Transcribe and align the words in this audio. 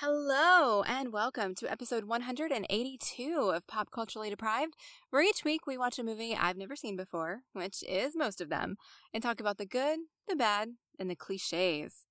Hello, 0.00 0.82
and 0.82 1.10
welcome 1.10 1.54
to 1.54 1.72
episode 1.72 2.04
182 2.04 3.50
of 3.54 3.66
Pop 3.66 3.90
Culturally 3.90 4.28
Deprived, 4.28 4.74
where 5.08 5.22
each 5.22 5.42
week 5.42 5.66
we 5.66 5.78
watch 5.78 5.98
a 5.98 6.04
movie 6.04 6.36
I've 6.36 6.58
never 6.58 6.76
seen 6.76 6.98
before, 6.98 7.44
which 7.54 7.82
is 7.82 8.14
most 8.14 8.42
of 8.42 8.50
them, 8.50 8.76
and 9.14 9.22
talk 9.22 9.40
about 9.40 9.56
the 9.56 9.64
good, 9.64 10.00
the 10.28 10.36
bad, 10.36 10.72
and 10.98 11.08
the 11.08 11.16
cliches. 11.16 12.04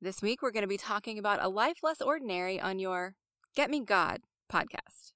This 0.00 0.22
week 0.22 0.40
we're 0.40 0.50
going 0.50 0.62
to 0.62 0.66
be 0.66 0.78
talking 0.78 1.18
about 1.18 1.44
A 1.44 1.50
Life 1.50 1.80
Less 1.82 2.00
Ordinary 2.00 2.58
on 2.58 2.78
your 2.78 3.16
Get 3.54 3.68
Me 3.68 3.80
God 3.80 4.22
podcast. 4.50 5.12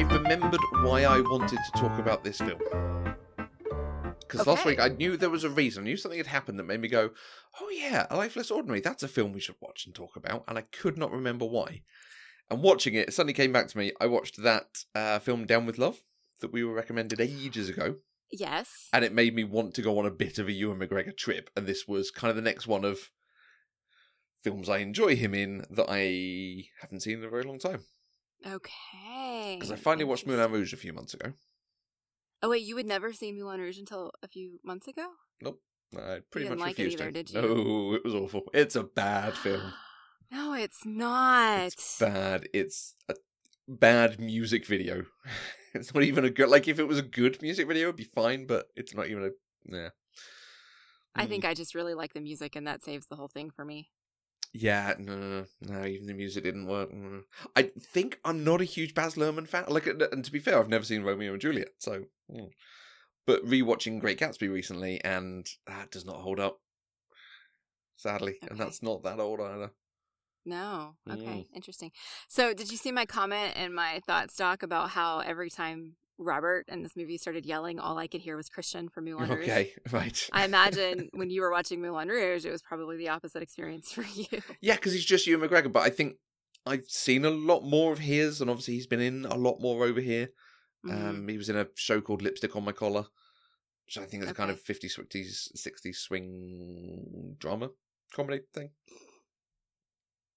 I 0.00 0.02
remembered 0.04 0.62
why 0.80 1.02
I 1.02 1.20
wanted 1.20 1.58
to 1.58 1.78
talk 1.78 1.98
about 1.98 2.24
this 2.24 2.38
film. 2.38 2.58
Because 4.20 4.46
last 4.46 4.64
week 4.64 4.80
I 4.80 4.88
knew 4.88 5.18
there 5.18 5.28
was 5.28 5.44
a 5.44 5.50
reason. 5.50 5.82
I 5.82 5.88
knew 5.88 5.98
something 5.98 6.16
had 6.16 6.26
happened 6.26 6.58
that 6.58 6.64
made 6.64 6.80
me 6.80 6.88
go, 6.88 7.10
oh 7.60 7.68
yeah, 7.68 8.06
A 8.08 8.16
Life 8.16 8.34
Less 8.34 8.50
Ordinary. 8.50 8.80
That's 8.80 9.02
a 9.02 9.08
film 9.08 9.34
we 9.34 9.40
should 9.40 9.56
watch 9.60 9.84
and 9.84 9.94
talk 9.94 10.16
about. 10.16 10.44
And 10.48 10.56
I 10.56 10.62
could 10.62 10.96
not 10.96 11.12
remember 11.12 11.44
why. 11.44 11.82
And 12.48 12.62
watching 12.62 12.94
it, 12.94 13.08
it 13.08 13.12
suddenly 13.12 13.34
came 13.34 13.52
back 13.52 13.68
to 13.68 13.76
me. 13.76 13.92
I 14.00 14.06
watched 14.06 14.42
that 14.42 14.84
uh, 14.94 15.18
film 15.18 15.44
Down 15.44 15.66
with 15.66 15.76
Love 15.76 15.98
that 16.40 16.50
we 16.50 16.64
were 16.64 16.72
recommended 16.72 17.20
ages 17.20 17.68
ago. 17.68 17.96
Yes. 18.32 18.88
And 18.94 19.04
it 19.04 19.12
made 19.12 19.34
me 19.34 19.44
want 19.44 19.74
to 19.74 19.82
go 19.82 19.98
on 19.98 20.06
a 20.06 20.10
bit 20.10 20.38
of 20.38 20.48
a 20.48 20.52
Ewan 20.52 20.78
McGregor 20.78 21.14
trip. 21.14 21.50
And 21.54 21.66
this 21.66 21.86
was 21.86 22.10
kind 22.10 22.30
of 22.30 22.36
the 22.36 22.42
next 22.42 22.66
one 22.66 22.86
of 22.86 23.10
films 24.42 24.70
I 24.70 24.78
enjoy 24.78 25.14
him 25.16 25.34
in 25.34 25.66
that 25.68 25.90
I 25.90 26.70
haven't 26.80 27.00
seen 27.00 27.18
in 27.18 27.24
a 27.24 27.28
very 27.28 27.42
long 27.42 27.58
time. 27.58 27.82
Okay. 28.46 29.56
Because 29.58 29.70
I 29.70 29.76
finally 29.76 30.04
watched. 30.04 30.26
Moulin 30.26 30.50
Rouge 30.52 30.72
a 30.72 30.76
few 30.76 30.92
months 30.92 31.14
ago. 31.14 31.32
Oh, 32.42 32.48
wait, 32.50 32.62
you 32.62 32.76
had 32.76 32.86
never 32.86 33.12
seen 33.12 33.36
Moulin 33.38 33.60
Rouge 33.60 33.78
until 33.78 34.12
a 34.22 34.28
few 34.28 34.60
months 34.64 34.88
ago? 34.88 35.06
Nope, 35.42 35.60
I 35.94 36.20
pretty 36.30 36.46
didn't 36.48 36.58
much 36.58 36.68
like 36.68 36.78
it 36.78 36.84
refused 36.84 37.00
either, 37.02 37.10
did 37.10 37.30
you? 37.30 37.40
No, 37.40 37.94
it 37.94 38.04
was 38.04 38.14
awful. 38.14 38.42
It's 38.54 38.76
a 38.76 38.82
bad 38.84 39.34
film. 39.36 39.72
no, 40.30 40.54
it's 40.54 40.86
not. 40.86 41.66
It's 41.66 41.98
bad. 41.98 42.48
It's 42.54 42.94
a 43.08 43.14
bad 43.68 44.18
music 44.20 44.66
video. 44.66 45.04
It's 45.72 45.94
not 45.94 46.02
even 46.02 46.24
a 46.24 46.30
good. 46.30 46.48
Like 46.48 46.66
if 46.66 46.80
it 46.80 46.88
was 46.88 46.98
a 46.98 47.02
good 47.02 47.40
music 47.40 47.68
video, 47.68 47.84
it'd 47.84 47.94
be 47.96 48.02
fine. 48.02 48.44
But 48.44 48.66
it's 48.74 48.92
not 48.92 49.06
even 49.06 49.22
a. 49.22 49.30
Yeah. 49.72 49.90
I 51.14 51.26
Mm. 51.26 51.28
think 51.28 51.44
I 51.44 51.54
just 51.54 51.76
really 51.76 51.94
like 51.94 52.12
the 52.12 52.20
music, 52.20 52.56
and 52.56 52.66
that 52.66 52.82
saves 52.82 53.06
the 53.06 53.14
whole 53.14 53.28
thing 53.28 53.50
for 53.50 53.64
me. 53.64 53.88
Yeah, 54.52 54.94
no, 54.98 55.16
no, 55.16 55.44
no, 55.60 55.86
even 55.86 56.06
the 56.06 56.14
music 56.14 56.42
didn't 56.42 56.66
work. 56.66 56.90
Mm. 56.90 57.22
I 57.54 57.70
think 57.78 58.18
I'm 58.24 58.42
not 58.42 58.60
a 58.60 58.64
huge 58.64 58.94
Baz 58.94 59.14
Luhrmann 59.14 59.46
fan. 59.46 59.64
Like, 59.68 59.86
and 59.86 60.24
to 60.24 60.32
be 60.32 60.40
fair, 60.40 60.58
I've 60.58 60.68
never 60.68 60.84
seen 60.84 61.02
Romeo 61.02 61.32
and 61.32 61.40
Juliet, 61.40 61.74
so. 61.78 62.04
mm. 62.30 62.50
But 63.26 63.44
rewatching 63.44 64.00
Great 64.00 64.18
Gatsby 64.18 64.50
recently, 64.50 65.02
and 65.04 65.46
that 65.66 65.92
does 65.92 66.04
not 66.04 66.16
hold 66.16 66.40
up. 66.40 66.58
Sadly, 67.96 68.38
and 68.48 68.58
that's 68.58 68.82
not 68.82 69.04
that 69.04 69.20
old 69.20 69.40
either. 69.40 69.70
No. 70.44 70.96
Okay. 71.08 71.22
Mm. 71.22 71.46
Interesting. 71.54 71.92
So, 72.28 72.54
did 72.54 72.72
you 72.72 72.78
see 72.78 72.90
my 72.90 73.04
comment 73.04 73.52
and 73.56 73.74
my 73.74 74.00
thought 74.06 74.30
stock 74.30 74.62
about 74.62 74.90
how 74.90 75.20
every 75.20 75.50
time 75.50 75.96
Robert 76.20 76.66
in 76.68 76.82
this 76.82 76.94
movie 76.94 77.18
started 77.18 77.46
yelling, 77.46 77.78
all 77.78 77.98
I 77.98 78.06
could 78.06 78.20
hear 78.20 78.36
was 78.36 78.48
Christian 78.48 78.88
from 78.88 79.06
Moulin 79.06 79.30
Rouge? 79.30 79.48
Okay, 79.48 79.72
right. 79.90 80.28
I 80.32 80.44
imagine 80.44 81.08
when 81.14 81.30
you 81.30 81.40
were 81.40 81.50
watching 81.50 81.80
Moulin 81.80 82.08
Rouge, 82.08 82.44
it 82.44 82.50
was 82.50 82.62
probably 82.62 82.96
the 82.96 83.08
opposite 83.08 83.42
experience 83.42 83.90
for 83.90 84.02
you. 84.02 84.26
Yeah, 84.60 84.76
because 84.76 84.92
he's 84.92 85.04
just 85.04 85.26
Ewan 85.26 85.48
McGregor, 85.48 85.72
but 85.72 85.82
I 85.82 85.90
think 85.90 86.16
I've 86.66 86.84
seen 86.84 87.24
a 87.24 87.30
lot 87.30 87.62
more 87.62 87.92
of 87.92 87.98
his, 87.98 88.40
and 88.40 88.50
obviously 88.50 88.74
he's 88.74 88.86
been 88.86 89.00
in 89.00 89.24
a 89.24 89.36
lot 89.36 89.60
more 89.60 89.84
over 89.84 90.00
here. 90.00 90.28
Mhm. 90.84 91.08
Um, 91.10 91.28
he 91.28 91.38
was 91.38 91.48
in 91.48 91.56
a 91.56 91.68
show 91.74 92.00
called 92.00 92.22
Lipstick 92.22 92.54
on 92.54 92.64
My 92.64 92.72
Collar, 92.72 93.06
which 93.86 93.98
I 93.98 94.04
think 94.04 94.22
is 94.22 94.30
a 94.30 94.34
kind 94.34 94.50
of 94.50 94.62
50s, 94.62 94.92
60s, 94.94 95.50
60s 95.56 95.98
swing 95.98 97.36
drama 97.38 97.70
comedy 98.12 98.42
thing, 98.52 98.70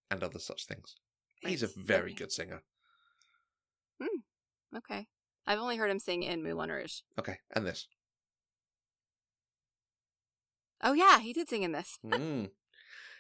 and 0.10 0.24
other 0.24 0.40
such 0.40 0.66
things. 0.66 0.96
He's 1.42 1.64
a 1.64 1.68
very 1.68 2.12
Okay. 2.12 2.16
good 2.16 2.32
singer. 2.32 2.64
Okay. 4.76 5.08
I've 5.46 5.60
only 5.60 5.78
heard 5.78 5.92
him 5.92 6.00
sing 6.00 6.24
in 6.24 6.44
Moulin 6.44 6.72
Rouge. 6.72 7.02
Okay, 7.20 7.40
and 7.52 7.66
this. 7.66 7.88
Oh, 10.82 10.94
yeah, 10.94 11.20
he 11.20 11.34
did 11.34 11.50
sing 11.50 11.64
in 11.64 11.72
this. 11.72 12.00
Mm. 12.06 12.50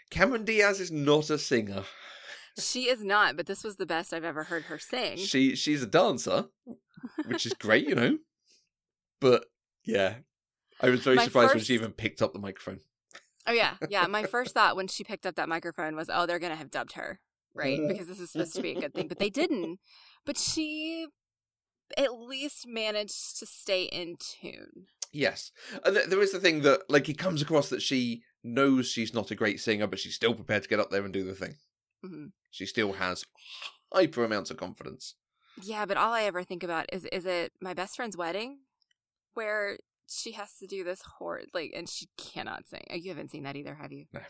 Cameron 0.09 0.45
Diaz 0.45 0.79
is 0.79 0.91
not 0.91 1.29
a 1.29 1.39
singer. 1.39 1.85
She 2.59 2.87
is 2.87 3.03
not, 3.03 3.35
but 3.35 3.47
this 3.47 3.63
was 3.63 3.77
the 3.77 3.85
best 3.85 4.13
I've 4.13 4.23
ever 4.23 4.43
heard 4.43 4.63
her 4.65 4.77
sing. 4.77 5.17
She 5.17 5.55
she's 5.55 5.81
a 5.81 5.87
dancer, 5.87 6.45
which 7.25 7.47
is 7.47 7.53
great, 7.53 7.87
you 7.87 7.95
know. 7.95 8.17
But 9.19 9.45
yeah, 9.85 10.15
I 10.81 10.89
was 10.89 10.99
very 10.99 11.15
My 11.15 11.23
surprised 11.23 11.55
when 11.55 11.63
she 11.63 11.73
even 11.73 11.93
picked 11.93 12.21
up 12.21 12.33
the 12.33 12.39
microphone. 12.39 12.81
Oh 13.47 13.53
yeah, 13.53 13.75
yeah. 13.89 14.05
My 14.05 14.23
first 14.35 14.53
thought 14.53 14.75
when 14.75 14.87
she 14.87 15.03
picked 15.05 15.25
up 15.25 15.35
that 15.35 15.47
microphone 15.47 15.95
was, 15.95 16.09
"Oh, 16.13 16.25
they're 16.25 16.39
gonna 16.39 16.57
have 16.57 16.69
dubbed 16.69 16.91
her, 16.93 17.21
right? 17.53 17.79
Because 17.87 18.07
this 18.07 18.19
is 18.19 18.31
supposed 18.31 18.55
to 18.55 18.61
be 18.61 18.73
a 18.73 18.81
good 18.81 18.93
thing." 18.93 19.07
But 19.07 19.19
they 19.19 19.29
didn't. 19.29 19.79
But 20.25 20.37
she 20.37 21.07
at 21.97 22.13
least 22.19 22.65
managed 22.67 23.37
to 23.39 23.45
stay 23.45 23.83
in 23.83 24.15
tune. 24.19 24.87
Yes, 25.11 25.51
and 25.85 25.95
th- 25.95 26.07
there 26.07 26.21
is 26.21 26.31
the 26.31 26.39
thing 26.39 26.61
that 26.61 26.81
like 26.89 27.07
it 27.09 27.17
comes 27.17 27.41
across 27.41 27.69
that 27.69 27.81
she 27.81 28.23
knows 28.43 28.87
she's 28.87 29.13
not 29.13 29.31
a 29.31 29.35
great 29.35 29.59
singer, 29.59 29.85
but 29.87 29.99
she's 29.99 30.15
still 30.15 30.33
prepared 30.33 30.63
to 30.63 30.69
get 30.69 30.79
up 30.79 30.89
there 30.89 31.03
and 31.05 31.13
do 31.13 31.23
the 31.23 31.35
thing. 31.35 31.55
hmm 32.03 32.27
She 32.51 32.65
still 32.65 32.93
has 32.93 33.23
hyper 33.93 34.23
amounts 34.23 34.49
of 34.51 34.57
confidence. 34.57 35.15
Yeah, 35.61 35.85
but 35.85 35.97
all 35.97 36.13
I 36.13 36.23
ever 36.23 36.43
think 36.43 36.63
about 36.63 36.87
is 36.91 37.05
is 37.05 37.25
it 37.27 37.51
my 37.61 37.73
best 37.75 37.95
friend's 37.95 38.17
wedding, 38.17 38.59
where 39.35 39.77
she 40.07 40.31
has 40.31 40.57
to 40.57 40.67
do 40.67 40.83
this 40.83 41.01
horrid 41.19 41.49
like, 41.53 41.71
and 41.75 41.87
she 41.87 42.07
cannot 42.17 42.67
sing. 42.67 42.83
Oh, 42.91 42.95
You 42.95 43.09
haven't 43.11 43.29
seen 43.31 43.43
that 43.43 43.55
either, 43.55 43.75
have 43.75 43.91
you? 43.91 44.05
No. 44.11 44.21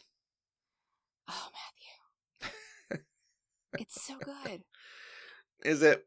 Oh, 1.29 1.47
Matthew, 2.91 3.05
it's 3.79 4.01
so 4.05 4.15
good. 4.17 4.63
Is 5.63 5.81
it? 5.81 6.05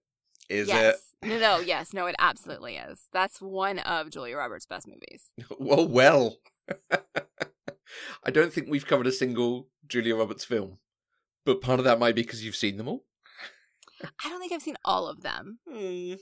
Is 0.49 0.69
yes. 0.69 1.15
No, 1.25 1.39
no, 1.39 1.59
yes, 1.61 1.93
no, 1.93 2.07
it 2.07 2.15
absolutely 2.19 2.77
is. 2.77 3.09
That's 3.12 3.41
one 3.41 3.79
of 3.81 4.11
Julia 4.11 4.37
Roberts' 4.37 4.67
best 4.67 4.87
movies. 4.87 5.33
it? 5.37 5.47
Well, 5.59 5.87
well. 5.89 6.37
I 8.25 8.31
don't 8.31 8.53
think 8.53 8.69
we've 8.69 8.87
covered 8.87 9.06
a 9.06 9.12
single 9.12 9.69
Julia 9.87 10.17
Roberts 10.17 10.45
film, 10.45 10.79
but 11.45 11.61
part 11.61 11.79
of 11.79 11.85
that 11.85 11.99
might 11.99 12.15
be 12.15 12.23
because 12.23 12.45
you've 12.45 12.56
seen 12.56 12.77
them 12.77 12.89
all. 12.89 13.05
I 14.25 14.29
don't 14.29 14.41
think 14.41 14.53
I've 14.53 14.62
seen 14.62 14.77
all 14.85 15.09
of 15.09 15.23
them. 15.23 15.59
Hmm. 15.71 16.15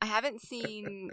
I 0.00 0.06
haven't 0.06 0.40
seen. 0.40 1.10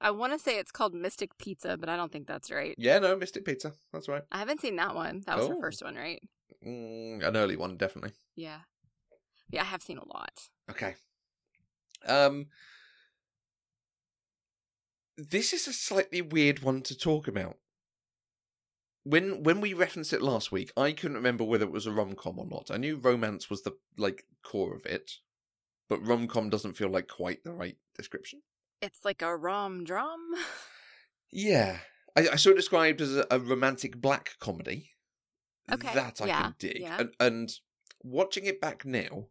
I 0.00 0.10
want 0.12 0.32
to 0.32 0.38
say 0.38 0.58
it's 0.58 0.70
called 0.70 0.94
Mystic 0.94 1.36
Pizza, 1.38 1.76
but 1.76 1.88
I 1.88 1.96
don't 1.96 2.12
think 2.12 2.26
that's 2.26 2.50
right. 2.50 2.74
Yeah, 2.78 2.98
no, 3.00 3.16
Mystic 3.16 3.44
Pizza. 3.44 3.72
That's 3.92 4.08
right. 4.08 4.22
I 4.30 4.38
haven't 4.38 4.60
seen 4.60 4.76
that 4.76 4.94
one. 4.94 5.22
That 5.26 5.36
was 5.38 5.48
her 5.48 5.54
Oh. 5.56 5.60
first 5.60 5.82
one, 5.82 5.94
right? 5.96 6.22
Mm, 6.64 7.26
an 7.26 7.36
early 7.36 7.56
one, 7.56 7.76
definitely. 7.76 8.12
Yeah. 8.36 8.60
Yeah, 9.50 9.62
I 9.62 9.66
have 9.66 9.82
seen 9.82 9.98
a 9.98 10.06
lot. 10.06 10.48
Okay. 10.70 10.94
Um 12.08 12.46
This 15.16 15.52
is 15.52 15.66
a 15.66 15.72
slightly 15.72 16.22
weird 16.22 16.60
one 16.60 16.82
to 16.82 16.96
talk 16.96 17.26
about. 17.26 17.56
When 19.04 19.42
when 19.42 19.60
we 19.60 19.72
referenced 19.72 20.12
it 20.12 20.22
last 20.22 20.52
week, 20.52 20.70
I 20.76 20.92
couldn't 20.92 21.16
remember 21.16 21.44
whether 21.44 21.64
it 21.64 21.72
was 21.72 21.86
a 21.86 21.92
rom 21.92 22.14
com 22.14 22.38
or 22.38 22.46
not. 22.46 22.70
I 22.70 22.76
knew 22.76 22.96
romance 22.96 23.48
was 23.50 23.62
the 23.62 23.72
like 23.96 24.26
core 24.44 24.74
of 24.74 24.84
it, 24.86 25.12
but 25.88 26.06
rom 26.06 26.28
com 26.28 26.50
doesn't 26.50 26.74
feel 26.74 26.88
like 26.90 27.08
quite 27.08 27.42
the 27.42 27.52
right 27.52 27.76
description. 27.96 28.42
It's 28.80 29.04
like 29.04 29.22
a 29.22 29.34
rom 29.36 29.84
drum. 29.84 30.34
Yeah. 31.32 31.78
I, 32.16 32.28
I 32.32 32.36
saw 32.36 32.50
it 32.50 32.56
described 32.56 33.00
as 33.00 33.16
a, 33.16 33.26
a 33.30 33.38
romantic 33.38 34.00
black 34.00 34.36
comedy. 34.40 34.90
Okay, 35.70 35.92
That 35.94 36.20
I 36.22 36.26
yeah, 36.26 36.42
can 36.42 36.54
dig. 36.58 36.78
yeah. 36.80 36.96
And, 37.00 37.10
and 37.20 37.50
watching 38.02 38.46
it 38.46 38.60
back 38.60 38.84
now. 38.86 39.26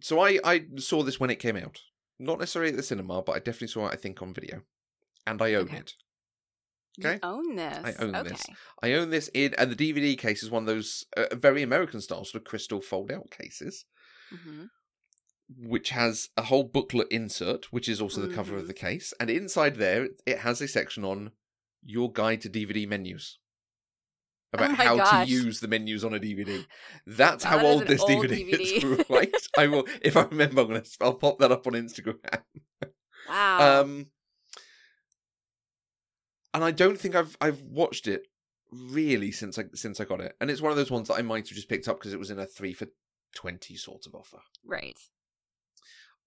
So 0.00 0.20
I, 0.20 0.38
I 0.44 0.66
saw 0.76 1.02
this 1.02 1.18
when 1.20 1.30
it 1.30 1.38
came 1.38 1.56
out. 1.56 1.80
Not 2.18 2.38
necessarily 2.40 2.70
at 2.70 2.76
the 2.76 2.82
cinema, 2.82 3.22
but 3.22 3.32
I 3.32 3.38
definitely 3.38 3.68
saw 3.68 3.86
it, 3.88 3.92
I 3.94 3.96
think, 3.96 4.20
on 4.22 4.34
video. 4.34 4.62
And 5.26 5.40
I 5.42 5.54
own 5.54 5.66
Okay. 5.66 5.78
it. 5.78 5.94
You 6.96 7.06
Okay. 7.06 7.20
own 7.22 7.54
this. 7.56 7.98
I 7.98 8.04
own 8.04 8.14
okay. 8.14 8.34
this. 8.34 8.50
I 8.82 8.92
own 8.94 9.10
this 9.10 9.30
in, 9.34 9.54
and 9.54 9.70
the 9.70 9.76
DVD 9.76 10.16
case 10.16 10.42
is 10.42 10.50
one 10.50 10.64
of 10.64 10.66
those 10.66 11.04
uh, 11.16 11.34
very 11.36 11.62
American 11.62 12.00
style 12.00 12.24
sort 12.24 12.42
of 12.42 12.44
crystal 12.48 12.80
fold 12.80 13.12
out 13.12 13.30
cases, 13.30 13.84
hmm 14.30 14.66
which 15.56 15.90
has 15.90 16.28
a 16.36 16.42
whole 16.42 16.64
booklet 16.64 17.08
insert, 17.10 17.72
which 17.72 17.88
is 17.88 18.00
also 18.00 18.20
the 18.20 18.28
cover 18.28 18.56
of 18.56 18.64
Mhm. 18.64 18.66
the 18.66 18.74
case. 18.74 19.12
And 19.18 19.30
inside 19.30 19.76
there, 19.76 20.08
it 20.26 20.38
has 20.38 20.60
a 20.60 20.68
section 20.68 21.04
on 21.04 21.32
your 21.82 22.12
guide 22.12 22.42
to 22.42 22.48
DVD 22.50 22.86
menus. 22.86 23.38
About 24.52 24.70
Oh 24.70 24.74
how 24.74 24.96
gosh. 24.96 25.26
to 25.26 25.30
use 25.32 25.60
the 25.60 25.68
menus 25.68 26.04
on 26.04 26.14
a 26.14 26.18
DVD. 26.18 26.64
That's 27.06 27.44
Wow, 27.44 27.50
how 27.50 27.66
old 27.66 27.86
this 27.86 28.00
old 28.00 28.10
DVD, 28.26 28.48
is, 28.58 29.04
right? 29.10 29.34
I 29.58 29.66
will, 29.66 29.86
if 30.02 30.16
I 30.16 30.22
remember, 30.22 30.62
I'm 30.62 30.68
gonna, 30.68 30.82
I'll 31.02 31.14
pop 31.14 31.38
that 31.40 31.52
up 31.52 31.66
on 31.66 31.74
Instagram. 31.74 32.18
Wow. 33.28 33.82
Um, 33.82 34.06
and 36.54 36.64
I 36.64 36.70
don't 36.70 36.98
think 36.98 37.14
I've 37.14 37.36
I've 37.42 37.60
watched 37.60 38.06
it 38.06 38.22
really 38.72 39.30
since 39.32 39.58
I 39.58 39.64
since 39.74 40.00
I 40.00 40.04
got 40.04 40.22
it, 40.22 40.34
and 40.40 40.50
it's 40.50 40.62
one 40.62 40.70
of 40.72 40.78
those 40.78 40.90
ones 40.90 41.08
that 41.08 41.18
I 41.18 41.22
might 41.22 41.46
have 41.46 41.54
just 41.56 41.68
picked 41.68 41.88
up 41.88 41.98
because 41.98 42.14
it 42.14 42.18
was 42.18 42.30
in 42.30 42.38
a 42.38 42.46
three 42.46 42.72
for 42.72 42.86
twenty 43.34 43.76
sort 43.76 44.06
of 44.06 44.14
offer. 44.14 44.38
Right. 44.64 44.98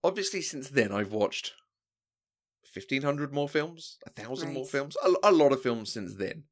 Obviously, 0.04 0.42
since 0.44 0.70
then 0.70 0.92
I've 0.92 1.12
watched 1.12 1.54
fifteen 2.72 3.02
hundred 3.02 3.34
more 3.34 3.50
films, 3.50 3.98
a 4.06 4.12
thousand 4.12 4.54
more 4.54 4.66
films, 4.66 4.96
a, 5.04 5.12
a 5.24 5.32
lot 5.32 5.52
of 5.52 5.62
films 5.64 5.92
since 5.92 6.16
then, 6.16 6.44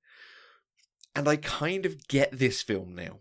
and 1.16 1.28
I 1.28 1.36
kind 1.38 1.86
of 1.86 2.08
get 2.08 2.38
this 2.38 2.62
film 2.62 2.96
now. 2.96 3.20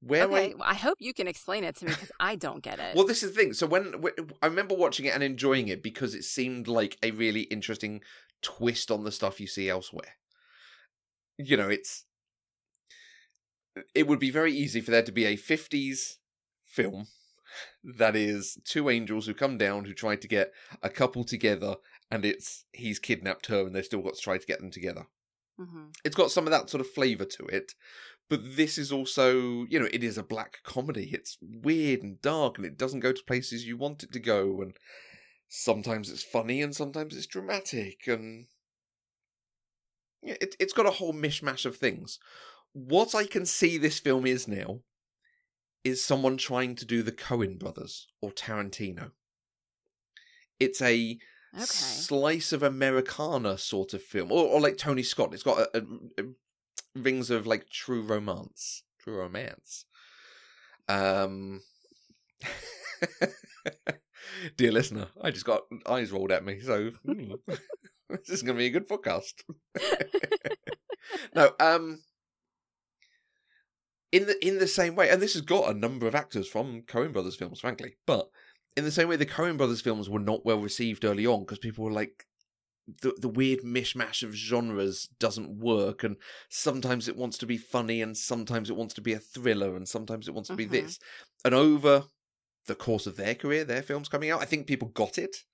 Where 0.00 0.24
okay. 0.24 0.52
I 0.52 0.54
Well, 0.54 0.68
I 0.68 0.74
hope 0.74 0.98
you 1.00 1.12
can 1.12 1.26
explain 1.26 1.64
it 1.64 1.76
to 1.76 1.86
me 1.86 1.90
because 1.90 2.12
I 2.20 2.36
don't 2.36 2.62
get 2.62 2.78
it. 2.78 2.94
Well, 2.94 3.06
this 3.06 3.22
is 3.22 3.32
the 3.32 3.40
thing. 3.40 3.52
So 3.52 3.66
when, 3.66 4.00
when 4.00 4.12
I 4.40 4.46
remember 4.46 4.76
watching 4.76 5.06
it 5.06 5.14
and 5.14 5.22
enjoying 5.22 5.68
it 5.68 5.82
because 5.82 6.14
it 6.14 6.22
seemed 6.22 6.68
like 6.68 6.96
a 7.02 7.10
really 7.10 7.42
interesting 7.42 8.00
twist 8.42 8.90
on 8.90 9.04
the 9.04 9.12
stuff 9.12 9.40
you 9.40 9.46
see 9.46 9.68
elsewhere. 9.68 10.16
You 11.36 11.56
know, 11.56 11.68
it's 11.68 12.04
it 13.94 14.06
would 14.06 14.18
be 14.18 14.30
very 14.30 14.52
easy 14.52 14.80
for 14.80 14.90
there 14.90 15.02
to 15.02 15.12
be 15.12 15.24
a 15.24 15.36
50s 15.36 16.16
film 16.64 17.06
that 17.82 18.14
is 18.14 18.58
two 18.64 18.90
angels 18.90 19.26
who 19.26 19.34
come 19.34 19.56
down 19.56 19.84
who 19.84 19.94
try 19.94 20.16
to 20.16 20.28
get 20.28 20.52
a 20.82 20.90
couple 20.90 21.24
together 21.24 21.76
and 22.10 22.24
it's 22.24 22.64
he's 22.72 22.98
kidnapped 22.98 23.46
her 23.46 23.60
and 23.60 23.74
they've 23.74 23.84
still 23.84 24.02
got 24.02 24.14
to 24.14 24.20
try 24.20 24.36
to 24.36 24.46
get 24.46 24.60
them 24.60 24.70
together 24.70 25.06
hmm 25.58 25.86
it's 26.04 26.16
got 26.16 26.30
some 26.30 26.46
of 26.46 26.50
that 26.50 26.70
sort 26.70 26.80
of 26.80 26.88
flavor 26.90 27.24
to 27.24 27.44
it 27.46 27.74
but 28.28 28.56
this 28.56 28.76
is 28.76 28.92
also 28.92 29.64
you 29.68 29.78
know 29.78 29.88
it 29.92 30.04
is 30.04 30.18
a 30.18 30.22
black 30.22 30.58
comedy. 30.62 31.10
It's 31.12 31.38
weird 31.40 32.02
and 32.02 32.20
dark 32.20 32.58
and 32.58 32.66
it 32.66 32.76
doesn't 32.76 33.00
go 33.00 33.12
to 33.12 33.22
places 33.24 33.66
you 33.66 33.76
want 33.76 34.02
it 34.02 34.12
to 34.12 34.20
go 34.20 34.60
and 34.60 34.76
sometimes 35.48 36.10
it's 36.10 36.22
funny 36.22 36.60
and 36.60 36.76
sometimes 36.76 37.16
it's 37.16 37.26
dramatic 37.26 38.06
and 38.06 38.46
it, 40.22 40.56
it's 40.58 40.72
got 40.72 40.86
a 40.86 40.92
whole 40.92 41.14
mishmash 41.14 41.64
of 41.64 41.76
things. 41.76 42.18
What 42.72 43.14
i 43.14 43.24
can 43.24 43.46
see 43.46 43.78
this 43.78 43.98
film 43.98 44.26
is 44.26 44.46
now 44.46 44.80
is 45.84 46.04
someone 46.04 46.36
trying 46.36 46.74
to 46.76 46.84
do 46.84 47.02
the 47.02 47.12
Coen 47.12 47.58
brothers 47.58 48.08
or 48.20 48.30
tarantino. 48.30 49.12
It's 50.60 50.82
a 50.82 51.18
Okay. 51.54 51.64
slice 51.64 52.52
of 52.52 52.62
Americana 52.62 53.56
sort 53.56 53.94
of 53.94 54.02
film, 54.02 54.30
or, 54.30 54.44
or 54.44 54.60
like 54.60 54.76
Tony 54.76 55.02
Scott. 55.02 55.32
It's 55.32 55.42
got 55.42 55.58
a, 55.58 55.78
a, 55.78 56.22
a 56.22 56.26
rings 56.94 57.30
of 57.30 57.46
like 57.46 57.70
true 57.70 58.02
romance, 58.02 58.82
true 58.98 59.18
romance. 59.18 59.84
Um, 60.88 61.62
dear 64.56 64.72
listener, 64.72 65.08
I 65.22 65.30
just 65.30 65.44
got 65.44 65.62
eyes 65.86 66.10
rolled 66.10 66.32
at 66.32 66.44
me, 66.44 66.60
so 66.60 66.90
hmm, 67.04 67.32
this 68.08 68.28
is 68.28 68.42
going 68.42 68.56
to 68.56 68.60
be 68.60 68.66
a 68.66 68.70
good 68.70 68.88
podcast. 68.88 69.34
no, 71.34 71.52
um, 71.60 72.00
in 74.12 74.26
the 74.26 74.46
in 74.46 74.58
the 74.58 74.66
same 74.66 74.96
way, 74.96 75.10
and 75.10 75.20
this 75.20 75.34
has 75.34 75.42
got 75.42 75.70
a 75.70 75.78
number 75.78 76.06
of 76.06 76.14
actors 76.14 76.48
from 76.48 76.82
Coen 76.82 77.12
Brothers 77.12 77.36
films, 77.36 77.60
frankly, 77.60 77.96
but 78.06 78.30
in 78.78 78.84
the 78.84 78.90
same 78.92 79.08
way, 79.08 79.16
the 79.16 79.26
Coen 79.26 79.56
Brothers 79.56 79.80
films 79.80 80.08
were 80.08 80.18
not 80.20 80.44
well 80.44 80.60
received 80.60 81.04
early 81.04 81.26
on 81.26 81.40
because 81.40 81.58
people 81.58 81.84
were 81.84 81.92
like, 81.92 82.26
the 83.02 83.12
the 83.18 83.28
weird 83.28 83.60
mishmash 83.60 84.22
of 84.22 84.34
genres 84.34 85.08
doesn't 85.18 85.58
work, 85.58 86.04
and 86.04 86.16
sometimes 86.48 87.08
it 87.08 87.16
wants 87.16 87.36
to 87.38 87.46
be 87.46 87.58
funny, 87.58 88.00
and 88.00 88.16
sometimes 88.16 88.70
it 88.70 88.76
wants 88.76 88.94
to 88.94 89.02
be 89.02 89.12
a 89.12 89.18
thriller, 89.18 89.76
and 89.76 89.86
sometimes 89.88 90.26
it 90.28 90.34
wants 90.34 90.48
to 90.50 90.56
be 90.56 90.64
Mhm. 90.66 90.70
this. 90.70 90.98
And 91.44 91.54
over 91.54 92.04
the 92.66 92.74
course 92.74 93.06
of 93.06 93.16
their 93.16 93.34
career, 93.34 93.64
their 93.64 93.82
films 93.82 94.08
coming 94.08 94.30
out, 94.30 94.40
I 94.42 94.46
think 94.46 94.66
people 94.66 94.88
got 94.88 95.18
it. 95.18 95.44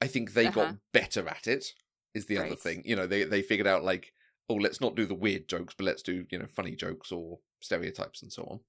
I 0.00 0.08
think 0.08 0.32
they 0.32 0.46
Uh-huh. 0.46 0.72
got 0.72 0.76
better 0.92 1.28
at 1.28 1.46
it. 1.46 1.74
Is 2.14 2.26
the 2.26 2.38
other 2.38 2.56
thing, 2.56 2.82
you 2.86 2.96
know, 2.96 3.06
they 3.06 3.24
they 3.24 3.42
figured 3.42 3.66
out 3.66 3.84
like, 3.84 4.12
oh, 4.48 4.54
let's 4.54 4.80
not 4.80 4.94
do 4.94 5.06
the 5.06 5.14
weird 5.14 5.48
jokes, 5.48 5.74
but 5.76 5.84
let's 5.84 6.02
do 6.02 6.26
you 6.30 6.38
know 6.38 6.46
funny 6.46 6.76
jokes 6.76 7.10
or 7.12 7.40
stereotypes 7.60 8.22
and 8.22 8.32
so 8.32 8.44
on. 8.44 8.60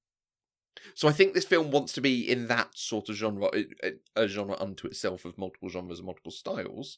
So 0.94 1.08
I 1.08 1.12
think 1.12 1.34
this 1.34 1.46
film 1.46 1.72
wants 1.72 1.94
to 1.94 2.02
be 2.02 2.30
in 2.30 2.48
that 2.48 2.78
sort 2.78 3.10
of 3.10 3.16
genre, 3.16 3.50
a- 4.16 4.28
genre 4.28 4.56
unto 4.60 4.88
itself 4.88 5.26
of 5.26 5.38
multiple 5.38 5.70
genres 5.70 6.00
and 6.00 6.06
multiple 6.06 6.32
styles. 6.32 6.98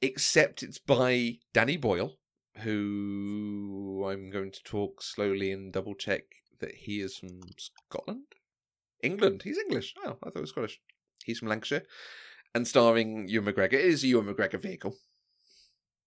Except 0.00 0.62
it's 0.62 0.78
by 0.78 1.38
Danny 1.52 1.76
Boyle, 1.76 2.18
who 2.58 4.06
I'm 4.08 4.30
going 4.30 4.52
to 4.52 4.62
talk 4.62 5.02
slowly 5.02 5.50
and 5.50 5.72
double 5.72 5.94
check 5.94 6.22
that 6.60 6.74
he 6.74 7.00
is 7.00 7.16
from 7.16 7.40
Scotland, 7.56 8.24
England. 9.02 9.42
He's 9.42 9.58
English. 9.58 9.94
Oh, 10.04 10.10
I 10.22 10.30
thought 10.30 10.34
he 10.36 10.40
was 10.40 10.50
Scottish. 10.50 10.80
He's 11.24 11.40
from 11.40 11.48
Lancashire, 11.48 11.84
and 12.54 12.66
starring 12.66 13.28
Ewan 13.28 13.52
McGregor. 13.52 13.74
It 13.74 13.84
is 13.84 14.04
a 14.04 14.08
Ewan 14.08 14.32
McGregor 14.32 14.60
vehicle. 14.60 14.96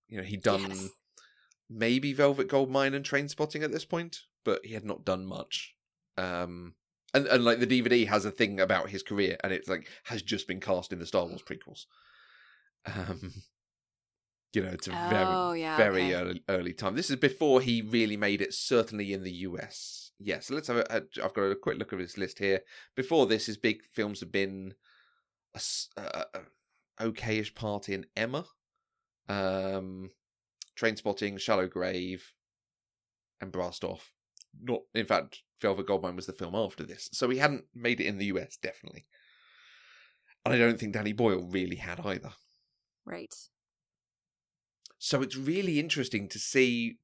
You 0.08 0.18
know, 0.18 0.24
he'd 0.24 0.42
done 0.42 0.70
Yes. 0.70 0.90
maybe 1.70 2.14
Velvet 2.14 2.48
Goldmine 2.48 2.94
and 2.94 3.06
Trainspotting 3.06 3.64
at 3.64 3.72
this 3.72 3.86
point, 3.86 4.22
but 4.44 4.66
he 4.66 4.74
had 4.74 4.86
not 4.86 5.06
done 5.06 5.26
much. 5.26 5.76
Um, 6.22 6.76
and 7.14 7.28
and 7.28 7.44
like 7.44 7.60
the 7.60 7.68
DVD 7.68 8.08
has 8.08 8.26
a 8.26 8.32
thing 8.32 8.60
about 8.60 8.90
his 8.90 9.04
career, 9.04 9.38
and 9.44 9.52
it's 9.52 9.68
like 9.68 9.88
has 10.06 10.22
just 10.22 10.48
been 10.48 10.60
cast 10.60 10.94
in 10.94 11.00
the 11.00 11.06
Star 11.06 11.26
Wars 11.26 11.42
prequels. 11.44 11.86
Um, 12.86 13.34
you 14.54 14.62
know, 14.64 14.70
it's 14.70 14.88
a 14.88 14.92
very 14.92 15.26
Oh, 15.26 15.54
yeah, 15.54 15.78
very 15.78 16.14
okay. 16.14 16.14
early, 16.14 16.44
early 16.50 16.74
time. 16.74 16.96
This 16.96 17.10
is 17.10 17.16
before 17.18 17.62
he 17.62 17.82
really 17.82 18.18
made 18.18 18.42
it, 18.42 18.54
certainly 18.54 19.14
in 19.14 19.24
the 19.24 19.32
US. 19.48 20.12
Yes, 20.20 20.48
so 20.48 20.56
let's 20.56 20.68
have 20.68 20.78
a, 20.78 20.86
a. 20.90 21.26
I've 21.26 21.34
got 21.34 21.44
a 21.44 21.56
quick 21.56 21.78
look 21.78 21.94
at 21.94 22.00
his 22.00 22.18
list 22.18 22.40
here. 22.40 22.62
Before 22.96 23.26
this, 23.26 23.46
his 23.48 23.58
big 23.58 23.84
films 23.84 24.20
have 24.20 24.32
been 24.32 24.76
a, 25.56 25.62
a- 25.98 26.26
a- 27.00 27.10
okayish 27.12 27.56
part 27.56 27.90
in 27.90 28.06
Emma, 28.16 28.46
um, 29.28 30.12
Trainspotting, 30.80 31.40
Shallow 31.40 31.68
Grave, 31.68 32.34
and 33.42 33.52
Brassed 33.52 33.84
Off. 33.84 34.14
Not, 34.60 34.82
in 34.94 35.06
fact, 35.06 35.44
Velvet 35.62 35.88
Goldmine 35.88 36.16
was 36.16 36.26
the 36.26 36.34
film 36.34 36.56
after 36.56 36.84
this, 36.84 37.10
so 37.12 37.30
he 37.30 37.38
hadn't 37.38 37.66
made 37.74 38.00
it 38.02 38.08
in 38.08 38.18
the 38.18 38.26
US 38.26 38.58
definitely. 38.58 39.06
And 40.46 40.54
I 40.54 40.58
don't 40.58 40.80
think 40.80 40.94
Danny 40.94 41.14
Boyle 41.14 41.44
really 41.44 41.76
had 41.76 42.00
either. 42.00 42.34
Right. 43.06 43.34
So 44.98 45.22
it's 45.22 45.36
really 45.36 45.80
interesting 45.80 46.28
to 46.30 46.40
see 46.40 46.98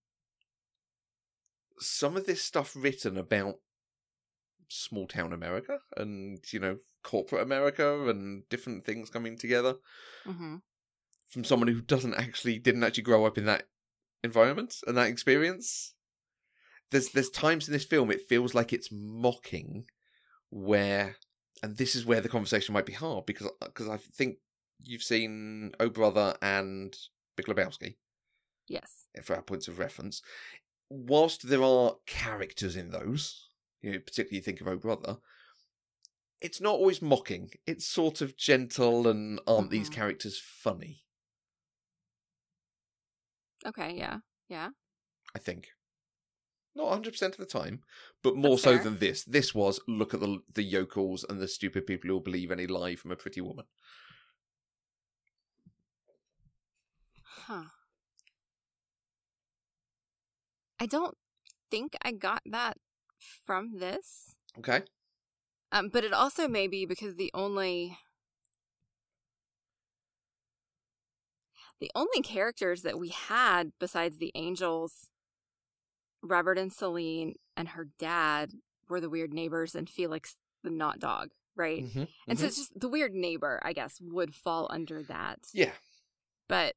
some 1.80 2.18
of 2.18 2.26
this 2.26 2.42
stuff 2.42 2.76
written 2.76 3.18
about 3.18 3.60
small 4.70 5.08
town 5.08 5.34
America 5.34 5.80
and, 5.96 6.40
you 6.52 6.60
know, 6.60 6.78
corporate 7.04 7.42
America 7.42 8.10
and 8.10 8.48
different 8.50 8.86
things 8.86 9.10
coming 9.10 9.38
together 9.38 9.76
hmm 10.26 10.58
from 11.28 11.44
someone 11.44 11.68
who 11.68 11.82
doesn't 11.82 12.14
actually 12.14 12.58
didn't 12.58 12.84
actually 12.84 13.04
grow 13.04 13.26
up 13.26 13.38
in 13.38 13.46
that 13.46 13.68
environment 14.24 14.78
and 14.88 14.98
that 14.98 15.08
experience. 15.08 15.94
There's 16.92 17.10
there's 17.10 17.30
times 17.30 17.68
in 17.68 17.74
this 17.74 17.84
film 17.86 18.12
it 18.12 18.28
feels 18.30 18.54
like 18.54 18.72
it's 18.74 18.90
mocking 18.92 19.86
where 20.50 21.18
and 21.62 21.76
this 21.78 21.96
is 21.96 22.06
where 22.06 22.22
the 22.22 22.30
conversation 22.30 22.74
might 22.74 22.86
be 22.86 22.94
hard 22.94 23.26
because 23.26 23.50
because 23.62 23.90
I 23.90 23.98
think 23.98 24.38
you've 24.82 25.04
seen 25.04 25.74
Oh 25.80 25.90
Brother 25.90 26.36
and 26.42 26.96
Big 27.36 27.48
Lebowski 27.48 27.96
Yes. 28.68 29.08
for 29.24 29.36
our 29.36 29.42
points 29.42 29.68
of 29.68 29.80
reference. 29.80 30.22
Whilst 30.90 31.48
there 31.50 31.64
are 31.64 31.96
characters 32.06 32.76
in 32.76 32.92
those, 32.92 33.50
you 33.82 33.92
know, 33.92 34.00
particularly 34.00 34.38
you 34.38 34.42
think 34.44 34.62
of 34.62 34.68
Oh 34.68 34.78
Brother, 34.78 35.18
it's 36.40 36.62
not 36.62 36.76
always 36.76 37.02
mocking. 37.02 37.50
It's 37.66 37.86
sort 37.86 38.22
of 38.22 38.38
gentle 38.38 39.08
and 39.08 39.40
aren't 39.48 39.72
these 39.72 39.90
Mhm. 39.90 39.94
characters 39.94 40.40
funny? 40.40 41.04
Okay. 43.66 43.96
Yeah. 43.98 44.20
Yeah. 44.48 44.70
I 45.36 45.40
think. 45.40 45.70
Not 46.78 47.02
100% 47.04 47.22
of 47.24 47.38
the 47.38 47.46
time, 47.48 47.82
but 48.22 48.36
more 48.36 48.52
That's 48.52 48.62
so 48.62 48.76
fair. 48.76 48.84
than 48.84 49.00
this. 49.00 49.24
This 49.24 49.56
was 49.56 49.80
look 49.88 50.14
at 50.14 50.20
the 50.20 50.42
the 50.54 50.62
yokels 50.62 51.26
and 51.28 51.42
the 51.42 51.48
stupid 51.48 51.88
people 51.88 52.10
who'll 52.10 52.20
believe 52.20 52.52
any 52.52 52.68
lie 52.68 52.96
from 52.96 53.12
a 53.12 53.16
pretty 53.16 53.42
woman. 53.42 53.66
Huh. 57.24 57.64
I 60.80 60.86
don't 60.86 61.18
think 61.72 61.96
I 62.04 62.12
got 62.12 62.44
that 62.46 62.78
from 63.20 63.80
this. 63.80 64.36
Okay? 64.60 64.84
Um, 65.72 65.90
but 65.90 66.04
it 66.04 66.14
also 66.14 66.48
may 66.48 66.68
be 66.68 66.86
because 66.86 67.16
the 67.16 67.32
only 67.34 67.98
the 71.80 71.92
only 71.96 72.22
characters 72.22 72.84
that 72.84 73.00
we 73.00 73.10
had 73.10 73.72
besides 73.80 74.18
the 74.20 74.32
angels, 74.36 75.10
Robert 76.24 76.58
and 76.58 76.72
Celine 76.74 77.36
and 77.56 77.70
her 77.70 77.90
dad 78.00 78.52
were 78.90 79.00
the 79.02 79.10
weird 79.10 79.34
neighbors 79.34 79.76
and 79.76 79.90
Felix 79.90 80.36
the 80.64 80.70
not 80.70 81.00
dog, 81.00 81.30
right? 81.56 81.84
Mhm, 81.84 82.08
And 82.28 82.40
so 82.40 82.46
mhm. 82.46 82.48
it's 82.48 82.58
just 82.58 82.80
the 82.80 82.90
weird 82.90 83.14
neighbor, 83.14 83.60
I 83.64 83.74
guess, 83.74 84.00
would 84.02 84.34
fall 84.36 84.68
under 84.70 85.04
that. 85.04 85.40
yeah. 85.54 85.74
But 86.50 86.76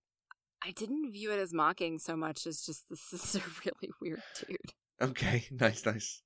I 0.63 0.73
didn't 0.73 1.13
view 1.13 1.31
it 1.33 1.39
as 1.39 1.53
mocking 1.55 1.99
so 1.99 2.17
much 2.17 2.47
as 2.47 2.61
just 2.61 2.85
this 2.91 3.13
is 3.13 3.37
a 3.37 3.43
really 3.65 3.91
weird 4.01 4.23
dude. 4.47 4.59
Okay. 5.01 5.47
Nice, 5.51 5.87
nice. 5.87 6.23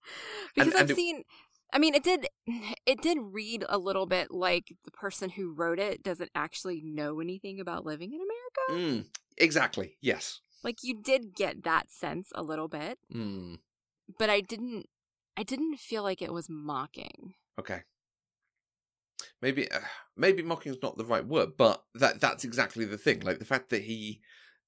because 0.54 0.72
and 0.74 0.82
I've 0.82 0.90
it- 0.90 0.96
seen 0.96 1.22
I 1.72 1.78
mean 1.78 1.94
it 1.94 2.02
did 2.02 2.26
it 2.86 3.00
did 3.02 3.18
read 3.20 3.64
a 3.68 3.78
little 3.78 4.06
bit 4.06 4.30
like 4.32 4.74
the 4.84 4.90
person 4.90 5.30
who 5.30 5.52
wrote 5.52 5.78
it 5.78 6.02
doesn't 6.02 6.30
actually 6.34 6.80
know 6.82 7.20
anything 7.20 7.60
about 7.60 7.84
living 7.86 8.12
in 8.12 8.20
America. 8.20 9.04
Mm, 9.04 9.06
exactly. 9.38 9.96
Yes. 10.00 10.40
Like 10.64 10.78
you 10.82 11.00
did 11.00 11.34
get 11.36 11.62
that 11.62 11.90
sense 11.92 12.30
a 12.34 12.42
little 12.42 12.68
bit, 12.68 12.98
Hmm. 13.12 13.56
but 14.18 14.30
I 14.30 14.40
didn't 14.40 14.86
I 15.36 15.42
didn't 15.42 15.76
feel 15.78 16.02
like 16.02 16.22
it 16.22 16.32
was 16.32 16.48
mocking. 16.48 17.34
Okay. 17.58 17.82
Maybe 19.42 19.70
uh, 19.70 19.80
maybe 20.16 20.42
mocking's 20.42 20.82
not 20.82 20.96
the 20.96 21.04
right 21.04 21.24
word, 21.26 21.56
but 21.56 21.84
that 21.94 22.20
that's 22.20 22.44
exactly 22.44 22.84
the 22.84 22.98
thing. 22.98 23.20
Like 23.20 23.38
the 23.38 23.44
fact 23.44 23.68
that 23.70 23.82
he 23.82 24.20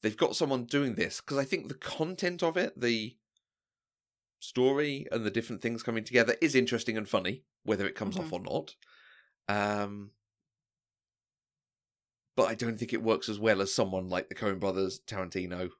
they've 0.02 0.16
got 0.16 0.36
someone 0.36 0.64
doing 0.64 0.94
this 0.94 1.20
because 1.20 1.38
I 1.38 1.44
think 1.44 1.68
the 1.68 1.74
content 1.74 2.42
of 2.42 2.56
it, 2.56 2.78
the 2.78 3.16
story 4.38 5.06
and 5.10 5.24
the 5.24 5.30
different 5.30 5.62
things 5.62 5.82
coming 5.82 6.04
together 6.04 6.36
is 6.42 6.54
interesting 6.54 6.96
and 6.98 7.08
funny, 7.08 7.44
whether 7.64 7.86
it 7.86 7.94
comes 7.94 8.18
off 8.18 8.32
or 8.32 8.40
not. 8.40 8.74
Um 9.48 10.10
but 12.36 12.48
I 12.48 12.54
don't 12.54 12.78
think 12.78 12.92
it 12.92 13.02
works 13.02 13.30
as 13.30 13.38
well 13.38 13.62
as 13.62 13.72
someone 13.72 14.10
like 14.10 14.28
the 14.28 14.34
Coen 14.34 14.60
brothers, 14.60 15.00
Tarantino, 15.06 15.70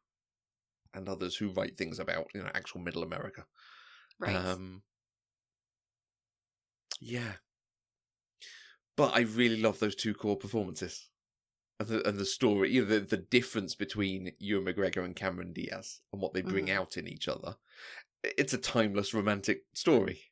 and 0.96 1.08
others 1.08 1.36
who 1.36 1.50
write 1.50 1.76
things 1.76 1.98
about, 2.00 2.26
you 2.34 2.42
know, 2.42 2.50
actual 2.54 2.80
middle 2.80 3.02
America. 3.02 3.44
Right. 4.18 4.34
Um, 4.34 4.82
yeah. 7.00 7.34
But 8.96 9.14
I 9.14 9.20
really 9.20 9.60
love 9.60 9.78
those 9.78 9.94
two 9.94 10.14
core 10.14 10.36
performances. 10.36 11.08
And 11.78 11.88
the, 11.88 12.08
and 12.08 12.18
the 12.18 12.24
story, 12.24 12.72
you 12.72 12.82
know, 12.82 12.88
the, 12.88 13.00
the 13.00 13.18
difference 13.18 13.74
between 13.74 14.32
Ewan 14.38 14.64
McGregor 14.64 15.04
and 15.04 15.14
Cameron 15.14 15.52
Diaz 15.52 16.00
and 16.10 16.22
what 16.22 16.32
they 16.32 16.40
bring 16.40 16.66
Mhm. 16.68 16.74
out 16.74 16.96
in 16.96 17.06
each 17.06 17.28
other. 17.28 17.56
It's 18.24 18.54
a 18.54 18.58
timeless 18.58 19.12
romantic 19.12 19.64
story. 19.74 20.22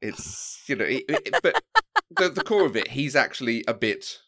It's, 0.00 0.62
you 0.68 0.76
know, 0.76 0.84
it, 0.84 1.04
it- 1.08 1.42
but 1.42 1.60
the, 2.10 2.28
the 2.28 2.44
core 2.44 2.64
of 2.66 2.76
it, 2.76 2.88
he's 2.88 3.16
actually 3.16 3.64
a 3.66 3.74
bit 3.74 4.20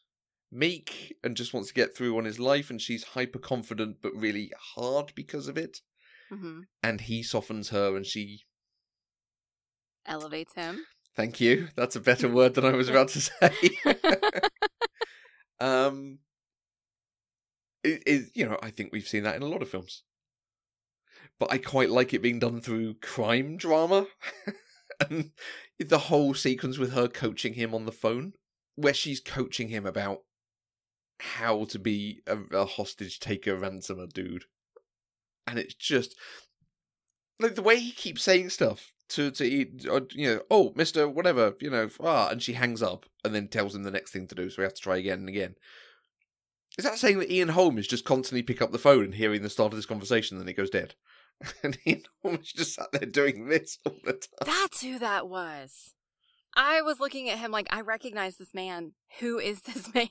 meek 0.52 1.16
and 1.22 1.36
just 1.36 1.52
wants 1.54 1.68
to 1.68 1.74
get 1.74 1.96
through 1.96 2.16
on 2.18 2.24
his 2.24 2.38
life, 2.38 2.70
and 2.70 2.80
she's 2.80 3.04
hyper 3.04 3.38
confident 3.38 3.96
but 4.02 4.12
really 4.14 4.50
hard 4.74 5.12
because 5.14 5.48
of 5.48 5.56
it. 5.56 5.78
Hmm 6.30 6.60
and 6.82 7.00
he 7.02 7.22
softens 7.22 7.70
her 7.70 7.96
and 7.96 8.06
she 8.06 8.42
Elevates 10.06 10.54
him. 10.54 10.84
thank 11.16 11.40
you. 11.40 11.68
That's 11.76 11.96
a 11.96 12.00
better 12.00 12.28
word 12.32 12.54
than 12.54 12.64
i 12.64 12.72
was 12.72 12.88
about 12.88 13.08
to 13.08 13.20
say. 13.20 13.52
Um 15.60 16.20
it 17.82 18.02
is 18.06 18.30
you 18.34 18.46
know 18.46 18.58
i 18.62 18.70
think 18.70 18.92
we've 18.92 19.08
seen 19.08 19.22
that 19.24 19.36
in 19.36 19.42
a 19.42 19.46
lot 19.46 19.62
of 19.62 19.68
films. 19.68 20.04
But 21.38 21.52
i 21.52 21.58
quite 21.58 21.90
like 21.90 22.14
it 22.14 22.22
being 22.22 22.38
done 22.38 22.60
through 22.60 22.94
crime 23.02 23.56
drama. 23.56 24.06
And 25.00 25.30
the 25.78 25.98
whole 25.98 26.34
sequence 26.34 26.76
with 26.78 26.92
her 26.92 27.08
coaching 27.08 27.54
him 27.54 27.74
on 27.74 27.86
the 27.86 27.92
phone 27.92 28.34
where 28.76 28.92
she's 28.94 29.20
coaching 29.20 29.68
him 29.68 29.84
about 29.86 30.20
how 31.20 31.64
to 31.64 31.78
be 31.78 32.20
a, 32.26 32.38
a 32.52 32.64
hostage 32.64 33.20
taker 33.20 33.56
ransomer 33.56 34.06
dude 34.06 34.44
and 35.46 35.58
it's 35.58 35.74
just 35.74 36.14
like 37.38 37.54
the 37.54 37.62
way 37.62 37.78
he 37.78 37.92
keeps 37.92 38.22
saying 38.22 38.50
stuff 38.50 38.92
to 39.10 39.30
to 39.32 39.66
uh, 39.90 40.00
you 40.12 40.34
know, 40.34 40.42
oh, 40.50 40.72
Mister, 40.76 41.08
whatever, 41.08 41.54
you 41.60 41.70
know, 41.70 41.88
ah, 42.00 42.28
and 42.28 42.42
she 42.42 42.54
hangs 42.54 42.82
up 42.82 43.06
and 43.24 43.34
then 43.34 43.48
tells 43.48 43.74
him 43.74 43.82
the 43.82 43.90
next 43.90 44.12
thing 44.12 44.26
to 44.28 44.34
do, 44.34 44.48
so 44.48 44.56
we 44.58 44.64
have 44.64 44.74
to 44.74 44.80
try 44.80 44.96
again 44.96 45.20
and 45.20 45.28
again. 45.28 45.56
Is 46.78 46.84
that 46.84 46.98
saying 46.98 47.18
that 47.18 47.32
Ian 47.32 47.48
Holm 47.48 47.76
is 47.78 47.88
just 47.88 48.04
constantly 48.04 48.42
pick 48.42 48.62
up 48.62 48.70
the 48.70 48.78
phone 48.78 49.04
and 49.04 49.14
hearing 49.14 49.42
the 49.42 49.50
start 49.50 49.72
of 49.72 49.76
this 49.76 49.86
conversation, 49.86 50.36
and 50.36 50.42
then 50.42 50.48
he 50.48 50.54
goes 50.54 50.70
dead? 50.70 50.94
and 51.62 51.76
Ian 51.86 52.04
Holm 52.22 52.36
is 52.36 52.52
just 52.52 52.74
sat 52.74 52.92
there 52.92 53.08
doing 53.08 53.48
this 53.48 53.78
all 53.84 53.96
the 54.04 54.12
time. 54.12 54.46
That's 54.46 54.82
who 54.82 54.98
that 55.00 55.28
was. 55.28 55.94
I 56.54 56.82
was 56.82 57.00
looking 57.00 57.28
at 57.28 57.38
him 57.38 57.50
like 57.50 57.66
I 57.70 57.80
recognize 57.80 58.36
this 58.36 58.54
man. 58.54 58.92
Who 59.18 59.38
is 59.38 59.62
this 59.62 59.92
man? 59.94 60.08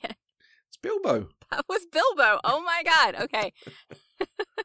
It's 0.70 0.76
Bilbo. 0.76 1.28
That 1.50 1.64
was 1.68 1.84
Bilbo. 1.90 2.38
Oh 2.44 2.62
my 2.62 2.82
god. 2.84 3.16
Okay. 3.22 3.52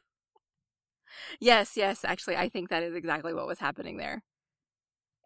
yes, 1.40 1.76
yes, 1.76 2.04
actually 2.04 2.36
I 2.36 2.48
think 2.48 2.68
that 2.68 2.84
is 2.84 2.94
exactly 2.94 3.34
what 3.34 3.48
was 3.48 3.58
happening 3.58 3.96
there. 3.96 4.22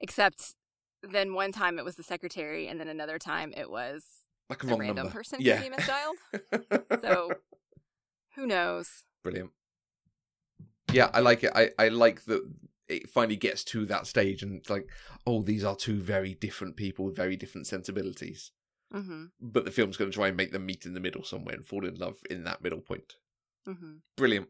Except 0.00 0.54
then 1.02 1.34
one 1.34 1.52
time 1.52 1.78
it 1.78 1.84
was 1.84 1.96
the 1.96 2.02
secretary 2.02 2.66
and 2.66 2.80
then 2.80 2.88
another 2.88 3.18
time 3.18 3.52
it 3.56 3.70
was 3.70 4.04
Like 4.48 4.64
a 4.64 4.68
a 4.68 4.76
random 4.76 4.96
number. 4.96 5.12
person 5.12 5.38
yeah. 5.42 5.60
he 5.60 5.68
misdialed. 5.68 7.00
So 7.02 7.30
who 8.36 8.46
knows? 8.46 9.04
Brilliant. 9.22 9.50
Yeah, 10.92 11.10
I 11.12 11.20
like 11.20 11.44
it. 11.44 11.52
I, 11.54 11.70
I 11.78 11.88
like 11.88 12.24
that 12.24 12.42
it 12.88 13.08
finally 13.08 13.36
gets 13.36 13.62
to 13.64 13.84
that 13.86 14.06
stage 14.06 14.42
and 14.42 14.56
it's 14.56 14.70
like, 14.70 14.88
oh, 15.26 15.42
these 15.42 15.62
are 15.62 15.76
two 15.76 16.00
very 16.00 16.34
different 16.34 16.76
people 16.76 17.04
with 17.04 17.16
very 17.16 17.36
different 17.36 17.66
sensibilities. 17.66 18.50
Mm-hmm. 18.92 19.24
But 19.40 19.64
the 19.64 19.70
film's 19.70 19.96
going 19.96 20.10
to 20.10 20.14
try 20.14 20.28
and 20.28 20.36
make 20.36 20.52
them 20.52 20.66
meet 20.66 20.84
in 20.84 20.94
the 20.94 21.00
middle 21.00 21.22
somewhere 21.24 21.54
and 21.54 21.64
fall 21.64 21.86
in 21.86 21.94
love 21.96 22.18
in 22.28 22.44
that 22.44 22.62
middle 22.62 22.80
point. 22.80 23.14
Mm-hmm. 23.68 23.96
Brilliant. 24.16 24.48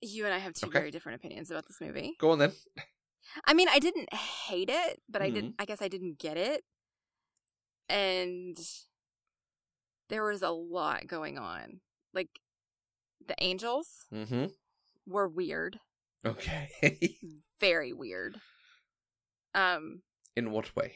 You 0.00 0.24
and 0.26 0.34
I 0.34 0.38
have 0.38 0.52
two 0.54 0.66
Okay. 0.66 0.78
very 0.78 0.90
different 0.90 1.16
opinions 1.16 1.50
about 1.50 1.66
this 1.66 1.80
movie. 1.80 2.14
Go 2.18 2.30
on 2.30 2.38
then. 2.38 2.52
I 3.44 3.54
mean, 3.54 3.68
I 3.68 3.78
didn't 3.78 4.12
hate 4.12 4.70
it, 4.70 5.02
but 5.08 5.22
I 5.22 5.30
Mhm. 5.30 5.34
didn't. 5.34 5.54
I 5.58 5.64
guess 5.64 5.82
I 5.82 5.88
didn't 5.88 6.18
get 6.18 6.36
it, 6.36 6.64
and 7.88 8.56
there 10.08 10.24
was 10.24 10.42
a 10.42 10.50
lot 10.50 11.06
going 11.06 11.38
on. 11.38 11.80
Like 12.12 12.40
the 13.26 13.34
angels 13.42 14.06
Mm-hmm. 14.12 14.46
were 15.06 15.28
weird, 15.28 15.80
Okay. 16.24 17.18
very 17.60 17.92
weird. 17.92 18.40
Um. 19.54 20.02
In 20.36 20.50
what 20.50 20.74
way? 20.76 20.94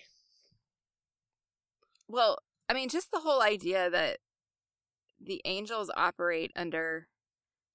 Well, 2.09 2.39
I 2.69 2.75
mean, 2.75 2.89
just 2.89 3.11
the 3.13 3.21
whole 3.21 3.43
idea 3.43 3.91
that 3.91 4.19
the 5.21 5.41
angels 5.45 5.91
operate 5.97 6.51
under 6.57 7.09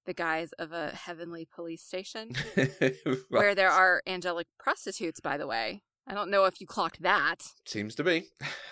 the 0.06 0.14
guise 0.14 0.52
of 0.54 0.72
a 0.72 0.90
heavenly 0.92 1.48
police 1.54 1.82
station, 1.84 2.32
where 3.30 3.56
there 3.56 3.72
are 3.72 4.02
angelic 4.06 4.48
prostitutes. 4.60 5.20
By 5.20 5.38
the 5.38 5.48
way, 5.48 5.82
I 6.08 6.14
don't 6.14 6.30
know 6.30 6.46
if 6.46 6.62
you 6.62 6.68
clocked 6.68 7.02
that. 7.02 7.38
Seems 7.66 7.96
to 7.96 8.04
be. 8.04 8.26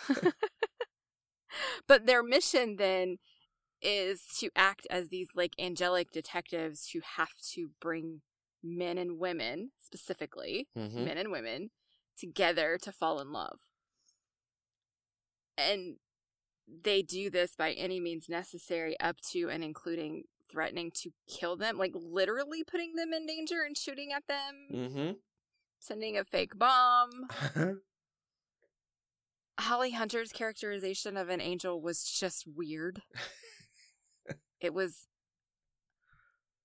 but 1.87 2.05
their 2.05 2.23
mission 2.23 2.75
then 2.77 3.17
is 3.81 4.21
to 4.39 4.49
act 4.55 4.87
as 4.89 5.09
these 5.09 5.27
like 5.35 5.53
angelic 5.59 6.11
detectives 6.11 6.89
who 6.93 7.01
have 7.17 7.33
to 7.53 7.71
bring 7.81 8.21
men 8.63 8.97
and 8.97 9.19
women 9.19 9.71
specifically 9.77 10.67
Mm-hmm. 10.77 11.03
men 11.05 11.17
and 11.17 11.31
women 11.31 11.69
together 12.17 12.77
to 12.81 12.91
fall 12.91 13.19
in 13.19 13.31
love 13.31 13.59
and 15.57 15.95
they 16.67 17.01
do 17.01 17.29
this 17.29 17.55
by 17.55 17.71
any 17.73 17.99
means 17.99 18.27
necessary 18.29 18.99
up 18.99 19.17
to 19.31 19.49
and 19.49 19.63
including 19.63 20.23
threatening 20.49 20.91
to 20.93 21.11
kill 21.27 21.55
them 21.57 21.77
like 21.77 21.91
literally 21.95 22.63
putting 22.63 22.95
them 22.95 23.11
in 23.13 23.25
danger 23.25 23.63
and 23.65 23.77
shooting 23.77 24.11
at 24.15 24.23
them 24.27 24.67
Mm-hmm. 24.73 25.11
sending 25.79 26.17
a 26.17 26.23
fake 26.23 26.57
bomb 26.57 27.09
Holly 29.59 29.91
Hunter's 29.91 30.31
characterization 30.31 31.15
of 31.15 31.29
an 31.29 31.39
angel 31.39 31.79
was 31.79 32.03
just 32.03 32.45
weird. 32.47 33.03
it 34.59 34.73
was 34.73 35.07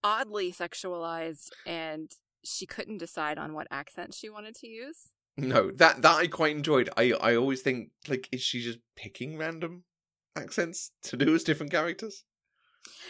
oddly 0.02 0.50
sexualized 0.52 1.50
and 1.67 2.11
she 2.43 2.64
couldn't 2.67 2.99
decide 2.99 3.37
on 3.38 3.52
what 3.52 3.67
accent 3.71 4.14
she 4.14 4.31
wanted 4.31 4.55
to 4.57 4.69
use. 4.69 5.11
No, 5.38 5.71
that 5.73 6.02
that 6.02 6.16
I 6.16 6.26
quite 6.26 6.54
enjoyed. 6.57 6.90
I 6.97 7.12
I 7.12 7.35
always 7.37 7.62
think 7.62 7.90
like, 8.09 8.28
is 8.33 8.42
she 8.42 8.61
just 8.62 8.78
picking 8.97 9.38
random 9.38 9.85
accents 10.37 10.92
to 11.04 11.16
do 11.16 11.35
as 11.35 11.45
different 11.45 11.73
characters? 11.73 12.25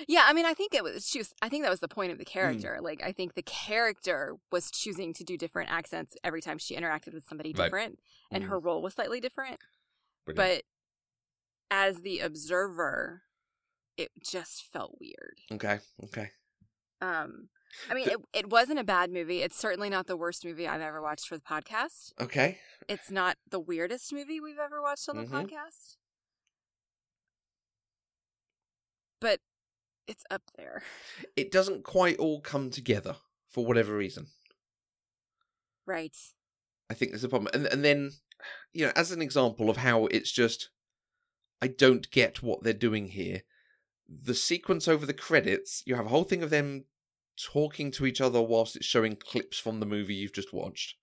Yeah, 0.07 0.25
I 0.27 0.33
mean 0.33 0.47
I 0.47 0.55
think 0.55 0.75
it 0.75 0.83
was 0.83 1.07
she 1.09 1.19
was 1.19 1.35
I 1.43 1.49
think 1.49 1.63
that 1.65 1.71
was 1.71 1.81
the 1.81 1.89
point 1.89 2.13
of 2.13 2.19
the 2.19 2.25
character. 2.25 2.79
Like 2.81 3.03
I 3.03 3.13
think 3.13 3.35
the 3.35 3.43
character 3.43 4.37
was 4.53 4.71
choosing 4.71 5.13
to 5.15 5.25
do 5.25 5.37
different 5.37 5.71
accents 5.71 6.15
every 6.25 6.41
time 6.41 6.59
she 6.59 6.77
interacted 6.77 7.15
with 7.15 7.27
somebody 7.27 7.53
Right. 7.53 7.65
different 7.67 7.99
and 8.31 8.45
her 8.45 8.59
role 8.59 8.83
was 8.83 8.95
slightly 8.95 9.21
different. 9.21 9.59
Brilliant. 10.27 10.65
But 11.71 11.75
as 11.77 12.01
the 12.01 12.21
observer, 12.21 13.23
it 13.97 14.11
just 14.25 14.65
felt 14.73 14.97
weird. 15.01 15.39
okay, 15.53 15.79
okay. 16.05 16.31
Um, 17.01 17.49
I 17.91 17.95
mean, 17.95 18.07
The- 18.07 18.13
it, 18.13 18.19
it 18.33 18.51
wasn't 18.51 18.79
a 18.79 18.85
bad 18.85 19.11
movie. 19.13 19.43
It's 19.43 19.57
certainly 19.57 19.91
not 19.91 20.07
the 20.07 20.17
worst 20.17 20.45
movie 20.45 20.67
I've 20.67 20.81
ever 20.81 21.01
watched 21.03 21.29
for 21.29 21.37
the 21.37 21.45
podcast. 21.45 22.13
Okay. 22.21 22.59
It's 22.89 23.11
not 23.11 23.37
the 23.49 23.61
weirdest 23.61 24.13
movie 24.13 24.41
we've 24.41 24.59
ever 24.59 24.81
watched 24.83 25.09
on 25.09 25.17
the 25.17 25.25
Mhm. 25.25 25.31
podcast. 25.51 25.97
But 29.21 29.41
it's 30.07 30.25
up 30.31 30.43
there. 30.57 30.83
It 31.37 31.51
doesn't 31.53 31.85
quite 31.85 32.19
all 32.19 32.41
come 32.41 32.71
together 32.71 33.17
for 33.49 33.65
whatever 33.65 33.97
reason. 33.97 34.29
Right. 35.87 36.17
I 36.91 36.95
think 36.95 37.13
there's 37.13 37.25
a 37.25 37.29
problem. 37.29 37.51
And 37.55 37.67
and 37.67 37.85
then, 37.85 38.13
you 38.73 38.87
know, 38.87 38.93
as 38.97 39.11
an 39.13 39.23
example 39.23 39.71
of 39.71 39.79
how 39.79 40.07
it's 40.07 40.31
just, 40.33 40.71
I 41.63 41.69
don't 41.69 42.11
get 42.11 42.43
what 42.43 42.63
they're 42.63 42.73
doing 42.73 43.09
here. 43.09 43.43
The 44.09 44.35
sequence 44.35 44.89
over 44.89 45.05
the 45.07 45.15
credits, 45.15 45.83
you 45.87 45.95
have 45.97 46.07
a 46.07 46.11
whole 46.11 46.25
thing 46.25 46.43
of 46.43 46.51
them 46.51 46.87
talking 47.43 47.91
to 47.93 48.07
each 48.07 48.21
other 48.21 48.41
whilst 48.43 48.77
it's 48.77 48.87
showing 48.87 49.17
clips 49.17 49.59
from 49.59 49.81
the 49.81 49.87
movie 49.87 50.15
you've 50.15 50.33
just 50.33 50.53
watched. 50.53 50.97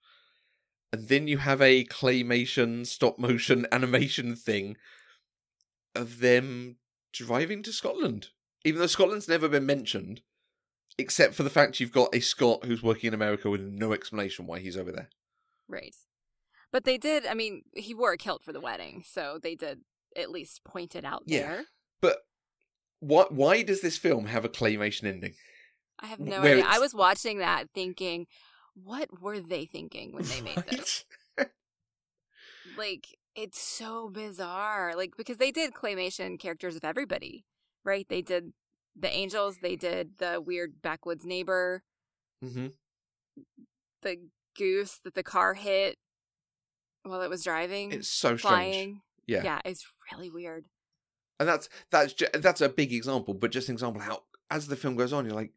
And 0.92 1.08
then 1.08 1.28
you 1.28 1.38
have 1.40 1.62
a 1.62 1.86
claymation, 1.86 2.86
stop 2.86 3.18
motion 3.20 3.66
animation 3.72 4.36
thing 4.36 4.78
of 5.96 6.20
them 6.20 6.78
driving 7.14 7.64
to 7.64 7.74
Scotland, 7.74 8.30
even 8.64 8.80
though 8.80 8.88
Scotland's 8.88 9.28
never 9.28 9.48
been 9.48 9.66
mentioned, 9.66 10.22
except 10.98 11.34
for 11.34 11.44
the 11.44 11.50
fact 11.50 11.80
you've 11.80 11.92
got 11.92 12.14
a 12.14 12.20
Scot 12.20 12.66
who's 12.66 12.84
working 12.84 13.10
in 13.10 13.14
America 13.14 13.50
with 13.50 13.62
no 13.62 13.94
explanation 13.94 14.46
why 14.46 14.60
he's 14.60 14.78
over 14.78 14.92
there. 14.92 15.10
Right. 15.68 15.96
But 16.72 16.84
they 16.84 16.98
did, 16.98 17.26
I 17.26 17.34
mean, 17.34 17.64
he 17.74 17.94
wore 17.94 18.14
a 18.14 18.18
kilt 18.18 18.44
for 18.44 18.52
the 18.54 18.60
wedding, 18.62 19.04
so 19.06 19.40
they 19.42 19.56
did 19.56 19.82
at 20.16 20.32
least 20.32 20.64
point 20.64 20.96
it 20.96 21.06
out 21.06 21.24
Yeah. 21.26 21.40
there. 21.40 21.66
But 22.02 22.18
why 23.00 23.26
why 23.30 23.64
does 23.64 23.82
this 23.82 23.98
film 23.98 24.26
have 24.26 24.46
a 24.46 24.50
claymation 24.50 25.06
ending? 25.06 25.36
I 26.00 26.08
have 26.08 26.20
no 26.20 26.42
idea. 26.42 26.66
I 26.68 26.80
was 26.80 26.94
watching 26.94 27.40
that 27.40 27.70
thinking, 27.74 28.28
what 28.74 29.22
were 29.22 29.40
they 29.40 29.66
thinking 29.66 30.14
when 30.14 30.26
they 30.26 30.42
made 30.42 30.60
this? 30.68 31.06
Like, 32.78 33.18
it's 33.36 33.60
so 33.62 34.10
bizarre. 34.10 34.94
Like, 34.96 35.16
because 35.18 35.38
they 35.38 35.52
did 35.52 35.74
claymation 35.74 36.40
characters 36.40 36.76
of 36.76 36.84
everybody, 36.84 37.46
right? 37.84 38.08
They 38.10 38.22
did 38.22 38.54
the 38.96 39.10
angels, 39.12 39.58
they 39.62 39.76
did 39.76 40.18
the 40.18 40.42
weird 40.42 40.82
backwoods 40.82 41.26
neighbor, 41.26 41.84
hmm 42.42 42.68
the 44.02 44.18
goose 44.58 45.00
that 45.04 45.16
the 45.16 45.24
car 45.24 45.54
hit 45.56 45.98
while 47.04 47.22
it 47.22 47.30
was 47.30 47.44
driving, 47.44 47.92
It's 47.92 48.08
so 48.08 48.38
strange. 48.38 48.98
Yeah. 49.26 49.44
Yeah, 49.44 49.60
it's 49.66 49.86
really 50.12 50.30
weird. 50.30 50.66
and 51.40 51.50
that's 51.50 51.70
that's 51.92 52.14
ju- 52.14 52.28
that's 52.34 52.62
a 52.62 52.70
big 52.70 52.94
example, 52.94 53.34
but 53.34 53.52
just 53.52 53.68
an 53.70 53.74
example 53.76 54.02
how 54.02 54.24
as 54.50 54.68
the 54.68 54.76
film 54.76 54.96
goes 54.96 55.12
on, 55.14 55.26
you're 55.26 55.34
like, 55.36 55.54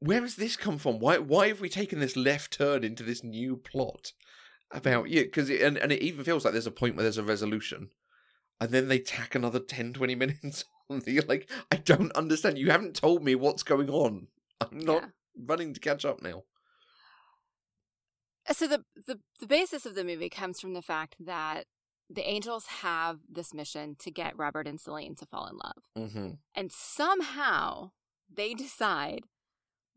where 0.00 0.20
has 0.20 0.36
this 0.36 0.56
come 0.56 0.78
from? 0.78 0.98
Why 0.98 1.18
why 1.18 1.48
have 1.48 1.60
we 1.60 1.68
taken 1.68 2.00
this 2.00 2.16
left 2.16 2.52
turn 2.52 2.84
into 2.84 3.02
this 3.02 3.24
new 3.24 3.56
plot 3.56 4.12
about 4.70 5.08
you? 5.08 5.22
Because 5.24 5.50
and 5.50 5.76
and 5.78 5.92
it 5.92 6.02
even 6.02 6.24
feels 6.24 6.44
like 6.44 6.52
there's 6.52 6.66
a 6.66 6.70
point 6.70 6.96
where 6.96 7.02
there's 7.02 7.18
a 7.18 7.22
resolution, 7.24 7.90
and 8.60 8.70
then 8.70 8.88
they 8.88 8.98
tack 8.98 9.34
another 9.34 9.58
10, 9.60 9.92
20 9.94 10.14
minutes 10.22 10.64
on. 10.90 11.02
You're 11.06 11.22
like, 11.24 11.50
I 11.72 11.76
don't 11.76 12.12
understand. 12.12 12.58
You 12.58 12.70
haven't 12.70 12.94
told 12.96 13.24
me 13.24 13.34
what's 13.34 13.62
going 13.62 13.90
on. 13.90 14.28
I'm 14.60 14.78
not 14.78 15.02
Yeah. 15.02 15.08
running 15.46 15.74
to 15.74 15.80
catch 15.80 16.04
up 16.04 16.22
now. 16.22 16.44
So 18.52 18.68
the, 18.68 18.84
the 19.06 19.18
the 19.40 19.46
basis 19.46 19.86
of 19.86 19.94
the 19.96 20.04
movie 20.04 20.28
comes 20.28 20.60
from 20.60 20.72
the 20.74 20.82
fact 20.82 21.16
that 21.18 21.64
the 22.08 22.22
angels 22.28 22.66
have 22.82 23.18
this 23.28 23.52
mission 23.52 23.96
to 23.98 24.10
get 24.12 24.38
Robert 24.38 24.68
and 24.68 24.80
Celine 24.80 25.16
to 25.16 25.26
fall 25.26 25.48
in 25.48 25.56
love. 25.56 25.82
Mm-hmm. 25.98 26.30
And 26.54 26.70
somehow 26.70 27.90
they 28.32 28.54
decide 28.54 29.24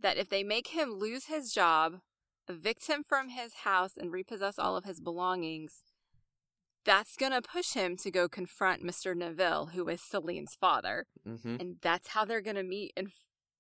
that 0.02 0.18
if 0.18 0.30
they 0.30 0.44
make 0.44 0.68
him 0.68 0.94
lose 0.94 1.26
his 1.26 1.52
job, 1.52 2.00
evict 2.48 2.88
him 2.88 3.04
from 3.04 3.30
his 3.30 3.54
house, 3.64 3.98
and 3.98 4.12
repossess 4.12 4.58
all 4.58 4.76
of 4.76 4.86
his 4.86 5.00
belongings, 5.00 5.84
that's 6.86 7.16
going 7.16 7.32
to 7.32 7.42
push 7.42 7.74
him 7.74 7.98
to 7.98 8.12
go 8.12 8.28
confront 8.28 8.84
Mr. 8.84 9.16
Neville, 9.16 9.68
who 9.68 9.88
is 9.90 10.02
Celine's 10.02 10.56
father. 10.60 11.06
Mm-hmm. 11.28 11.58
And 11.60 11.76
that's 11.82 12.10
how 12.10 12.26
they're 12.26 12.42
going 12.42 12.56
to 12.56 12.64
meet 12.64 12.94
and 12.96 13.10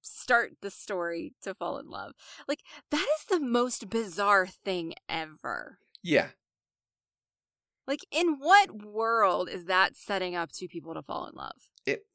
start 0.01 0.53
the 0.61 0.71
story 0.71 1.33
to 1.43 1.53
fall 1.53 1.77
in 1.77 1.89
love. 1.89 2.13
Like, 2.47 2.61
that 2.91 3.05
is 3.19 3.25
the 3.29 3.39
most 3.39 3.89
bizarre 3.89 4.47
thing 4.47 4.93
ever. 5.07 5.79
Yeah. 6.01 6.29
Like, 7.87 8.05
in 8.11 8.37
what 8.39 8.83
world 8.83 9.49
is 9.49 9.65
that 9.65 9.95
setting 9.95 10.35
up 10.35 10.51
two 10.51 10.67
people 10.67 10.93
to 10.93 11.01
fall 11.01 11.27
in 11.27 11.35
love? 11.35 11.69
It. 11.85 12.05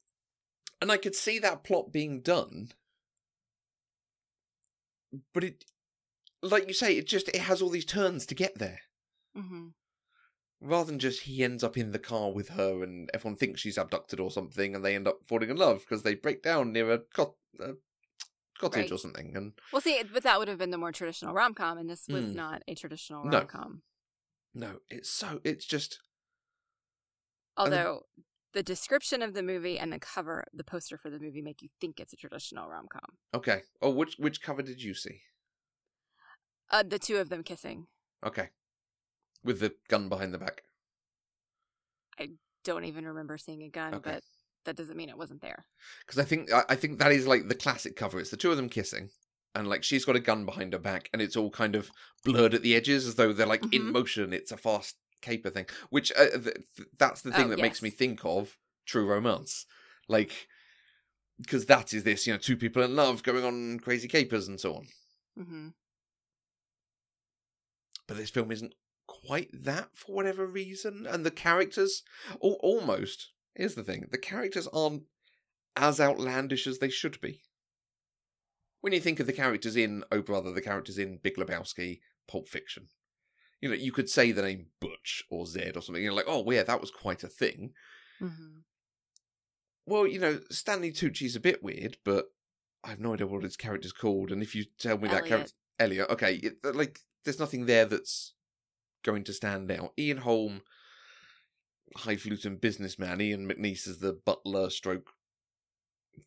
and 0.81 0.91
I 0.91 0.97
could 0.97 1.15
see 1.15 1.39
that 1.39 1.63
plot 1.63 1.91
being 1.91 2.21
done, 2.21 2.69
but 5.33 5.43
it, 5.43 5.65
like 6.41 6.67
you 6.67 6.73
say, 6.73 6.95
it 6.97 7.07
just 7.07 7.27
it 7.29 7.37
has 7.41 7.61
all 7.61 7.69
these 7.69 7.85
turns 7.85 8.25
to 8.27 8.35
get 8.35 8.57
there. 8.57 8.79
Mm-hmm. 9.37 9.67
Rather 10.61 10.89
than 10.91 10.99
just 10.99 11.23
he 11.23 11.43
ends 11.43 11.63
up 11.63 11.77
in 11.77 11.91
the 11.91 11.99
car 11.99 12.31
with 12.31 12.49
her 12.49 12.81
and 12.81 13.09
everyone 13.13 13.35
thinks 13.37 13.61
she's 13.61 13.77
abducted 13.77 14.19
or 14.19 14.31
something, 14.31 14.73
and 14.75 14.83
they 14.83 14.95
end 14.95 15.07
up 15.07 15.19
falling 15.27 15.49
in 15.49 15.57
love 15.57 15.81
because 15.81 16.03
they 16.03 16.15
break 16.15 16.41
down 16.41 16.71
near 16.71 16.91
a, 16.91 16.99
cot- 16.99 17.35
a 17.59 17.73
cottage 18.59 18.91
or 18.91 18.97
something. 18.97 19.35
And 19.35 19.53
Well, 19.73 19.81
see, 19.81 20.01
but 20.11 20.23
that 20.23 20.39
would 20.39 20.47
have 20.47 20.57
been 20.57 20.71
the 20.71 20.77
more 20.77 20.91
traditional 20.93 21.33
rom 21.33 21.53
com, 21.53 21.77
and 21.77 21.89
this 21.89 22.07
was 22.07 22.25
Mm. 22.25 22.35
not 22.35 22.63
a 22.67 22.73
traditional 22.75 23.25
rom 23.25 23.47
com. 23.47 23.81
no, 24.53 24.79
it's 24.89 25.09
so 25.09 25.41
it's 25.43 25.65
just 25.65 25.99
Although 27.57 28.03
the 28.55 28.63
description 28.63 29.21
of 29.21 29.33
the 29.35 29.43
movie 29.43 29.77
and 29.77 29.93
the 29.93 29.99
cover, 29.99 30.43
the 30.53 30.63
poster 30.63 30.97
for 30.97 31.11
the 31.11 31.19
movie, 31.19 31.41
make 31.43 31.61
you 31.61 31.69
think 31.79 31.99
it's 31.99 32.13
a 32.13 32.15
traditional 32.15 32.67
rom 32.67 32.87
com. 32.91 33.17
okay. 33.33 33.61
Oh, 33.81 33.91
which 33.91 34.15
which 34.17 34.41
cover 34.41 34.63
did 34.63 34.81
you 34.81 34.95
see? 34.95 35.21
Uh, 36.71 36.81
the 36.81 36.97
two 36.97 37.17
of 37.17 37.29
them 37.29 37.43
kissing. 37.43 37.85
Okay, 38.25 38.49
with 39.43 39.59
the 39.59 39.73
gun 39.89 40.09
behind 40.09 40.33
the 40.33 40.39
back. 40.39 40.63
I 42.19 42.29
don't 42.63 42.85
even 42.85 43.05
remember 43.05 43.37
seeing 43.37 43.61
a 43.61 43.69
gun, 43.69 43.93
Okay. 43.95 44.11
but 44.13 44.23
that 44.63 44.75
doesn't 44.75 44.97
mean 44.97 45.09
it 45.09 45.17
wasn't 45.17 45.41
there. 45.41 45.65
because 46.05 46.17
I 46.19 46.23
think 46.25 46.49
I, 46.51 46.75
think 46.75 46.97
that 46.99 47.11
is 47.11 47.27
like 47.27 47.47
the 47.47 47.55
classic 47.55 47.95
cover. 47.95 48.19
It's 48.19 48.31
the 48.31 48.37
two 48.37 48.49
of 48.51 48.57
them 48.57 48.69
kissing, 48.69 49.09
and 49.53 49.67
like 49.67 49.83
she's 49.83 50.05
got 50.05 50.15
a 50.15 50.19
gun 50.21 50.45
behind 50.45 50.73
her 50.73 50.79
back, 50.79 51.09
and 51.13 51.21
it's 51.21 51.35
all 51.35 51.51
kind 51.51 51.75
of 51.75 51.91
blurred 52.23 52.53
at 52.55 52.63
the 52.63 52.75
edges 52.75 53.05
as 53.05 53.15
though 53.15 53.31
they're 53.33 53.45
like 53.45 53.63
in 53.71 53.83
Mhm. 53.83 53.91
motion. 53.91 54.33
It's 54.33 54.51
a 54.51 54.57
fast 54.57 54.95
caper 55.25 55.49
thing, 55.49 55.65
which 55.89 56.11
uh, 56.15 56.29
th- 56.29 56.43
th- 56.77 56.89
that's 56.97 57.21
the 57.21 57.31
thing 57.31 57.47
Oh, 57.47 57.49
that 57.49 57.59
makes 57.61 57.81
me 57.81 57.89
think 57.89 58.23
of 58.23 58.57
true 58.85 59.05
romance, 59.07 59.65
like 60.07 60.47
because 61.41 61.65
that 61.65 61.93
is 61.93 62.03
this 62.03 62.25
you 62.25 62.33
know 62.33 62.39
two 62.39 62.55
people 62.55 62.81
in 62.83 62.95
love 62.95 63.23
going 63.23 63.43
on 63.43 63.79
crazy 63.79 64.07
capers 64.07 64.47
and 64.47 64.59
so 64.59 64.75
on. 64.75 64.87
hmm 65.37 65.67
But 68.07 68.17
this 68.17 68.29
film 68.29 68.51
isn't 68.51 68.73
quite 69.07 69.49
that 69.53 69.89
for 69.93 70.15
whatever 70.15 70.45
reason, 70.45 71.05
and 71.09 71.25
the 71.25 71.31
characters 71.31 72.03
al- 72.43 72.59
almost. 72.61 73.31
Here's 73.55 73.75
the 73.75 73.83
thing: 73.83 74.07
the 74.11 74.17
characters 74.17 74.67
aren't 74.67 75.03
as 75.75 75.99
outlandish 75.99 76.67
as 76.67 76.79
they 76.79 76.89
should 76.89 77.19
be. 77.21 77.41
When 78.81 78.93
you 78.93 78.99
think 78.99 79.19
of 79.19 79.25
the 79.27 79.33
characters 79.33 79.75
in 79.75 80.03
Oh 80.11 80.21
Brother, 80.21 80.51
the 80.51 80.61
characters 80.61 80.97
in 80.99 81.17
Big 81.17 81.37
Lebowski, 81.37 82.01
Pulp 82.27 82.47
Fiction, 82.47 82.89
you 83.61 83.69
know, 83.69 83.75
you 83.75 83.91
could 83.91 84.09
say 84.09 84.31
the 84.31 84.41
name 84.41 84.67
Butch 84.79 85.23
or 85.29 85.45
Zed 85.45 85.77
or 85.77 85.81
something. 85.81 86.03
You're 86.03 86.13
like, 86.13 86.25
oh, 86.27 86.49
yeah, 86.51 86.63
that 86.63 86.81
was 86.81 86.91
quite 86.91 87.23
a 87.23 87.27
thing. 87.27 87.71
hmm 88.19 88.59
Well, 89.85 90.07
you 90.07 90.19
know, 90.19 90.39
Stanley 90.49 90.91
Tucci's 90.91 91.35
a 91.35 91.39
bit 91.39 91.63
weird, 91.63 91.97
but 92.03 92.31
I 92.83 92.89
have 92.89 92.99
no 92.99 93.13
idea 93.13 93.27
what 93.27 93.43
his 93.43 93.57
character's 93.57 93.93
called. 93.93 94.31
And 94.31 94.43
if 94.43 94.55
you 94.55 94.65
tell 94.77 94.97
me 94.97 95.07
that 95.09 95.25
character, 95.25 95.53
Elliot, 95.79 96.09
okay, 96.09 96.35
it, 96.35 96.57
like 96.75 96.99
there's 97.23 97.39
nothing 97.39 97.65
there 97.65 97.85
that's 97.85 98.33
going 99.03 99.23
to 99.23 99.33
stand 99.33 99.71
out. 99.71 99.93
Ian 99.97 100.17
Holm, 100.17 100.61
highfalutin 101.97 102.57
businessman. 102.57 103.21
Ian 103.21 103.47
McNeice 103.47 103.87
is 103.87 103.99
the 103.99 104.13
butler, 104.13 104.69
stroke 104.69 105.11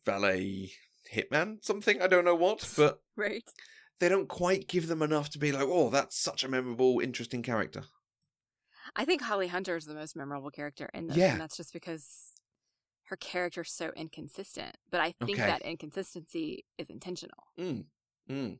valet 0.05 0.71
hitman, 1.13 1.63
something 1.63 2.01
I 2.01 2.07
don't 2.07 2.25
know 2.25 2.35
what, 2.35 2.71
but 2.77 3.01
Right. 3.15 3.43
They 3.99 4.09
don't 4.09 4.27
quite 4.29 4.67
give 4.67 4.87
them 4.87 5.01
enough 5.01 5.29
to 5.31 5.39
be 5.39 5.51
like, 5.51 5.67
oh, 5.67 5.89
that's 5.89 6.17
such 6.17 6.43
a 6.43 6.47
memorable, 6.49 6.99
interesting 6.99 7.43
character. 7.43 7.83
I 8.95 9.05
think 9.05 9.21
Holly 9.21 9.47
Hunter 9.47 9.75
is 9.75 9.85
the 9.85 9.93
most 9.93 10.15
memorable 10.15 10.49
character 10.49 10.89
in 10.93 11.07
this, 11.07 11.17
Yeah. 11.17 11.33
and 11.33 11.41
that's 11.41 11.57
just 11.57 11.73
because 11.73 12.33
her 13.05 13.15
character's 13.17 13.71
so 13.71 13.91
inconsistent. 13.95 14.77
But 14.89 15.01
I 15.01 15.13
think 15.25 15.37
Okay. 15.37 15.47
that 15.47 15.61
inconsistency 15.63 16.65
is 16.77 16.89
intentional. 16.89 17.47
Mm. 17.57 17.85
Mm. 18.29 18.59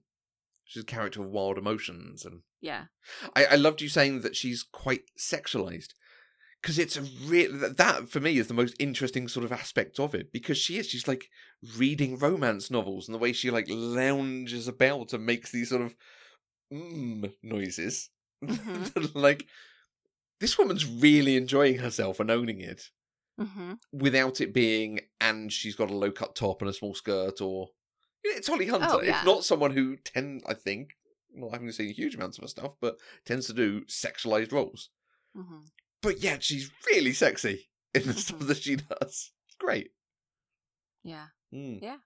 She's 0.65 0.84
a 0.84 0.86
character 0.86 1.21
of 1.21 1.30
wild 1.30 1.58
emotions 1.58 2.25
and 2.25 2.41
Yeah. 2.62 2.86
I, 3.36 3.45
I 3.45 3.56
loved 3.56 3.82
you 3.82 3.89
saying 3.89 4.21
that 4.21 4.36
she's 4.36 4.62
quite 4.63 5.04
sexualized 5.17 5.93
because 6.62 6.78
it's 6.80 6.98
a 6.98 7.02
real 7.26 7.52
that, 7.76 8.10
for 8.10 8.19
me 8.19 8.38
is 8.38 8.48
the 8.48 8.54
most 8.54 8.76
interesting 8.80 9.28
sort 9.28 9.45
of 9.45 9.52
aspect 9.52 10.00
of 10.00 10.13
it 10.13 10.32
because 10.32 10.58
she 10.58 10.78
is 10.78 10.88
she's 10.88 11.08
like 11.08 11.30
reading 11.78 12.17
romance 12.17 12.69
novels 12.69 13.08
and 13.08 13.15
the 13.15 13.19
way 13.19 13.34
she 13.34 13.50
like 13.52 13.65
lounges 13.69 14.67
about 14.67 15.13
and 15.13 15.26
makes 15.26 15.52
these 15.52 15.69
sort 15.69 15.82
of 15.82 15.95
mm 16.74 17.34
noises 17.43 18.10
Mhm. 18.43 19.12
like 19.15 19.48
this 20.39 20.58
woman's 20.58 20.86
really 20.86 21.38
enjoying 21.38 21.78
herself 21.80 22.19
and 22.19 22.32
owning 22.32 22.62
it 22.62 22.91
hmm 23.39 23.74
without 23.91 24.39
it 24.39 24.54
being 24.54 25.00
and 25.19 25.52
she's 25.52 25.76
got 25.76 25.89
a 25.89 25.95
low 25.95 26.12
cut 26.12 26.36
top 26.36 26.62
and 26.62 26.69
a 26.69 26.74
small 26.74 26.93
skirt 26.93 27.41
or 27.41 27.69
it's 28.24 28.48
Holly 28.48 28.67
Hunter. 28.67 28.88
Oh, 28.91 29.02
yeah. 29.02 29.15
It's 29.15 29.26
not 29.26 29.45
someone 29.45 29.72
who 29.72 29.95
tend 29.98 30.43
I 30.45 30.54
think 30.54 30.98
well 31.34 31.50
I 31.50 31.56
haven't 31.56 31.67
having 31.69 31.72
seen 31.88 31.93
huge 31.93 32.15
amounts 32.15 32.38
of 32.38 32.43
her 32.43 32.48
stuff, 32.48 32.76
but 32.82 32.98
tends 33.26 33.48
to 33.48 33.54
do 33.54 33.82
sexualized 33.86 34.52
roles. 34.52 34.89
hmm 35.36 35.62
But 36.02 36.22
yet 36.22 36.44
she's 36.44 36.72
really 36.88 37.14
sexy 37.14 37.70
in 37.94 38.04
the 38.08 38.14
stuff 38.14 38.40
that 38.40 38.58
she 38.58 38.78
does. 38.78 39.32
It's 39.48 39.56
great. 39.60 39.92
Yeah. 41.04 41.28
Mm. 41.54 41.82
Yeah. 41.82 41.98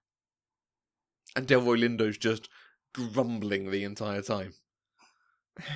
And 1.35 1.47
Delroy 1.47 1.79
Lindo's 1.79 2.17
just 2.17 2.49
grumbling 2.93 3.71
the 3.71 3.83
entire 3.83 4.21
time. 4.21 4.53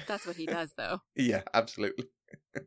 That's 0.08 0.26
what 0.26 0.38
he 0.38 0.46
does, 0.46 0.74
though. 0.78 1.02
Yeah, 1.16 1.42
absolutely. 1.54 2.06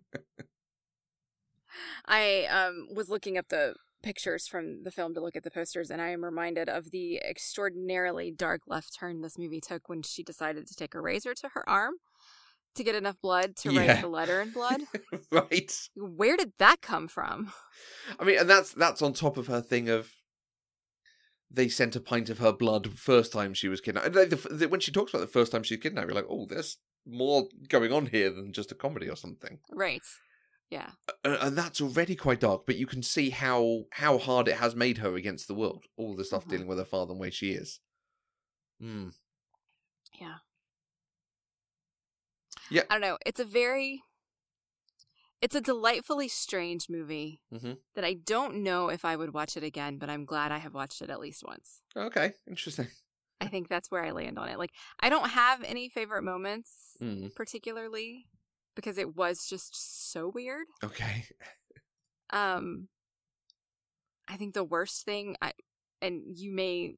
I 2.07 2.47
um 2.47 2.89
was 2.93 3.09
looking 3.09 3.39
up 3.39 3.49
the 3.49 3.75
pictures 4.03 4.47
from 4.49 4.83
the 4.83 4.91
film 4.91 5.15
to 5.15 5.21
look 5.21 5.37
at 5.37 5.45
the 5.45 5.51
posters, 5.51 5.91
and 5.91 6.01
I 6.03 6.09
am 6.09 6.25
reminded 6.25 6.69
of 6.69 6.91
the 6.91 7.19
extraordinarily 7.19 8.31
dark 8.31 8.63
left 8.67 8.95
turn 8.99 9.21
this 9.21 9.39
movie 9.39 9.61
took 9.61 9.89
when 9.89 10.03
she 10.03 10.23
decided 10.23 10.67
to 10.67 10.75
take 10.75 10.95
a 10.95 11.01
razor 11.01 11.35
to 11.35 11.51
her 11.55 11.69
arm 11.69 11.95
to 12.75 12.85
get 12.85 12.95
enough 12.95 13.21
blood 13.21 13.57
to 13.57 13.73
Yeah. 13.73 13.87
write 13.95 14.01
the 14.03 14.09
letter 14.09 14.41
in 14.41 14.51
blood. 14.51 14.83
right. 15.33 15.89
Where 15.97 16.37
did 16.37 16.53
that 16.59 16.81
come 16.81 17.09
from? 17.09 17.53
I 18.19 18.25
mean, 18.25 18.39
and 18.39 18.49
that's 18.51 18.73
that's 18.73 19.03
on 19.03 19.13
top 19.13 19.37
of 19.37 19.47
her 19.49 19.61
thing 19.61 19.89
of 19.89 20.11
they 21.51 21.69
sent 21.69 21.97
a 21.97 22.01
pint 22.01 22.31
of 22.31 22.39
her 22.39 22.53
blood 22.53 22.93
first 22.99 23.33
time 23.33 23.55
she 23.55 23.69
was 23.69 23.81
kidnapped. 23.81 24.13
They- 24.13 24.25
the- 24.27 24.37
the- 24.37 24.69
When 24.69 24.81
she 24.81 24.93
talks 24.93 25.13
about 25.13 25.21
the 25.21 25.27
first 25.27 25.51
time 25.53 25.63
she 25.65 25.75
was 25.75 25.83
kidnapped, 25.83 26.07
you're 26.09 26.15
like, 26.15 26.27
oh, 26.31 26.47
there's 26.47 26.77
more 27.07 27.49
going 27.69 27.93
on 27.93 28.07
here 28.07 28.31
than 28.31 28.53
just 28.53 28.71
a 28.71 28.75
comedy 28.77 29.09
or 29.09 29.17
something. 29.17 29.59
Right. 29.73 30.03
Yeah. 30.71 30.91
And, 31.25 31.35
and 31.35 31.59
that's 31.59 31.81
already 31.81 32.15
quite 32.15 32.39
dark, 32.41 32.67
but 32.67 32.77
you 32.77 32.87
can 32.87 33.03
see 33.03 33.31
how 33.31 33.85
how 33.91 34.19
hard 34.19 34.47
it 34.47 34.57
has 34.59 34.77
made 34.77 34.99
her 34.99 35.17
against 35.17 35.49
the 35.49 35.55
world. 35.55 35.87
All 35.97 36.15
the 36.15 36.25
stuff 36.25 36.45
Mhm. 36.45 36.51
dealing 36.51 36.67
with 36.69 36.79
her 36.79 36.85
father 36.85 37.11
and 37.11 37.19
where 37.21 37.33
she 37.33 37.51
is. 37.53 37.81
Mm. 38.81 39.13
Yeah. 40.21 40.37
Yeah. 42.71 42.83
I 42.91 42.95
don't 42.95 43.01
know. 43.01 43.19
It's 43.27 43.41
a 43.41 43.45
very 43.45 44.03
it's 45.43 45.55
a 45.55 45.61
delightfully 45.61 46.29
strange 46.29 46.91
movie 46.91 47.41
Mhm. 47.51 47.79
that 47.95 48.05
I 48.05 48.13
don't 48.15 48.57
know 48.63 48.91
if 48.91 49.07
I 49.07 49.17
would 49.17 49.33
watch 49.33 49.57
it 49.57 49.63
again, 49.65 49.97
but 49.97 50.11
I'm 50.11 50.27
glad 50.27 50.53
I 50.53 50.59
have 50.59 50.75
watched 50.75 51.01
it 51.01 51.09
at 51.09 51.19
least 51.19 51.43
once. 51.47 51.81
Okay, 51.97 52.35
interesting. 52.47 52.89
I 53.41 53.47
think 53.49 53.69
that's 53.69 53.91
where 53.91 54.05
I 54.05 54.11
land 54.11 54.39
on 54.39 54.49
it. 54.51 54.59
Like 54.59 54.73
I 55.01 55.09
don't 55.09 55.31
have 55.31 55.63
any 55.65 55.89
favorite 55.89 56.23
moments 56.25 56.97
Mm. 57.01 57.35
particularly 57.35 58.29
because 58.75 58.99
it 58.99 59.17
was 59.17 59.47
just 59.49 60.11
so 60.13 60.29
weird. 60.29 60.67
Okay. 60.85 61.25
Um 62.31 62.89
I 64.29 64.37
think 64.37 64.55
the 64.55 64.63
worst 64.65 65.05
thing 65.05 65.37
I 65.43 65.53
and 66.03 66.37
you 66.37 66.53
may 66.53 66.97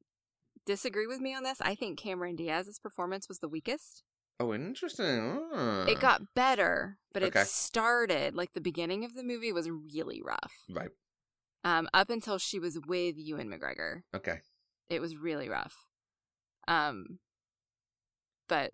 disagree 0.66 1.06
with 1.06 1.20
me 1.20 1.34
on 1.34 1.42
this, 1.44 1.60
I 1.60 1.74
think 1.74 1.98
Cameron 1.98 2.36
Diaz's 2.36 2.78
performance 2.78 3.28
was 3.28 3.38
the 3.38 3.48
weakest. 3.48 4.02
Oh, 4.40 4.52
interesting. 4.54 5.40
Ah. 5.52 5.84
It 5.84 6.00
got 6.00 6.34
better, 6.34 6.98
but 7.12 7.22
Okay. 7.22 7.42
it 7.42 7.46
started 7.46 8.34
like 8.34 8.52
the 8.52 8.60
beginning 8.60 9.04
of 9.04 9.14
the 9.14 9.22
movie 9.22 9.52
was 9.52 9.70
really 9.70 10.20
rough. 10.22 10.52
right. 10.68 10.90
Um, 11.64 11.88
up 11.94 12.10
until 12.10 12.38
she 12.38 12.58
was 12.58 12.76
with 12.88 13.16
Ewan 13.16 13.48
McGregor, 13.48 14.02
Okay. 14.12 14.40
it 14.88 15.00
was 15.00 15.16
really 15.16 15.48
rough. 15.48 15.86
Um, 16.66 17.20
but 18.48 18.72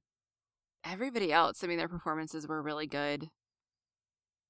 everybody 0.85 1.31
else, 1.31 1.63
I 1.63 1.67
mean, 1.67 1.77
their 1.77 1.87
performances 1.89 2.47
were 2.49 2.63
really 2.63 2.87
good 2.87 3.29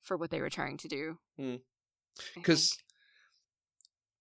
for 0.03 0.17
what 0.17 0.31
they 0.31 0.41
were 0.41 0.51
trying 0.51 0.77
to 0.77 0.89
do. 0.89 1.19
Hmm. 1.37 1.57
Because 2.35 2.71
think. 2.71 2.83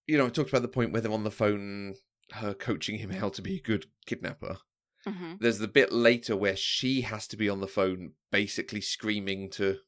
you 0.08 0.18
know, 0.18 0.26
I 0.26 0.30
talked 0.30 0.50
about 0.50 0.62
the 0.62 0.68
point 0.68 0.92
where 0.92 1.00
they're 1.00 1.12
on 1.12 1.22
the 1.24 1.30
phone, 1.30 1.94
her 2.32 2.54
coaching 2.54 2.98
him 2.98 3.10
how 3.10 3.28
to 3.28 3.40
be 3.42 3.58
a 3.58 3.60
good 3.62 3.86
kidnapper. 4.04 4.58
Mhm. 5.06 5.38
There's 5.40 5.58
the 5.58 5.68
bit 5.68 5.92
later 5.92 6.36
where 6.36 6.56
she 6.56 7.02
has 7.02 7.26
to 7.28 7.36
be 7.36 7.48
on 7.48 7.60
the 7.60 7.68
phone, 7.68 8.12
basically 8.30 8.80
screaming 8.80 9.48
to 9.50 9.78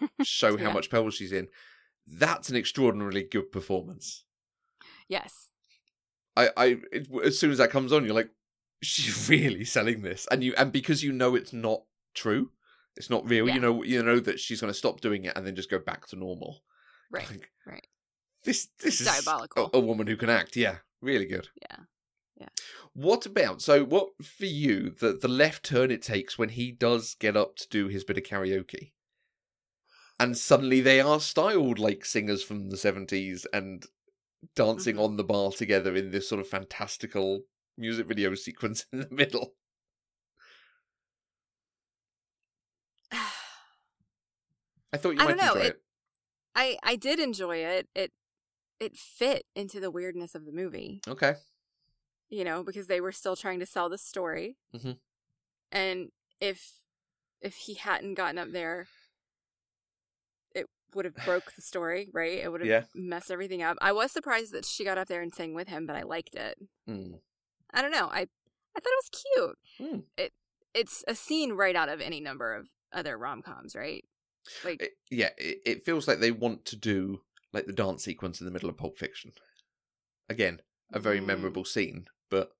show 0.22 0.56
how 0.56 0.70
much 0.72 0.90
peril 0.90 1.10
she's 1.10 1.32
in. 1.32 1.48
That's 2.06 2.48
an 2.48 2.56
extraordinarily 2.56 3.22
good 3.24 3.52
performance. 3.52 4.24
yes, 5.08 5.48
I, 6.36 6.50
I, 6.56 6.66
it, 6.90 7.08
as 7.24 7.38
soon 7.38 7.50
as 7.50 7.58
that 7.58 7.70
comes 7.70 7.92
on, 7.92 8.04
you're 8.04 8.14
like, 8.14 8.30
she's 8.82 9.28
really 9.30 9.64
selling 9.64 10.02
this, 10.02 10.26
and 10.30 10.42
you, 10.42 10.54
and 10.56 10.72
because 10.72 11.02
you 11.04 11.12
know 11.12 11.34
it's 11.34 11.52
not 11.52 11.82
true, 12.14 12.50
it's 12.96 13.10
not 13.10 13.28
real. 13.28 13.46
Yeah. 13.48 13.54
You 13.54 13.60
know, 13.60 13.82
you 13.82 14.02
know 14.02 14.18
that 14.20 14.40
she's 14.40 14.60
going 14.60 14.72
to 14.72 14.78
stop 14.78 15.00
doing 15.00 15.24
it 15.24 15.36
and 15.36 15.46
then 15.46 15.54
just 15.56 15.70
go 15.70 15.78
back 15.78 16.06
to 16.08 16.16
normal. 16.16 16.62
right, 17.10 17.28
Like, 17.30 17.50
right. 17.66 17.86
This, 18.44 18.68
this 18.80 19.00
is 19.00 19.06
Diabolical. 19.06 19.70
A, 19.72 19.76
a 19.76 19.80
woman 19.80 20.06
who 20.06 20.16
can 20.16 20.28
act. 20.30 20.56
Yeah, 20.56 20.78
really 21.00 21.26
good. 21.26 21.48
Yeah. 21.60 21.76
Yeah. 22.36 22.48
What 22.94 23.26
about 23.26 23.62
so? 23.62 23.84
What 23.84 24.08
for 24.22 24.46
you? 24.46 24.90
The 24.90 25.12
the 25.12 25.28
left 25.28 25.64
turn 25.64 25.90
it 25.90 26.02
takes 26.02 26.38
when 26.38 26.48
he 26.50 26.72
does 26.72 27.14
get 27.14 27.36
up 27.36 27.56
to 27.56 27.68
do 27.68 27.88
his 27.88 28.04
bit 28.04 28.18
of 28.18 28.24
karaoke, 28.24 28.92
and 30.18 30.36
suddenly 30.36 30.80
they 30.80 31.00
are 31.00 31.20
styled 31.20 31.78
like 31.78 32.04
singers 32.04 32.42
from 32.42 32.70
the 32.70 32.76
seventies 32.76 33.46
and 33.52 33.84
dancing 34.56 34.96
Mhm. 34.96 35.04
on 35.04 35.16
the 35.16 35.24
bar 35.24 35.52
together 35.52 35.94
in 35.94 36.10
this 36.10 36.28
sort 36.28 36.40
of 36.40 36.48
fantastical 36.48 37.42
music 37.76 38.06
video 38.06 38.34
sequence 38.34 38.86
in 38.92 39.00
the 39.00 39.08
middle. 39.10 39.54
I 44.92 44.96
thought 44.96 45.10
you 45.14 45.20
I 45.20 45.24
might 45.24 45.36
don't 45.38 45.46
know, 45.46 45.52
enjoy 45.54 45.66
it- 45.68 45.82
I 46.54 46.76
I 46.82 46.96
did 46.96 47.18
enjoy 47.20 47.56
it. 47.58 47.88
It 47.94 48.12
it 48.80 48.96
fit 48.96 49.46
into 49.54 49.80
the 49.80 49.90
weirdness 49.90 50.34
of 50.34 50.44
the 50.44 50.52
movie. 50.52 51.00
Okay. 51.08 51.34
You 52.32 52.44
know, 52.44 52.62
because 52.64 52.86
they 52.86 53.00
were 53.00 53.12
still 53.12 53.36
trying 53.36 53.60
to 53.60 53.66
sell 53.66 53.88
the 53.90 53.98
story. 53.98 54.56
Mhm. 54.74 54.98
And 55.70 56.10
if 56.40 56.72
if 57.40 57.54
he 57.56 57.74
hadn't 57.74 58.14
gotten 58.14 58.38
up 58.38 58.50
there, 58.52 58.86
it 60.54 60.66
would 60.94 61.04
have 61.04 61.14
broke 61.24 61.52
the 61.54 61.62
story, 61.62 62.08
right? 62.12 62.38
It 62.38 62.50
would 62.50 62.60
have 62.60 62.68
Yeah. 62.68 62.84
messed 62.94 63.30
everything 63.30 63.62
up. 63.62 63.76
I 63.80 63.92
was 63.92 64.12
surprised 64.12 64.52
that 64.52 64.64
she 64.64 64.84
got 64.84 64.96
up 64.98 65.08
there 65.08 65.22
and 65.22 65.34
sang 65.34 65.52
with 65.54 65.68
him, 65.68 65.86
but 65.86 65.96
I 65.96 66.02
liked 66.02 66.34
it. 66.34 66.58
Mm. 66.88 67.20
I 67.70 67.82
don't 67.82 67.90
know. 67.90 68.08
I 68.08 68.28
I 68.74 68.80
thought 68.80 68.92
it 68.92 69.04
was 69.04 69.22
cute. 69.78 69.88
Mm. 69.88 70.06
It 70.16 70.32
it's 70.74 71.04
a 71.06 71.14
scene 71.14 71.52
right 71.52 71.76
out 71.76 71.90
of 71.90 72.00
any 72.00 72.20
number 72.20 72.54
of 72.54 72.70
other 72.92 73.18
rom 73.18 73.42
coms, 73.42 73.74
right? 73.76 74.04
Like 74.64 74.80
It- 74.82 74.96
yeah, 75.10 75.30
it, 75.36 75.60
it 75.66 75.84
feels 75.84 76.08
like 76.08 76.20
they 76.20 76.30
want 76.32 76.64
to 76.66 76.76
do 76.76 77.24
like 77.52 77.66
the 77.66 77.72
dance 77.74 78.02
sequence 78.04 78.40
in 78.40 78.46
the 78.46 78.50
middle 78.50 78.70
of 78.70 78.78
Pulp 78.78 78.98
Fiction. 78.98 79.32
Again, 80.30 80.62
a 80.90 80.98
very 81.00 81.20
Mm. 81.20 81.26
memorable 81.26 81.64
scene, 81.66 82.08
but 82.32 82.50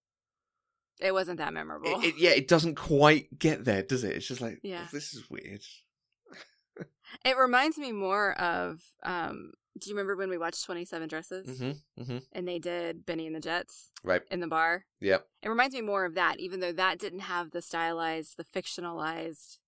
it 1.00 1.12
wasn't 1.12 1.38
that 1.38 1.52
memorable. 1.52 1.88
it, 2.00 2.04
it, 2.10 2.14
yeah, 2.18 2.30
it 2.30 2.46
doesn't 2.46 2.76
quite 2.76 3.36
get 3.38 3.64
there, 3.64 3.82
does 3.82 4.04
it? 4.04 4.14
It's 4.14 4.28
just 4.28 4.40
like, 4.40 4.60
Yeah. 4.62 4.82
oh, 4.84 4.88
this 4.92 5.12
is 5.14 5.28
weird. 5.28 5.62
It 7.26 7.36
reminds 7.36 7.76
me 7.76 7.92
more 7.92 8.32
of 8.40 8.80
um 9.02 9.52
do 9.78 9.88
you 9.90 9.96
remember 9.96 10.16
when 10.16 10.28
we 10.30 10.38
watched 10.38 10.64
27 10.64 11.08
Dresses 11.08 11.46
Mm-hmm. 11.60 12.02
Mm-hmm. 12.02 12.18
and 12.32 12.46
they 12.48 12.58
did 12.58 13.04
Bennie 13.06 13.26
and 13.26 13.34
the 13.36 13.40
Jets 13.40 13.90
Right. 14.04 14.22
in 14.30 14.40
the 14.40 14.46
bar? 14.46 14.84
Yep. 15.00 15.26
It 15.42 15.48
reminds 15.48 15.74
me 15.74 15.80
more 15.82 16.04
of 16.04 16.14
that, 16.14 16.38
even 16.40 16.60
though 16.60 16.72
that 16.72 16.98
didn't 16.98 17.20
have 17.20 17.50
the 17.50 17.60
stylized, 17.62 18.36
the 18.36 18.44
fictionalized 18.44 19.58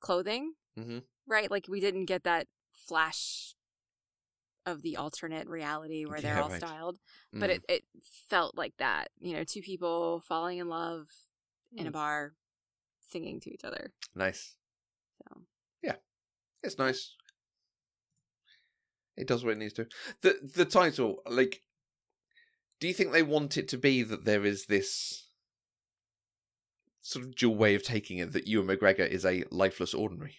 clothing, 0.00 0.54
Mm-hmm. 0.78 0.98
right? 1.26 1.50
Like 1.50 1.66
we 1.68 1.80
didn't 1.80 2.04
get 2.06 2.22
that 2.24 2.46
flash 2.72 3.54
of 4.66 4.82
the 4.82 4.96
alternate 4.96 5.48
reality 5.48 6.04
where 6.04 6.20
they're 6.20 6.36
Yeah, 6.36 6.42
all 6.42 6.48
right. 6.50 6.58
styled, 6.58 6.98
Mm. 7.34 7.40
but 7.40 7.50
it, 7.50 7.64
it 7.68 7.84
felt 8.28 8.56
like 8.56 8.76
that. 8.78 9.10
You 9.18 9.34
know, 9.34 9.44
two 9.44 9.62
people 9.62 10.20
falling 10.20 10.58
in 10.58 10.68
love 10.68 11.08
in 11.72 11.86
a 11.86 11.90
Mm. 11.90 11.94
bar, 11.94 12.34
singing 13.00 13.40
to 13.40 13.52
each 13.52 13.64
other. 13.64 13.92
nice. 14.14 14.54
So 15.18 15.42
yeah, 15.82 15.96
It's 16.62 16.78
nice. 16.78 17.16
It 19.16 19.26
does 19.26 19.44
what 19.44 19.52
it 19.52 19.58
needs 19.58 19.74
to. 19.74 19.86
The 20.22 20.38
the 20.42 20.64
title, 20.64 21.22
like, 21.26 21.62
do 22.78 22.88
you 22.88 22.94
think 22.94 23.12
they 23.12 23.22
want 23.22 23.56
it 23.56 23.68
to 23.68 23.78
be 23.78 24.02
that 24.02 24.24
there 24.24 24.44
is 24.46 24.66
this 24.66 25.26
sort 27.02 27.24
of 27.24 27.34
dual 27.34 27.56
way 27.56 27.74
of 27.74 27.82
taking 27.82 28.18
it 28.18 28.32
that 28.32 28.46
Ewan 28.46 28.66
McGregor 28.68 29.06
is 29.08 29.24
a 29.26 29.44
lifeless 29.50 29.92
ordinary? 29.94 30.36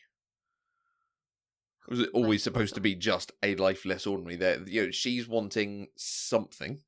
Was 1.90 2.00
it 2.00 2.10
always 2.14 2.44
supposed 2.44 2.76
to 2.76 2.82
be 2.82 2.96
just 2.96 3.32
a 3.44 3.56
lifeless 3.56 4.08
ordinary? 4.08 4.36
There, 4.36 4.62
you 4.68 4.86
know, 4.86 4.92
she's 4.92 5.28
wanting 5.28 5.88
something 5.96 6.82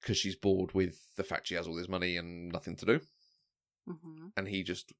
because 0.00 0.16
she's 0.16 0.36
bored 0.36 0.72
with 0.74 1.14
the 1.16 1.24
fact 1.24 1.48
she 1.48 1.54
has 1.54 1.66
all 1.66 1.74
this 1.74 1.88
money 1.88 2.16
and 2.16 2.50
nothing 2.52 2.76
to 2.76 2.86
do, 2.86 3.00
hmm 3.86 4.28
and 4.36 4.48
he 4.48 4.62
just 4.62 4.92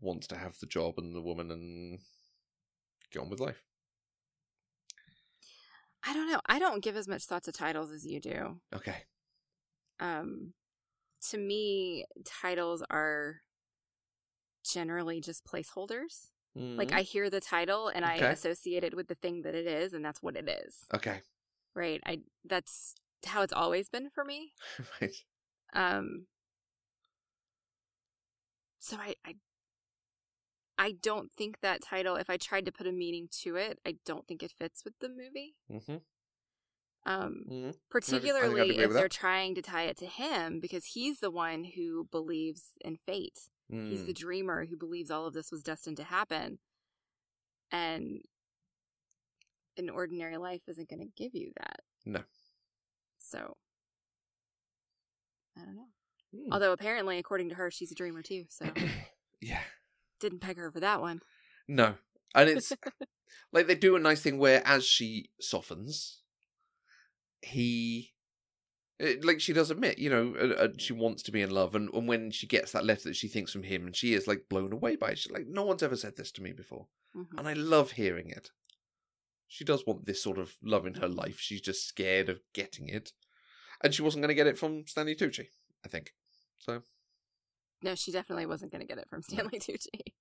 wants 0.00 0.26
to 0.28 0.36
have 0.36 0.58
the 0.58 0.66
job 0.66 0.94
and 0.98 1.14
the 1.14 1.20
woman 1.22 1.50
and 1.50 2.00
get 3.10 3.20
on 3.20 3.28
with 3.30 3.40
life. 3.40 3.62
I 6.04 6.12
don't 6.14 6.28
know. 6.28 6.40
I 6.46 6.58
don't 6.58 6.82
give 6.82 6.96
as 6.96 7.06
much 7.06 7.24
thought 7.24 7.44
to 7.44 7.52
titles 7.52 7.92
as 7.92 8.04
you 8.04 8.20
do. 8.20 8.60
Okay. 8.74 9.04
um 10.00 10.54
to 11.30 11.38
me 11.38 12.04
titles 12.24 12.82
are 12.90 13.42
generally 14.64 15.20
just 15.20 15.44
placeholders 15.44 16.31
like 16.54 16.88
Mhm. 16.88 16.94
i 16.98 17.02
hear 17.02 17.30
the 17.30 17.40
title 17.40 17.88
and 17.88 18.04
i 18.04 18.16
associate 18.16 18.84
it 18.84 18.94
with 18.94 19.08
the 19.08 19.14
thing 19.14 19.42
that 19.42 19.54
it 19.54 19.66
is 19.66 19.92
and 19.94 20.04
that's 20.04 20.22
what 20.22 20.36
it 20.36 20.48
is 20.48 20.84
Okay. 20.92 21.20
right 21.74 22.00
i 22.06 22.18
that's 22.44 22.94
how 23.26 23.42
it's 23.42 23.52
always 23.52 23.88
been 23.88 24.10
for 24.10 24.24
me 24.24 24.52
right. 25.00 25.14
um 25.72 26.26
so 28.78 28.96
i 28.98 29.14
i 29.24 29.34
i 30.78 30.92
don't 30.92 31.30
think 31.32 31.60
that 31.60 31.80
title 31.82 32.16
if 32.16 32.28
i 32.28 32.36
tried 32.36 32.66
to 32.66 32.72
put 32.72 32.86
a 32.86 32.92
meaning 32.92 33.28
to 33.30 33.56
it 33.56 33.78
i 33.86 33.96
don't 34.04 34.26
think 34.26 34.42
it 34.42 34.52
fits 34.52 34.84
with 34.84 34.94
the 35.00 35.08
movie 35.08 35.54
Mm-hmm. 35.70 35.96
um 37.10 37.44
Mm-hmm. 37.48 37.70
particularly 37.90 38.78
if 38.78 38.90
they're 38.92 39.02
that. 39.04 39.10
trying 39.10 39.54
to 39.54 39.62
tie 39.62 39.84
it 39.84 39.96
to 39.98 40.06
him 40.06 40.60
because 40.60 40.86
he's 40.86 41.20
the 41.20 41.30
one 41.30 41.64
who 41.76 42.08
believes 42.10 42.72
in 42.84 42.96
fate 42.96 43.48
he's 43.72 44.00
Mm. 44.02 44.06
the 44.06 44.12
dreamer 44.12 44.66
who 44.66 44.76
believes 44.76 45.10
all 45.10 45.26
of 45.26 45.32
this 45.34 45.50
was 45.50 45.62
destined 45.62 45.96
to 45.96 46.04
happen 46.04 46.58
and 47.70 48.20
an 49.78 49.88
ordinary 49.88 50.36
life 50.36 50.60
isn't 50.68 50.88
going 50.90 51.00
to 51.00 51.08
give 51.22 51.34
you 51.34 51.52
that 51.56 51.80
No. 52.04 52.20
so 53.18 53.56
i 55.56 55.64
don't 55.64 55.76
know 55.76 55.88
Mm. 56.34 56.48
although 56.50 56.72
apparently 56.72 57.18
according 57.18 57.48
to 57.50 57.54
her 57.56 57.70
she's 57.70 57.92
a 57.92 57.94
dreamer 57.94 58.22
too 58.22 58.44
so 58.48 58.66
yeah. 59.40 59.60
Didn't 60.20 60.38
peg 60.40 60.56
her 60.56 60.70
for 60.70 60.78
that 60.80 61.00
one. 61.00 61.20
No, 61.66 61.96
and 62.34 62.48
it's 62.48 62.72
like 63.52 63.66
they 63.66 63.74
do 63.74 63.96
a 63.96 63.98
nice 63.98 64.20
thing 64.22 64.38
where 64.38 64.62
as 64.64 64.84
she 64.86 65.30
softens, 65.40 66.20
he. 67.40 68.12
It- 69.02 69.24
Like 69.24 69.40
she 69.40 69.52
does 69.52 69.70
admit, 69.70 69.98
you 69.98 70.08
know, 70.10 70.34
uh, 70.38 70.64
uh, 70.64 70.68
she 70.78 70.92
wants 70.92 71.22
to 71.24 71.32
be 71.32 71.42
in 71.42 71.50
love, 71.50 71.74
and, 71.74 71.92
and 71.92 72.08
when 72.08 72.30
she 72.30 72.46
gets 72.46 72.72
that 72.72 72.84
letter 72.84 73.08
that 73.08 73.16
she 73.16 73.28
thinks 73.28 73.52
from 73.52 73.62
him, 73.64 73.86
and 73.86 73.94
she 73.96 74.14
is 74.14 74.26
like 74.26 74.48
blown 74.48 74.72
away 74.72 74.96
by 74.96 75.10
it. 75.10 75.18
She's 75.18 75.32
like, 75.32 75.46
"No 75.46 75.62
one's 75.64 75.82
ever 75.82 75.96
said 75.96 76.16
this 76.16 76.30
to 76.32 76.42
me 76.42 76.52
before," 76.52 76.86
Mhm. 77.16 77.38
and 77.38 77.48
I 77.48 77.52
love 77.52 77.92
hearing 77.92 78.30
it. 78.30 78.50
She 79.48 79.64
does 79.64 79.84
want 79.86 80.06
this 80.06 80.22
sort 80.22 80.38
of 80.38 80.56
love 80.62 80.86
in 80.86 80.94
her 80.94 81.08
life. 81.08 81.38
She's 81.38 81.60
just 81.60 81.86
scared 81.86 82.28
of 82.30 82.40
getting 82.54 82.88
it, 82.88 83.12
and 83.82 83.94
she 83.94 84.00
wasn't 84.02 84.22
going 84.22 84.28
to 84.28 84.34
get 84.34 84.46
it 84.46 84.56
from 84.58 84.86
Stanley 84.86 85.14
Tucci, 85.14 85.48
I 85.84 85.88
think. 85.88 86.14
So 86.58 86.82
No, 87.82 87.94
she 87.96 88.12
definitely 88.12 88.46
wasn't 88.46 88.70
going 88.72 88.80
to 88.80 88.86
get 88.86 88.98
it 88.98 89.08
from 89.10 89.22
Stanley 89.22 89.58
Tucci. 89.58 90.14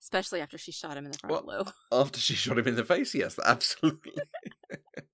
Especially 0.00 0.40
after 0.40 0.56
she 0.58 0.72
shot 0.72 0.96
him 0.96 1.04
in 1.04 1.12
the 1.12 1.18
front 1.18 1.44
Well- 1.46 1.58
lobe. 1.58 1.72
after 1.92 2.18
she 2.18 2.34
shot 2.34 2.58
him 2.58 2.66
in 2.66 2.74
the 2.76 2.84
face, 2.84 3.14
yes, 3.14 3.38
absolutely. 3.44 4.14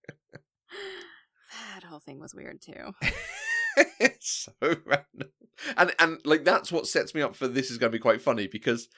Whole 1.94 2.00
thing 2.00 2.18
was 2.18 2.34
weird 2.34 2.60
too. 2.60 2.92
it's 4.00 4.48
so 4.48 4.52
random. 4.84 5.28
And 5.76 5.94
and 6.00 6.18
like 6.24 6.42
that's 6.44 6.72
what 6.72 6.88
sets 6.88 7.14
me 7.14 7.22
up 7.22 7.36
for 7.36 7.46
this 7.46 7.70
is 7.70 7.78
going 7.78 7.92
to 7.92 7.96
be 7.96 8.02
quite 8.02 8.20
funny 8.20 8.48
because 8.48 8.88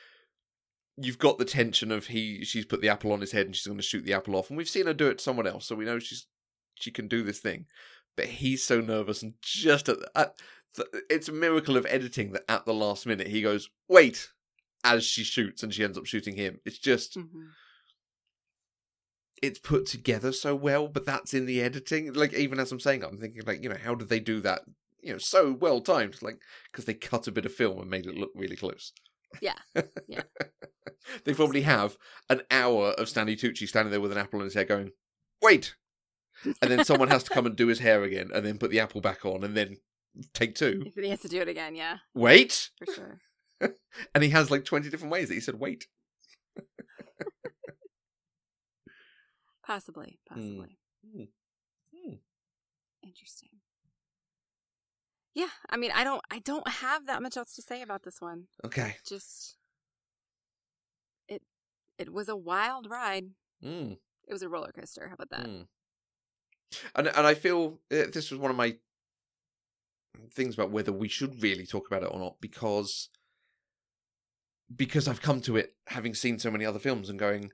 you've 0.96 1.18
got 1.18 1.36
the 1.36 1.44
tension 1.44 1.92
of 1.92 2.06
he 2.06 2.42
she's 2.42 2.64
put 2.64 2.80
the 2.80 2.88
apple 2.88 3.12
on 3.12 3.20
his 3.20 3.32
head 3.32 3.44
and 3.44 3.54
she's 3.54 3.66
going 3.66 3.76
to 3.76 3.82
shoot 3.82 4.06
the 4.06 4.14
apple 4.14 4.34
off 4.34 4.48
and 4.48 4.56
we've 4.56 4.66
seen 4.66 4.86
her 4.86 4.94
do 4.94 5.08
it 5.08 5.18
to 5.18 5.24
someone 5.24 5.46
else 5.46 5.66
so 5.66 5.74
we 5.76 5.84
know 5.84 5.98
she's 5.98 6.26
she 6.74 6.90
can 6.90 7.06
do 7.06 7.22
this 7.22 7.38
thing 7.38 7.66
but 8.16 8.24
he's 8.24 8.64
so 8.64 8.80
nervous 8.80 9.22
and 9.22 9.34
just 9.42 9.90
at, 9.90 9.98
at 10.14 10.34
it's 11.10 11.28
a 11.28 11.32
miracle 11.32 11.76
of 11.76 11.84
editing 11.90 12.32
that 12.32 12.44
at 12.48 12.64
the 12.64 12.72
last 12.72 13.04
minute 13.04 13.26
he 13.26 13.42
goes 13.42 13.68
wait 13.90 14.30
as 14.84 15.04
she 15.04 15.22
shoots 15.22 15.62
and 15.62 15.74
she 15.74 15.84
ends 15.84 15.98
up 15.98 16.06
shooting 16.06 16.34
him 16.34 16.60
it's 16.64 16.78
just 16.78 17.18
Mhm. 17.18 17.48
It's 19.42 19.58
put 19.58 19.86
together 19.86 20.32
so 20.32 20.54
well, 20.54 20.88
but 20.88 21.06
that's 21.06 21.34
in 21.34 21.46
the 21.46 21.62
editing. 21.62 22.12
Like 22.12 22.32
even 22.34 22.58
as 22.58 22.72
I'm 22.72 22.80
saying, 22.80 23.02
it, 23.02 23.08
I'm 23.08 23.18
thinking 23.18 23.42
like, 23.46 23.62
you 23.62 23.68
know, 23.68 23.78
how 23.82 23.94
did 23.94 24.08
they 24.08 24.20
do 24.20 24.40
that? 24.40 24.62
You 25.02 25.12
know, 25.12 25.18
so 25.18 25.52
well 25.52 25.80
timed. 25.80 26.22
Like 26.22 26.38
because 26.70 26.84
they 26.84 26.94
cut 26.94 27.26
a 27.26 27.32
bit 27.32 27.46
of 27.46 27.52
film 27.52 27.80
and 27.80 27.90
made 27.90 28.06
it 28.06 28.16
look 28.16 28.30
really 28.34 28.56
close. 28.56 28.92
Yeah. 29.40 29.58
Yeah. 30.08 30.22
they 31.24 31.34
probably 31.34 31.62
have 31.62 31.96
an 32.28 32.42
hour 32.50 32.90
of 32.92 33.08
Stanley 33.08 33.36
Tucci 33.36 33.68
standing 33.68 33.90
there 33.90 34.00
with 34.00 34.12
an 34.12 34.18
apple 34.18 34.40
in 34.40 34.44
his 34.44 34.54
hair, 34.54 34.64
going, 34.64 34.92
"Wait," 35.42 35.74
and 36.44 36.70
then 36.70 36.84
someone 36.84 37.08
has 37.08 37.24
to 37.24 37.30
come 37.30 37.46
and 37.46 37.56
do 37.56 37.66
his 37.66 37.80
hair 37.80 38.02
again, 38.02 38.30
and 38.34 38.44
then 38.44 38.58
put 38.58 38.70
the 38.70 38.80
apple 38.80 39.00
back 39.00 39.24
on, 39.24 39.44
and 39.44 39.56
then 39.56 39.76
take 40.34 40.54
two. 40.54 40.84
He 40.94 41.10
has 41.10 41.20
to 41.20 41.28
do 41.28 41.40
it 41.40 41.48
again, 41.48 41.74
yeah, 41.74 41.98
Wait, 42.14 42.70
for 42.78 42.92
sure. 42.92 43.20
and 44.14 44.24
he 44.24 44.30
has 44.30 44.50
like 44.50 44.64
twenty 44.64 44.88
different 44.88 45.12
ways 45.12 45.28
that 45.28 45.34
he 45.34 45.40
said 45.40 45.58
wait. 45.58 45.86
Possibly, 49.66 50.20
possibly. 50.28 50.78
Hmm. 51.04 51.24
Hmm. 51.94 52.14
Interesting. 53.02 53.48
Yeah, 55.34 55.48
I 55.68 55.76
mean, 55.76 55.90
I 55.94 56.04
don't, 56.04 56.22
I 56.30 56.38
don't 56.38 56.66
have 56.68 57.06
that 57.06 57.22
much 57.22 57.36
else 57.36 57.54
to 57.56 57.62
say 57.62 57.82
about 57.82 58.04
this 58.04 58.20
one. 58.20 58.44
Okay. 58.64 58.96
Just, 59.06 59.56
it, 61.28 61.42
it 61.98 62.12
was 62.12 62.28
a 62.28 62.36
wild 62.36 62.88
ride. 62.88 63.30
Mm. 63.62 63.98
It 64.28 64.32
was 64.32 64.42
a 64.42 64.48
roller 64.48 64.72
coaster. 64.72 65.08
How 65.08 65.14
about 65.14 65.30
that? 65.30 65.46
Mm. 65.46 65.66
And 66.94 67.08
and 67.08 67.26
I 67.26 67.34
feel 67.34 67.78
uh, 67.92 68.10
this 68.12 68.30
was 68.30 68.40
one 68.40 68.50
of 68.50 68.56
my 68.56 68.76
things 70.32 70.54
about 70.54 70.70
whether 70.70 70.92
we 70.92 71.08
should 71.08 71.42
really 71.42 71.66
talk 71.66 71.86
about 71.86 72.02
it 72.02 72.10
or 72.10 72.18
not 72.18 72.40
because 72.40 73.08
because 74.74 75.06
I've 75.06 75.22
come 75.22 75.40
to 75.42 75.56
it 75.56 75.74
having 75.86 76.14
seen 76.14 76.38
so 76.38 76.50
many 76.50 76.64
other 76.64 76.78
films 76.78 77.08
and 77.08 77.18
going 77.18 77.52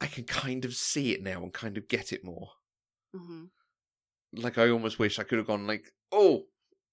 I 0.00 0.06
can 0.06 0.24
kind 0.24 0.64
of 0.64 0.74
see 0.74 1.12
it 1.12 1.22
now 1.22 1.42
and 1.42 1.52
kind 1.52 1.76
of 1.76 1.88
get 1.88 2.12
it 2.12 2.24
more. 2.24 2.50
hmm 3.12 3.44
Like 4.32 4.58
I 4.58 4.70
almost 4.70 4.98
wish 4.98 5.18
I 5.18 5.24
could 5.24 5.38
have 5.38 5.46
gone 5.46 5.66
like, 5.66 5.92
oh, 6.12 6.44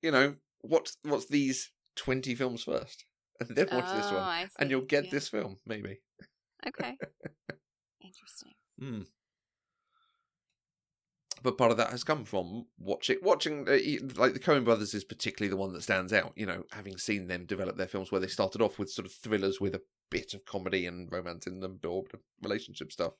you 0.01 0.11
know, 0.11 0.35
what's 0.61 0.97
what's 1.03 1.27
these 1.27 1.71
twenty 1.95 2.35
films 2.35 2.63
first, 2.63 3.05
and 3.39 3.55
then 3.55 3.67
watch 3.71 3.91
this 3.91 4.11
one, 4.11 4.31
and 4.59 4.69
you'll 4.71 4.81
get 4.81 5.05
Yeah. 5.05 5.11
this 5.11 5.29
film 5.29 5.57
maybe. 5.65 5.99
Okay. 6.67 6.97
Interesting. 8.01 8.53
Mm. 8.81 9.05
But 11.43 11.57
part 11.57 11.71
of 11.71 11.77
that 11.77 11.91
has 11.91 12.03
come 12.03 12.25
from 12.25 12.67
watching, 12.79 13.19
watching 13.21 13.67
uh, 13.69 13.77
like 14.15 14.33
the 14.33 14.39
Coen 14.39 14.63
Brothers 14.65 14.93
is 14.95 15.03
particularly 15.03 15.49
the 15.49 15.57
one 15.57 15.71
that 15.73 15.83
stands 15.83 16.11
out. 16.11 16.33
You 16.35 16.47
know, 16.47 16.63
having 16.71 16.97
seen 16.97 17.27
them 17.27 17.45
develop 17.45 17.77
their 17.77 17.87
films 17.87 18.11
where 18.11 18.21
they 18.21 18.27
started 18.27 18.61
off 18.61 18.79
with 18.79 18.89
sort 18.89 19.05
of 19.05 19.13
thrillers 19.13 19.61
with 19.61 19.75
a 19.75 19.81
bit 20.09 20.33
of 20.33 20.45
comedy 20.45 20.85
and 20.85 21.11
romance 21.11 21.47
in 21.47 21.59
them, 21.59 21.79
or 21.85 22.03
bit 22.03 22.13
of 22.15 22.19
relationship 22.41 22.91
stuff, 22.91 23.13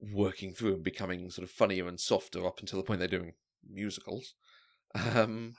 working 0.00 0.52
through 0.54 0.74
and 0.74 0.84
becoming 0.84 1.30
sort 1.30 1.44
of 1.44 1.50
funnier 1.50 1.86
and 1.88 2.00
softer 2.00 2.46
up 2.46 2.60
until 2.60 2.78
the 2.78 2.84
point 2.84 2.98
they're 2.98 3.08
doing 3.08 3.34
musicals. 3.68 4.34
Um, 4.94 5.54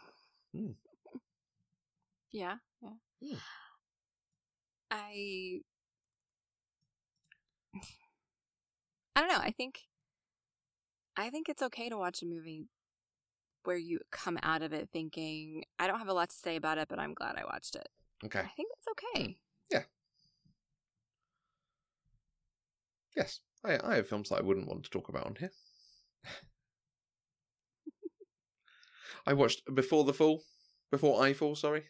Yeah. 2.32 2.56
Yeah. 2.82 2.90
Hmm. 3.24 3.36
I. 4.92 5.62
I 9.16 9.20
don't 9.22 9.30
know. 9.30 9.38
I 9.40 9.52
think. 9.52 9.82
I 11.16 11.30
think 11.30 11.48
it's 11.48 11.62
okay 11.62 11.90
to 11.90 11.98
watch 11.98 12.24
a 12.24 12.26
movie 12.26 12.68
where 13.64 13.78
you 13.78 14.00
come 14.12 14.38
out 14.44 14.62
of 14.64 14.74
it 14.74 14.90
thinking, 14.92 15.64
I 15.80 15.88
don't 15.88 16.00
have 16.00 16.08
a 16.10 16.14
lot 16.14 16.30
to 16.32 16.36
say 16.36 16.56
about 16.56 16.80
it, 16.80 16.88
but 16.90 17.00
I'm 17.00 17.14
glad 17.14 17.36
I 17.38 17.46
watched 17.46 17.76
it. 17.76 17.88
okay, 18.26 18.40
I 18.40 18.48
think 18.58 18.70
that's 18.74 18.88
okay. 19.16 19.38
Yes, 23.16 23.40
I, 23.64 23.80
I 23.84 23.96
have 23.96 24.08
films 24.08 24.30
that 24.30 24.40
I 24.40 24.42
wouldn't 24.42 24.68
want 24.68 24.84
to 24.84 24.90
talk 24.90 25.10
about 25.10 25.26
on 25.26 25.36
here. 25.40 25.52
I 29.26 29.34
watched 29.34 29.62
Before 29.74 30.04
the 30.04 30.14
Fall, 30.14 30.44
Before 30.92 31.22
I 31.24 31.34
Fall, 31.34 31.56
sorry. 31.56 31.86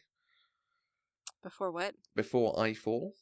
Before 1.42 1.72
what? 1.72 1.96
Before 2.16 2.60
I 2.60 2.74
Fall. 2.74 3.14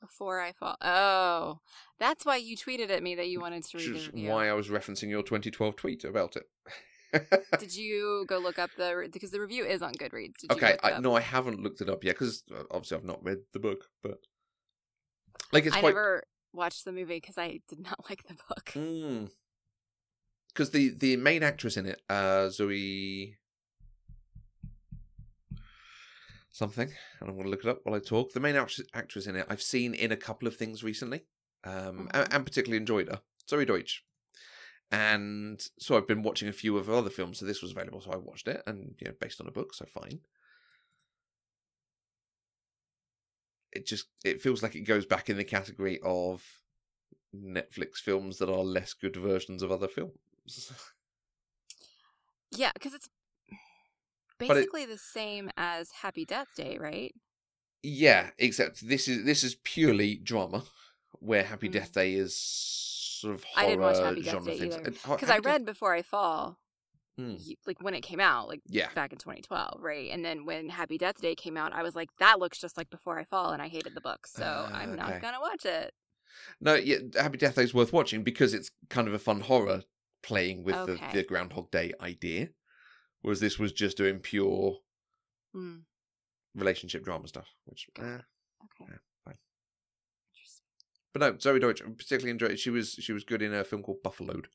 Before 0.00 0.40
I 0.40 0.52
fall. 0.52 0.76
Oh, 0.82 1.60
that's 1.98 2.26
why 2.26 2.36
you 2.36 2.58
tweeted 2.58 2.90
at 2.90 3.02
me 3.02 3.14
that 3.14 3.28
you 3.28 3.40
wanted 3.40 3.64
to 3.64 3.76
Which 3.78 3.86
read 3.86 3.96
is 3.96 4.06
the 4.06 4.12
review. 4.12 4.30
why 4.30 4.48
I 4.50 4.52
was 4.52 4.68
referencing 4.68 5.08
your 5.08 5.22
2012 5.22 5.76
tweet 5.76 6.04
about 6.04 6.36
it. 6.36 6.44
Did 7.58 7.74
you 7.74 8.26
go 8.28 8.38
look 8.38 8.58
up 8.58 8.70
the 8.76 9.08
because 9.10 9.30
the 9.30 9.40
review 9.40 9.64
is 9.64 9.80
on 9.82 9.92
Goodreads? 9.94 10.34
Did 10.40 10.52
okay, 10.52 10.76
I, 10.82 10.98
no, 11.00 11.16
I 11.16 11.20
haven't 11.20 11.62
looked 11.62 11.80
it 11.80 11.88
up 11.88 12.04
yet 12.04 12.16
because 12.18 12.42
uh, 12.54 12.64
obviously 12.70 12.98
I've 12.98 13.04
not 13.04 13.24
read 13.24 13.38
the 13.52 13.60
book, 13.60 13.84
but 14.02 14.18
like 15.52 15.64
it's 15.64 15.76
I 15.76 15.80
quite 15.80 15.90
never 15.90 16.24
watched 16.54 16.84
the 16.84 16.92
movie 16.92 17.16
because 17.16 17.36
I 17.38 17.60
did 17.68 17.80
not 17.80 17.98
like 18.08 18.24
the 18.26 18.34
book. 18.34 19.30
because 20.48 20.70
the 20.70 20.90
the 20.90 21.16
main 21.16 21.42
actress 21.42 21.76
in 21.76 21.86
it, 21.86 22.00
uh, 22.08 22.48
Zoe 22.48 23.36
something, 26.50 26.88
and 27.20 27.28
I'm 27.28 27.34
going 27.34 27.44
to 27.44 27.50
look 27.50 27.64
it 27.64 27.68
up 27.68 27.80
while 27.82 27.94
I 27.94 27.98
talk. 27.98 28.32
The 28.32 28.40
main 28.40 28.56
actress, 28.56 28.86
actress 28.94 29.26
in 29.26 29.36
it, 29.36 29.46
I've 29.48 29.62
seen 29.62 29.94
in 29.94 30.12
a 30.12 30.16
couple 30.16 30.46
of 30.46 30.56
things 30.56 30.84
recently, 30.84 31.24
um, 31.64 31.72
Mhm. 31.72 32.10
and, 32.14 32.32
and 32.34 32.46
particularly 32.46 32.76
enjoyed 32.78 33.08
her. 33.08 33.20
Zoey 33.48 33.66
Deutch. 33.66 34.04
And 34.92 35.60
so 35.78 35.96
I've 35.96 36.06
been 36.06 36.22
watching 36.22 36.48
a 36.48 36.52
few 36.52 36.76
of 36.76 36.86
her 36.86 36.94
other 36.94 37.10
films, 37.10 37.38
so 37.38 37.46
this 37.46 37.62
was 37.62 37.72
available, 37.72 38.00
so 38.00 38.12
I 38.12 38.16
watched 38.16 38.46
it, 38.46 38.62
and 38.66 38.94
you 39.00 39.08
know, 39.08 39.14
based 39.20 39.40
on 39.40 39.48
a 39.48 39.52
book, 39.52 39.74
so 39.74 39.84
fine. 39.86 40.20
It 43.74 43.86
just 43.86 44.06
it 44.24 44.40
feels 44.40 44.62
like 44.62 44.74
it 44.74 44.80
goes 44.82 45.04
back 45.06 45.28
in 45.28 45.36
the 45.36 45.44
category 45.44 45.98
of 46.04 46.42
Netflix 47.34 47.96
films 47.96 48.38
that 48.38 48.48
are 48.48 48.62
less 48.62 48.92
good 48.94 49.16
versions 49.16 49.62
of 49.62 49.72
other 49.72 49.88
films. 49.88 50.70
Yeah, 52.56 52.70
because 52.74 52.94
it's 52.94 53.08
But 54.38 54.44
it- 54.44 54.54
basically 54.54 54.86
the 54.86 54.98
same 54.98 55.50
as 55.56 55.90
Happy 56.02 56.24
Death 56.24 56.54
Day, 56.56 56.78
right? 56.78 57.12
Yeah, 57.82 58.30
except 58.38 58.86
this 58.88 59.08
is 59.08 59.24
this 59.24 59.42
is 59.42 59.56
purely 59.64 60.14
drama, 60.14 60.62
where 61.18 61.42
Happy 61.42 61.68
Mm. 61.68 61.72
Death 61.72 61.92
Day 61.94 62.14
is 62.14 62.36
sort 62.38 63.34
of 63.34 63.44
I 63.56 63.62
horror 63.62 63.70
didn't 63.70 63.82
watch 63.82 63.96
Happy 63.98 64.22
Death 64.22 64.32
genre 64.32 64.52
Day 64.52 64.58
things. 64.58 64.76
Because 64.76 65.08
I 65.08 65.32
Happy 65.32 65.42
Death- 65.42 65.44
read 65.44 65.64
Before 65.66 65.94
I 65.94 66.02
Fall, 66.02 66.58
Y- 67.16 67.54
like 67.66 67.80
when 67.80 67.94
it 67.94 68.00
came 68.02 68.18
out, 68.20 68.48
like 68.48 68.60
Yeah, 68.66 68.88
back 68.94 69.12
in 69.12 69.18
2012, 69.18 69.80
right? 69.80 70.10
And 70.10 70.24
then 70.24 70.44
when 70.46 70.68
Happy 70.68 70.98
Death 70.98 71.20
Day 71.20 71.34
came 71.34 71.56
out, 71.56 71.72
I 71.72 71.82
was 71.82 71.94
like, 71.94 72.08
that 72.18 72.38
looks 72.40 72.58
just 72.60 72.76
like 72.76 72.90
Before 72.90 73.18
I 73.18 73.24
Fall, 73.24 73.52
and 73.52 73.62
I 73.62 73.68
hated 73.68 73.94
the 73.94 74.00
book, 74.00 74.26
so 74.26 74.44
Ah, 74.44 74.70
I'm 74.74 74.90
okay. 74.90 74.96
not 74.96 75.20
gonna 75.20 75.40
watch 75.40 75.64
it. 75.64 75.92
no, 76.60 76.74
yeah, 76.74 76.98
Happy 77.16 77.38
Death 77.38 77.54
Day 77.56 77.62
is 77.62 77.72
worth 77.74 77.92
watching 77.92 78.24
because 78.24 78.52
it's 78.52 78.70
kind 78.90 79.06
of 79.06 79.14
a 79.14 79.18
fun 79.18 79.40
horror 79.40 79.82
playing 80.22 80.64
with 80.64 80.74
Okay. 80.74 80.98
the, 81.12 81.18
the 81.18 81.22
Groundhog 81.24 81.70
Day 81.70 81.92
idea, 82.00 82.48
whereas 83.22 83.40
this 83.40 83.58
was 83.58 83.72
just 83.72 83.96
doing 83.96 84.18
pure 84.18 84.78
Hmm. 85.52 85.78
relationship 86.54 87.04
drama 87.04 87.28
stuff. 87.28 87.48
Which, 87.66 87.86
eh. 87.96 88.02
Okay. 88.02 88.20
Yeah, 88.90 88.96
fine. 89.24 89.38
But 91.12 91.20
no, 91.20 91.32
Zoey 91.34 91.60
Deutch 91.60 91.80
I 91.80 91.86
particularly 91.90 92.30
enjoyed. 92.30 92.52
it. 92.52 92.58
She 92.58 92.70
was 92.70 92.94
she 92.94 93.12
was 93.12 93.22
good 93.22 93.40
in 93.42 93.54
a 93.54 93.62
film 93.62 93.82
called 93.84 94.02
Buffaloed. 94.02 94.48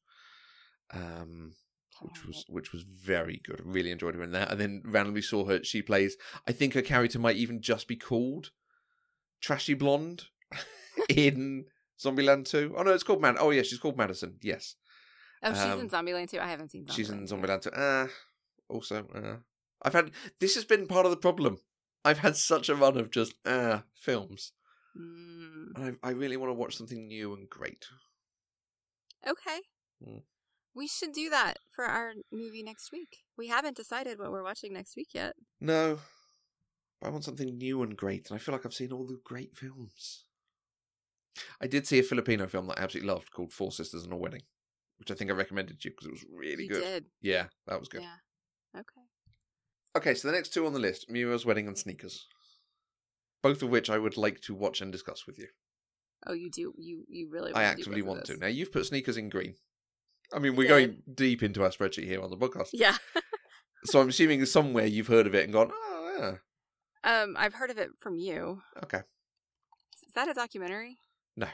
Um, 0.91 1.53
which 2.01 2.25
was 2.25 2.45
which 2.47 2.71
was 2.73 2.83
very 2.83 3.41
good. 3.43 3.59
I 3.61 3.63
really 3.65 3.91
enjoyed 3.91 4.15
her 4.15 4.23
in 4.23 4.31
that. 4.31 4.51
And 4.51 4.59
then 4.59 4.81
randomly 4.85 5.21
saw 5.21 5.45
her. 5.45 5.63
She 5.63 5.81
plays. 5.81 6.15
I 6.47 6.51
think 6.51 6.73
her 6.73 6.81
character 6.81 7.19
might 7.19 7.35
even 7.37 7.61
just 7.61 7.87
be 7.87 7.95
called 7.95 8.51
trashy 9.41 9.73
blonde 9.73 10.25
in 11.09 11.65
Zombieland 11.99 12.45
2. 12.49 12.75
Oh 12.77 12.83
no, 12.83 12.91
it's 12.91 13.03
called 13.03 13.21
Mad. 13.21 13.37
Oh 13.39 13.51
yeah, 13.51 13.61
she's 13.63 13.79
called 13.79 13.97
Madison. 13.97 14.37
Yes, 14.41 14.75
Oh, 15.43 15.53
she's 15.53 15.61
Um, 15.63 15.79
in 15.81 15.89
Zombieland 15.89 16.29
too. 16.29 16.39
I 16.39 16.47
haven't 16.47 16.69
seen. 16.71 16.85
Zombieland 16.85 16.95
she's 16.95 17.09
in. 17.09 17.25
Zombieland 17.27 17.61
2. 17.63 17.69
Ah, 17.75 18.07
also, 18.69 19.07
uh, 19.15 19.37
I've 19.81 19.93
had 19.93 20.11
this 20.39 20.55
has 20.55 20.65
been 20.65 20.87
part 20.87 21.05
of 21.05 21.11
the 21.11 21.17
problem. 21.17 21.59
I've 22.05 22.19
had 22.19 22.35
such 22.37 22.69
a 22.69 22.75
run 22.75 22.97
of 22.97 23.11
just 23.11 23.33
ah 23.45 23.83
films, 23.95 24.51
Mm, 24.97 25.75
and 25.75 25.97
I, 26.03 26.09
I 26.09 26.11
really 26.11 26.35
want 26.37 26.49
to 26.49 26.53
watch 26.53 26.75
something 26.75 27.07
new 27.07 27.33
and 27.33 27.49
great. 27.49 27.85
okay. 29.27 29.59
Mm. 30.05 30.23
We 30.75 30.87
should 30.87 31.13
do 31.13 31.29
that 31.29 31.57
for 31.69 31.85
our 31.85 32.13
movie 32.31 32.63
next 32.63 32.91
week. 32.91 33.17
We 33.37 33.47
haven't 33.47 33.75
decided 33.75 34.19
what 34.19 34.31
we're 34.31 34.43
watching 34.43 34.73
next 34.73 34.95
week 34.95 35.09
yet. 35.13 35.35
No, 35.59 35.99
but 37.01 37.07
I 37.07 37.11
want 37.11 37.23
something 37.23 37.57
new 37.57 37.81
and 37.81 37.97
great, 37.97 38.29
and 38.29 38.35
I 38.35 38.39
feel 38.39 38.53
like 38.53 38.65
I've 38.65 38.73
seen 38.73 38.91
all 38.91 39.05
the 39.05 39.19
great 39.23 39.55
films. 39.55 40.25
I 41.61 41.67
did 41.67 41.87
see 41.87 41.99
a 41.99 42.03
Filipino 42.03 42.47
film 42.47 42.67
that 42.67 42.79
I 42.79 42.83
absolutely 42.83 43.11
loved 43.11 43.31
called 43.31 43.53
Four 43.53 43.71
Sisters 43.71 44.03
and 44.03 44.13
a 44.13 44.17
Wedding, 44.17 44.43
which 44.97 45.11
I 45.11 45.13
think 45.15 45.31
I 45.31 45.33
recommended 45.33 45.79
to 45.79 45.89
you 45.89 45.91
because 45.91 46.07
it 46.07 46.11
was 46.11 46.25
really 46.31 46.63
you 46.63 46.69
good. 46.69 46.83
did. 46.83 47.05
Yeah, 47.21 47.45
that 47.67 47.79
was 47.79 47.89
good. 47.89 48.01
Yeah. 48.01 48.79
Okay. 48.79 49.01
Okay, 49.95 50.13
so 50.13 50.27
the 50.27 50.33
next 50.33 50.49
two 50.49 50.65
on 50.65 50.73
the 50.73 50.79
list 50.79 51.09
Muriel's 51.09 51.45
Wedding 51.45 51.67
and 51.67 51.77
Sneakers. 51.77 52.27
Both 53.41 53.63
of 53.63 53.69
which 53.69 53.89
I 53.89 53.97
would 53.97 54.17
like 54.17 54.41
to 54.41 54.53
watch 54.53 54.81
and 54.81 54.91
discuss 54.91 55.25
with 55.25 55.39
you. 55.39 55.47
Oh, 56.27 56.33
you 56.33 56.51
do. 56.51 56.73
You 56.77 57.05
you 57.07 57.29
really. 57.31 57.53
I 57.53 57.63
actively 57.63 58.01
want 58.01 58.25
to. 58.25 58.37
Now, 58.37 58.47
you've 58.47 58.73
put 58.73 58.85
Sneakers 58.85 59.15
in 59.15 59.29
green. 59.29 59.55
I 60.33 60.39
mean, 60.39 60.55
we're 60.55 60.67
going 60.67 61.01
deep 61.13 61.41
into 61.43 61.63
our 61.63 61.69
spreadsheet 61.69 62.05
here 62.05 62.21
on 62.21 62.29
the 62.29 62.37
podcast. 62.37 62.69
Yeah. 62.73 62.95
So 63.85 64.01
I'm 64.01 64.09
assuming 64.09 64.45
somewhere 64.45 64.85
you've 64.85 65.07
heard 65.07 65.25
of 65.25 65.33
it 65.33 65.45
and 65.45 65.53
gone, 65.53 65.71
oh, 65.73 66.35
yeah. 67.05 67.21
Um, 67.21 67.35
I've 67.39 67.53
heard 67.53 67.71
of 67.71 67.77
it 67.77 67.91
from 67.97 68.17
you. 68.17 68.61
Okay. 68.83 68.97
Is 70.05 70.13
that 70.15 70.27
a 70.27 70.33
documentary? 70.33 70.97
No. 71.37 71.47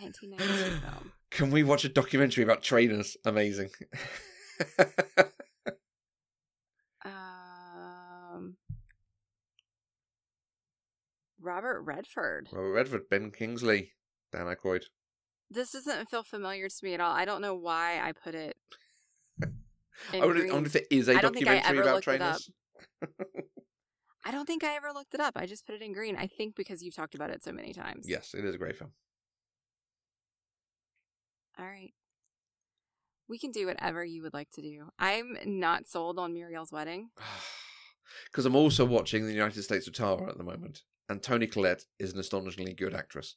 1992 0.00 0.80
film. 0.86 1.12
Can 1.30 1.50
we 1.50 1.62
watch 1.62 1.86
a 1.86 1.88
documentary 1.88 2.44
about 2.44 2.62
trainers? 2.62 3.16
Amazing. 3.24 3.70
Um, 7.02 8.56
Robert 11.40 11.80
Redford. 11.82 12.48
Robert 12.52 12.72
Redford, 12.72 13.08
Ben 13.10 13.30
Kingsley, 13.30 13.92
Dan 14.32 14.46
Aykroyd. 14.46 14.84
This 15.50 15.72
doesn't 15.72 16.08
feel 16.08 16.22
familiar 16.22 16.68
to 16.68 16.84
me 16.84 16.94
at 16.94 17.00
all. 17.00 17.12
I 17.12 17.24
don't 17.24 17.42
know 17.42 17.54
why 17.54 18.00
I 18.00 18.12
put 18.12 18.34
it. 18.34 18.56
I 20.12 20.18
wonder, 20.18 20.46
I 20.46 20.52
wonder 20.52 20.66
if 20.68 20.72
there 20.72 20.82
is 20.90 21.08
a 21.08 21.16
I 21.16 21.20
don't 21.20 21.34
think 21.34 21.48
I 21.48 21.56
documentary 21.56 21.78
ever 21.78 21.82
about 21.82 21.94
looked 21.94 22.08
it 22.08 22.22
up. 22.22 22.38
trainers. 22.38 22.50
I 24.24 24.30
don't 24.30 24.46
think 24.46 24.62
I 24.64 24.76
ever 24.76 24.92
looked 24.94 25.14
it 25.14 25.20
up. 25.20 25.34
I 25.36 25.46
just 25.46 25.66
put 25.66 25.74
it 25.74 25.82
in 25.82 25.92
green. 25.92 26.16
I 26.16 26.26
think 26.26 26.54
because 26.54 26.82
you've 26.82 26.94
talked 26.94 27.14
about 27.14 27.30
it 27.30 27.42
so 27.42 27.52
many 27.52 27.72
times. 27.72 28.06
Yes, 28.08 28.34
it 28.34 28.44
is 28.44 28.54
a 28.54 28.58
great 28.58 28.76
film. 28.76 28.92
All 31.58 31.66
right. 31.66 31.92
We 33.28 33.38
can 33.38 33.50
do 33.50 33.66
whatever 33.66 34.04
you 34.04 34.22
would 34.22 34.34
like 34.34 34.50
to 34.52 34.62
do. 34.62 34.90
I'm 34.98 35.36
not 35.44 35.86
sold 35.86 36.18
on 36.18 36.32
Muriel's 36.32 36.72
wedding. 36.72 37.10
Because 38.26 38.44
I'm 38.44 38.56
also 38.56 38.84
watching 38.84 39.24
The 39.24 39.32
United 39.32 39.62
States 39.62 39.86
of 39.86 39.92
Tara 39.94 40.28
at 40.28 40.36
the 40.36 40.42
moment, 40.42 40.82
and 41.08 41.22
Toni 41.22 41.46
Collette 41.46 41.84
is 41.98 42.12
an 42.12 42.18
astonishingly 42.18 42.74
good 42.74 42.92
actress. 42.92 43.36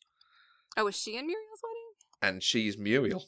Oh, 0.75 0.87
is 0.87 0.95
she 0.95 1.15
in 1.15 1.27
Muriel's 1.27 1.59
wedding? 1.63 1.72
And 2.23 2.41
she's 2.41 2.77
Muriel. 2.77 3.25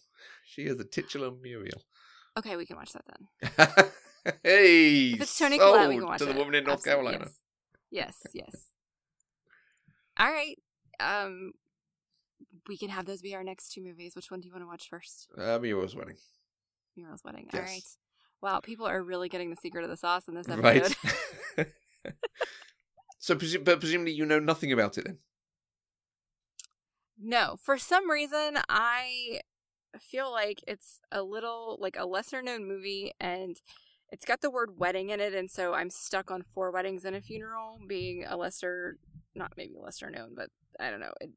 She 0.48 0.64
is 0.64 0.78
the 0.78 0.86
titular 0.86 1.30
Muriel. 1.32 1.82
Okay, 2.38 2.56
we 2.56 2.66
can 2.66 2.78
watch 2.78 2.94
that 2.94 3.04
then. 3.06 4.34
hey! 4.44 5.08
If 5.12 5.22
it's 5.22 5.38
Toni 5.38 5.58
Collette, 5.58 5.90
we 5.90 5.96
can 5.98 6.06
watch 6.06 6.20
To 6.20 6.26
the 6.26 6.32
it. 6.32 6.38
woman 6.38 6.56
in 6.56 6.64
North 6.64 6.80
Absolutely, 6.80 7.12
Carolina. 7.12 7.32
Yes, 7.92 8.18
yes, 8.34 8.46
yes. 8.54 8.66
All 10.18 10.32
right. 10.32 10.58
Um, 11.00 11.52
we 12.70 12.78
can 12.78 12.90
have 12.90 13.06
those 13.06 13.22
be 13.22 13.36
our 13.36 13.44
next 13.44 13.74
two 13.74 13.82
movies. 13.84 14.16
Which 14.16 14.32
one 14.32 14.40
do 14.40 14.48
you 14.48 14.54
want 14.54 14.64
to 14.64 14.68
watch 14.68 14.88
first? 14.90 15.28
Uh, 15.38 15.60
Muriel's 15.60 15.96
wedding. 15.96 16.16
Muriel's 16.96 17.24
wedding. 17.24 17.48
All 17.54 17.60
Yes. 17.60 17.70
right. 17.70 17.84
Wow, 18.42 18.60
people 18.62 18.86
are 18.86 19.02
really 19.04 19.28
getting 19.28 19.50
the 19.50 19.56
secret 19.58 19.84
of 19.84 19.90
the 19.90 19.98
sauce 19.98 20.28
in 20.28 20.36
this 20.36 20.48
episode. 20.48 20.96
Right. 21.58 21.68
so, 23.20 23.36
but 23.64 23.80
presumably 23.80 24.14
you 24.14 24.26
know 24.26 24.40
nothing 24.40 24.72
about 24.72 24.98
it 24.98 25.06
then? 25.06 25.18
No, 27.18 27.56
for 27.62 27.78
some 27.78 28.10
reason, 28.10 28.58
I 28.70 29.42
feel 30.00 30.32
like 30.32 30.62
it's 30.68 31.00
a 31.12 31.24
little 31.24 31.78
like 31.80 31.98
a 31.98 32.06
lesser 32.06 32.42
known 32.42 32.68
movie 32.68 33.14
and 33.20 33.60
it's 34.12 34.26
got 34.26 34.42
the 34.42 34.50
word 34.50 34.78
wedding 34.78 35.10
in 35.10 35.20
it. 35.20 35.34
And 35.34 35.50
so 35.50 35.74
I'm 35.74 35.90
stuck 35.90 36.32
on 36.32 36.42
Four 36.42 36.72
Weddings 36.72 37.06
and 37.06 37.16
a 37.16 37.22
Funeral 37.22 37.80
being 37.88 38.26
a 38.28 38.38
lesser, 38.38 38.98
not 39.34 39.54
maybe 39.58 39.76
lesser 39.80 40.10
known, 40.10 40.34
but 40.36 40.50
I 40.80 40.90
don't 40.90 41.00
know. 41.00 41.14
It, 41.22 41.32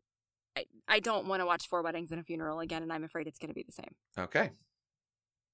I, 0.56 0.64
I 0.88 1.00
don't 1.00 1.26
want 1.26 1.40
to 1.40 1.46
watch 1.46 1.68
Four 1.68 1.82
Weddings 1.82 2.10
and 2.10 2.20
a 2.20 2.24
Funeral 2.24 2.60
again, 2.60 2.82
and 2.82 2.92
I'm 2.92 3.04
afraid 3.04 3.26
it's 3.26 3.38
going 3.38 3.50
to 3.50 3.54
be 3.54 3.64
the 3.64 3.72
same. 3.72 3.94
Okay. 4.18 4.50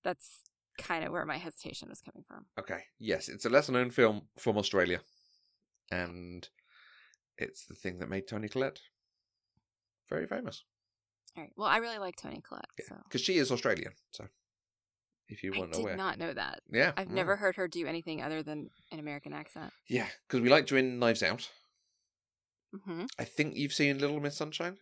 That's 0.02 0.40
kind 0.78 1.04
of 1.04 1.12
where 1.12 1.24
my 1.24 1.38
hesitation 1.38 1.88
was 1.88 2.00
coming 2.00 2.24
from. 2.26 2.46
Okay. 2.58 2.84
Yes, 2.98 3.28
it's 3.28 3.44
a 3.44 3.50
lesser 3.50 3.72
known 3.72 3.90
film 3.90 4.22
from 4.38 4.58
Australia. 4.58 5.00
And 5.90 6.48
it's 7.38 7.66
the 7.66 7.74
thing 7.74 7.98
that 7.98 8.08
made 8.08 8.26
Toni 8.26 8.48
Collette 8.48 8.80
very 10.08 10.26
famous. 10.26 10.64
All 11.36 11.42
right. 11.42 11.52
Well, 11.56 11.68
I 11.68 11.78
really 11.78 11.98
like 11.98 12.16
Toni 12.16 12.40
Collette, 12.46 12.66
so 12.86 12.96
Because 13.04 13.20
she 13.20 13.38
is 13.38 13.50
Australian. 13.50 13.92
So, 14.10 14.26
if 15.28 15.42
you 15.42 15.52
I 15.54 15.58
weren't 15.58 15.72
did 15.72 15.80
aware. 15.80 15.96
not 15.96 16.18
know 16.18 16.32
that. 16.32 16.60
Yeah. 16.70 16.92
I've 16.96 17.10
never 17.10 17.36
heard 17.36 17.56
her 17.56 17.66
do 17.66 17.86
anything 17.86 18.22
other 18.22 18.42
than 18.42 18.70
an 18.92 18.98
American 19.00 19.32
accent. 19.32 19.72
Yeah, 19.88 20.06
because 20.26 20.40
we 20.42 20.48
liked 20.48 20.70
her 20.70 20.76
in 20.76 20.98
Knives 20.98 21.22
Out. 21.22 21.50
hmm 22.84 23.04
I 23.18 23.24
think 23.24 23.56
you've 23.56 23.72
seen 23.72 23.98
Little 23.98 24.20
Miss 24.20 24.36
Sunshine. 24.36 24.76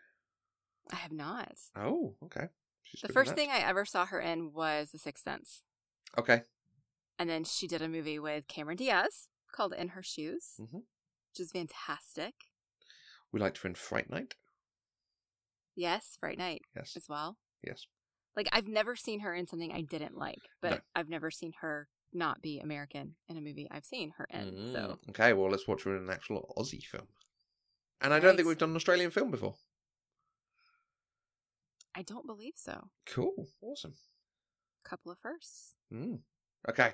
I 0.93 0.97
have 0.97 1.13
not. 1.13 1.53
Oh, 1.77 2.17
okay. 2.25 2.49
She's 2.83 3.01
The 3.03 3.13
first 3.13 3.35
thing 3.35 3.51
I 3.51 3.59
ever 3.61 3.85
saw 3.87 4.05
her 4.07 4.21
in 4.21 4.53
was 4.53 4.91
The 4.91 4.99
Sixth 4.99 5.25
Sense. 5.25 5.63
Okay. 6.19 6.43
And 7.19 7.31
then 7.31 7.45
she 7.45 7.67
did 7.67 7.81
a 7.81 7.89
movie 7.89 8.19
with 8.19 8.49
Cameron 8.49 8.77
Diaz 8.77 9.29
called 9.53 9.73
In 9.73 9.89
Her 9.89 10.03
Shoes, 10.03 10.55
Mhm. 10.61 10.83
which 11.31 11.41
is 11.41 11.53
fantastic. 11.53 12.35
We 13.31 13.41
liked 13.41 13.59
her 13.59 13.69
in 13.69 13.75
Fright 13.75 14.11
Night. 14.11 14.35
Yes, 15.75 16.17
Fright 16.21 16.39
Night 16.39 16.63
Yes. 16.77 16.95
as 16.97 17.07
well. 17.09 17.39
Yes. 17.63 17.87
Like, 18.37 18.49
I've 18.53 18.67
never 18.69 18.97
seen 18.97 19.21
her 19.21 19.35
in 19.35 19.47
something 19.47 19.73
I 19.73 19.83
didn't 19.83 20.17
like, 20.17 20.39
but 20.61 20.71
No. 20.71 20.79
I've 20.95 21.09
never 21.09 21.31
seen 21.31 21.53
her 21.61 21.89
not 22.13 22.43
be 22.43 22.59
American 22.61 23.15
in 23.29 23.37
a 23.37 23.41
movie 23.41 23.69
I've 23.71 23.85
seen 23.85 24.11
her 24.19 24.27
in. 24.31 24.73
So, 24.73 24.99
Mm, 25.07 25.09
Okay, 25.11 25.33
well, 25.33 25.51
let's 25.51 25.67
watch 25.69 25.85
her 25.85 25.97
in 25.97 26.03
an 26.05 26.11
actual 26.11 26.55
Aussie 26.59 26.83
film. 26.85 27.09
And 28.01 28.13
I 28.13 28.21
don't 28.21 28.37
think 28.37 28.49
we've 28.49 28.59
done 28.59 28.71
an 28.71 28.77
Australian 28.77 29.11
film 29.11 29.31
before. 29.31 29.55
I 31.95 32.03
don't 32.03 32.27
believe 32.27 32.55
so. 32.57 32.89
Cool. 33.07 33.49
Awesome. 33.61 33.95
Couple 34.83 35.13
of 35.13 35.19
firsts. 35.19 35.75
Mm. 35.93 36.21
Okay. 36.69 36.93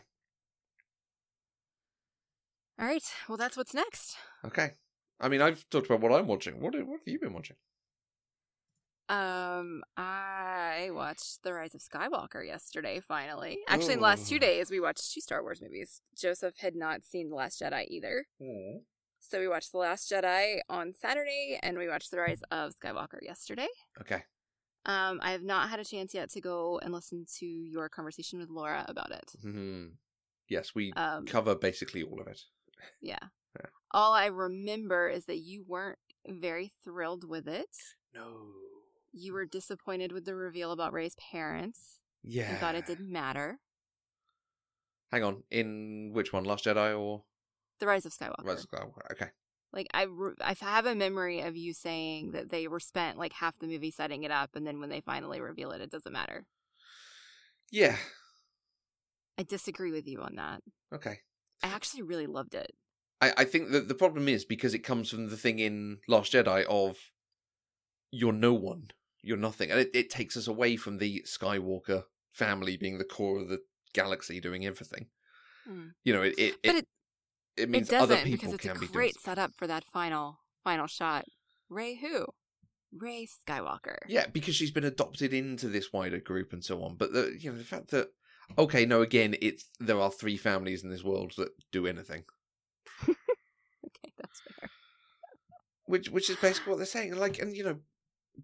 All 2.78 2.86
right. 2.86 3.02
Well, 3.28 3.38
that's 3.38 3.56
what's 3.56 3.74
next. 3.74 4.16
Okay. 4.44 4.72
I 5.20 5.28
mean, 5.28 5.40
I've 5.42 5.68
talked 5.70 5.86
about 5.86 6.00
what 6.00 6.12
I'm 6.12 6.26
watching. 6.26 6.60
What, 6.60 6.74
what 6.74 6.98
have 7.00 7.06
you 7.08 7.18
been 7.18 7.32
watching? 7.32 7.56
Um, 9.08 9.82
I 9.96 10.90
watched 10.92 11.42
The 11.42 11.52
Rise 11.54 11.74
of 11.74 11.80
Skywalker 11.80 12.44
yesterday, 12.46 13.00
finally. 13.00 13.58
Actually, 13.68 13.94
in 13.94 13.98
the 14.00 14.04
last 14.04 14.28
two 14.28 14.38
days, 14.38 14.70
we 14.70 14.80
watched 14.80 15.12
two 15.12 15.20
Star 15.20 15.42
Wars 15.42 15.60
movies. 15.62 16.02
Joseph 16.16 16.54
had 16.58 16.76
not 16.76 17.04
seen 17.04 17.30
The 17.30 17.36
Last 17.36 17.60
Jedi 17.60 17.86
either. 17.88 18.26
Mm. 18.40 18.80
So 19.20 19.40
we 19.40 19.48
watched 19.48 19.72
The 19.72 19.78
Last 19.78 20.10
Jedi 20.10 20.58
on 20.68 20.92
Saturday, 20.94 21.58
and 21.62 21.78
we 21.78 21.88
watched 21.88 22.10
The 22.10 22.18
Rise 22.18 22.42
of 22.50 22.72
Skywalker 22.76 23.18
yesterday. 23.22 23.68
Okay. 24.00 24.22
Um, 24.86 25.20
I 25.22 25.32
have 25.32 25.42
not 25.42 25.68
had 25.70 25.80
a 25.80 25.84
chance 25.84 26.14
yet 26.14 26.30
to 26.30 26.40
go 26.40 26.78
and 26.82 26.92
listen 26.92 27.26
to 27.38 27.46
your 27.46 27.88
conversation 27.88 28.38
with 28.38 28.48
Laura 28.50 28.84
about 28.88 29.10
it. 29.10 29.32
hmm 29.42 29.86
Yes, 30.48 30.74
we 30.74 30.92
Um, 30.94 31.26
cover 31.26 31.54
basically 31.54 32.02
all 32.02 32.20
of 32.20 32.26
it. 32.28 32.40
yeah. 33.00 33.18
Yeah. 33.58 33.66
All 33.92 34.12
I 34.12 34.26
remember 34.26 35.08
is 35.08 35.24
that 35.24 35.38
you 35.38 35.64
weren't 35.66 35.98
very 36.28 36.74
thrilled 36.84 37.26
with 37.28 37.48
it. 37.48 37.74
No. 38.14 38.52
You 39.12 39.32
were 39.32 39.46
disappointed 39.46 40.12
with 40.12 40.24
the 40.24 40.34
reveal 40.34 40.72
about 40.72 40.92
Rey's 40.92 41.16
parents. 41.16 42.00
Yeah. 42.22 42.50
You 42.50 42.56
thought 42.58 42.74
it 42.74 42.86
didn't 42.86 43.10
matter. 43.10 43.58
Hang 45.10 45.24
on. 45.24 45.44
In 45.50 46.10
which 46.12 46.32
one? 46.32 46.44
Last 46.44 46.64
Jedi 46.64 46.98
or 46.98 47.24
The 47.80 47.86
Rise 47.86 48.04
of 48.04 48.12
Skywalker. 48.12 48.44
Rise 48.44 48.64
of 48.64 48.70
Skywalker? 48.70 49.10
Okay. 49.12 49.28
Like 49.72 49.88
I, 49.92 50.02
re- 50.04 50.34
I 50.40 50.54
have 50.60 50.86
a 50.86 50.94
memory 50.94 51.40
of 51.40 51.56
you 51.56 51.72
saying 51.72 52.32
that 52.32 52.50
they 52.50 52.68
were 52.68 52.80
spent 52.80 53.18
like 53.18 53.32
half 53.32 53.58
the 53.58 53.66
movie 53.66 53.90
setting 53.90 54.24
it 54.24 54.30
up, 54.30 54.56
and 54.56 54.66
then 54.66 54.80
when 54.80 54.88
they 54.88 55.00
finally 55.00 55.40
reveal 55.40 55.70
it, 55.72 55.80
it 55.80 55.90
doesn't 55.90 56.12
matter. 56.12 56.46
Yeah. 57.70 57.96
I 59.38 59.42
disagree 59.42 59.92
with 59.92 60.06
you 60.08 60.20
on 60.20 60.36
that. 60.36 60.62
Okay. 60.94 61.18
I 61.62 61.68
actually 61.68 62.02
really 62.02 62.26
loved 62.26 62.54
it. 62.54 62.72
I, 63.20 63.32
I 63.38 63.44
think 63.44 63.70
that 63.70 63.88
the 63.88 63.94
problem 63.94 64.28
is 64.28 64.44
because 64.44 64.74
it 64.74 64.80
comes 64.80 65.10
from 65.10 65.28
the 65.28 65.36
thing 65.36 65.58
in 65.58 65.98
Last 66.08 66.32
Jedi 66.32 66.64
of 66.64 66.96
you're 68.10 68.32
no 68.32 68.52
one, 68.54 68.90
you're 69.22 69.36
nothing, 69.36 69.70
and 69.70 69.80
it, 69.80 69.90
it 69.94 70.10
takes 70.10 70.36
us 70.36 70.46
away 70.46 70.76
from 70.76 70.98
the 70.98 71.22
Skywalker 71.26 72.04
family 72.32 72.76
being 72.76 72.98
the 72.98 73.04
core 73.04 73.40
of 73.40 73.48
the 73.48 73.60
galaxy, 73.92 74.40
doing 74.40 74.64
everything. 74.66 75.06
Hmm. 75.66 75.88
You 76.04 76.14
know, 76.14 76.22
it 76.22 76.34
it 76.38 76.56
But 76.64 76.76
it, 76.76 76.76
it 76.76 76.88
it 77.56 77.68
it 77.70 77.70
means 77.70 77.88
doesn't 77.88 78.18
other 78.18 78.24
people 78.24 78.48
because 78.48 78.52
it's 78.54 78.64
a 78.66 78.74
be 78.80 78.86
great 78.86 79.14
doing. 79.14 79.22
setup 79.24 79.52
for 79.56 79.66
that 79.66 79.84
final 79.84 80.40
final 80.64 80.86
shot. 80.86 81.24
Rey 81.68 81.96
who? 81.96 82.26
Rey 82.92 83.26
Skywalker. 83.26 83.98
Yeah, 84.06 84.26
because 84.32 84.54
she's 84.54 84.70
been 84.70 84.84
adopted 84.84 85.34
into 85.34 85.68
this 85.68 85.92
wider 85.92 86.18
group 86.20 86.52
and 86.52 86.64
so 86.64 86.82
on. 86.82 86.96
But 86.96 87.12
the 87.12 87.36
you 87.38 87.50
know 87.50 87.58
the 87.58 87.64
fact 87.64 87.90
that 87.90 88.08
okay, 88.56 88.86
no, 88.86 89.02
again, 89.02 89.36
it's 89.42 89.66
there 89.78 90.00
are 90.00 90.10
three 90.10 90.36
families 90.38 90.82
in 90.82 90.90
this 90.90 91.04
world 91.04 91.32
that 91.36 91.50
do 91.70 91.86
anything, 91.86 92.24
Okay, 93.08 94.12
that's 94.18 94.40
fair. 94.40 94.70
which 95.86 96.08
which 96.10 96.30
is 96.30 96.36
basically 96.36 96.70
what 96.70 96.76
they're 96.78 96.86
saying. 96.86 97.16
Like, 97.16 97.38
and 97.38 97.56
you 97.56 97.64
know, 97.64 97.80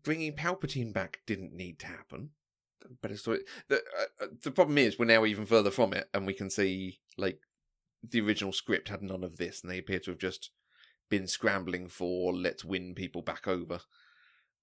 bringing 0.02 0.34
Palpatine 0.34 0.92
back 0.92 1.20
didn't 1.26 1.52
need 1.54 1.78
to 1.80 1.86
happen. 1.86 2.30
Better 3.00 3.16
story. 3.16 3.40
The 3.68 3.76
uh, 3.76 4.24
uh, 4.24 4.26
the 4.42 4.50
problem 4.50 4.76
is 4.78 4.98
we're 4.98 5.06
now 5.06 5.24
even 5.24 5.46
further 5.46 5.70
from 5.70 5.94
it, 5.94 6.08
and 6.12 6.26
we 6.26 6.34
can 6.34 6.50
see 6.50 7.00
like 7.16 7.38
the 8.06 8.20
original 8.20 8.52
script 8.52 8.88
had 8.88 9.02
none 9.02 9.24
of 9.24 9.36
this, 9.38 9.62
and 9.62 9.70
they 9.70 9.78
appear 9.78 10.00
to 10.00 10.10
have 10.10 10.18
just 10.18 10.50
been 11.08 11.26
scrambling 11.26 11.88
for 11.88 12.34
let's 12.34 12.64
win 12.64 12.94
people 12.94 13.22
back 13.22 13.46
over 13.48 13.80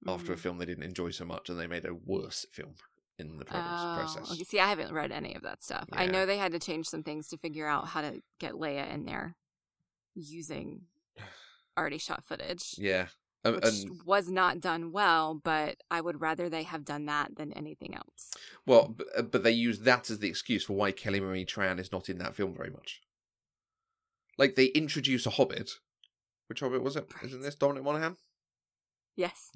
after 0.07 0.33
a 0.33 0.35
Mm. 0.35 0.39
film 0.39 0.57
they 0.57 0.65
didn't 0.65 0.83
enjoy 0.83 1.09
so 1.11 1.25
much, 1.25 1.49
and 1.49 1.59
they 1.59 1.67
made 1.67 1.85
a 1.85 1.93
worse 1.95 2.45
film 2.51 2.75
in 3.17 3.37
the 3.37 3.45
progress, 3.45 3.79
Oh, 3.83 3.95
process. 3.95 4.31
okay. 4.31 4.43
See, 4.43 4.59
I 4.59 4.67
haven't 4.67 4.93
read 4.93 5.11
any 5.11 5.33
of 5.35 5.41
that 5.43 5.63
stuff. 5.63 5.87
I 5.91 6.05
know 6.07 6.25
they 6.25 6.37
had 6.37 6.51
to 6.53 6.59
change 6.59 6.87
some 6.87 7.03
things 7.03 7.27
to 7.29 7.37
figure 7.37 7.67
out 7.67 7.87
how 7.87 8.01
to 8.01 8.21
get 8.39 8.53
Leia 8.53 8.91
in 8.91 9.05
there 9.05 9.35
using 10.15 10.81
already 11.77 11.97
shot 11.97 12.23
footage, 12.23 12.75
Yeah, 12.77 13.07
Um, 13.43 13.55
which 13.55 13.65
and 13.65 14.01
was 14.05 14.29
not 14.29 14.59
done 14.59 14.91
well. 14.91 15.39
But 15.43 15.77
I 15.89 16.01
would 16.01 16.21
rather 16.21 16.49
they 16.49 16.63
have 16.63 16.85
done 16.85 17.05
that 17.05 17.35
than 17.35 17.53
anything 17.53 17.95
else. 17.95 18.31
well, 18.65 18.93
but, 18.95 19.07
uh, 19.17 19.21
but 19.23 19.43
they 19.43 19.51
use 19.51 19.79
that 19.79 20.09
as 20.09 20.19
the 20.19 20.29
excuse 20.29 20.65
for 20.65 20.73
why 20.73 20.91
Kelly 20.91 21.19
Marie 21.19 21.45
Tran 21.45 21.79
is 21.79 21.91
not 21.91 22.09
in 22.09 22.17
that 22.19 22.35
film 22.35 22.53
very 22.55 22.69
much. 22.69 23.01
Like 24.37 24.55
they 24.55 24.67
introduce 24.67 25.25
a 25.25 25.31
Hobbit. 25.31 25.71
Which 26.47 26.59
Hobbit 26.59 26.83
was 26.83 26.95
it? 26.95 27.07
Isn't 27.23 27.41
this 27.41 27.55
Dominic 27.55 27.83
Monaghan? 27.83 28.17
Yes. 29.15 29.49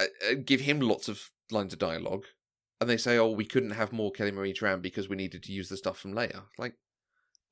uh, 0.00 0.04
uh, 0.30 0.34
give 0.44 0.60
him 0.60 0.80
lots 0.80 1.08
of 1.08 1.30
lines 1.50 1.72
of 1.72 1.78
dialogue, 1.78 2.24
and 2.80 2.88
they 2.88 2.96
say, 2.96 3.18
"Oh, 3.18 3.30
we 3.30 3.44
couldn't 3.44 3.70
have 3.70 3.92
more 3.92 4.10
Kelly 4.10 4.30
Marie 4.30 4.54
Tran 4.54 4.82
because 4.82 5.08
we 5.08 5.16
needed 5.16 5.42
to 5.44 5.52
use 5.52 5.68
the 5.68 5.76
stuff 5.76 5.98
from 5.98 6.14
Leia." 6.14 6.42
Like, 6.58 6.74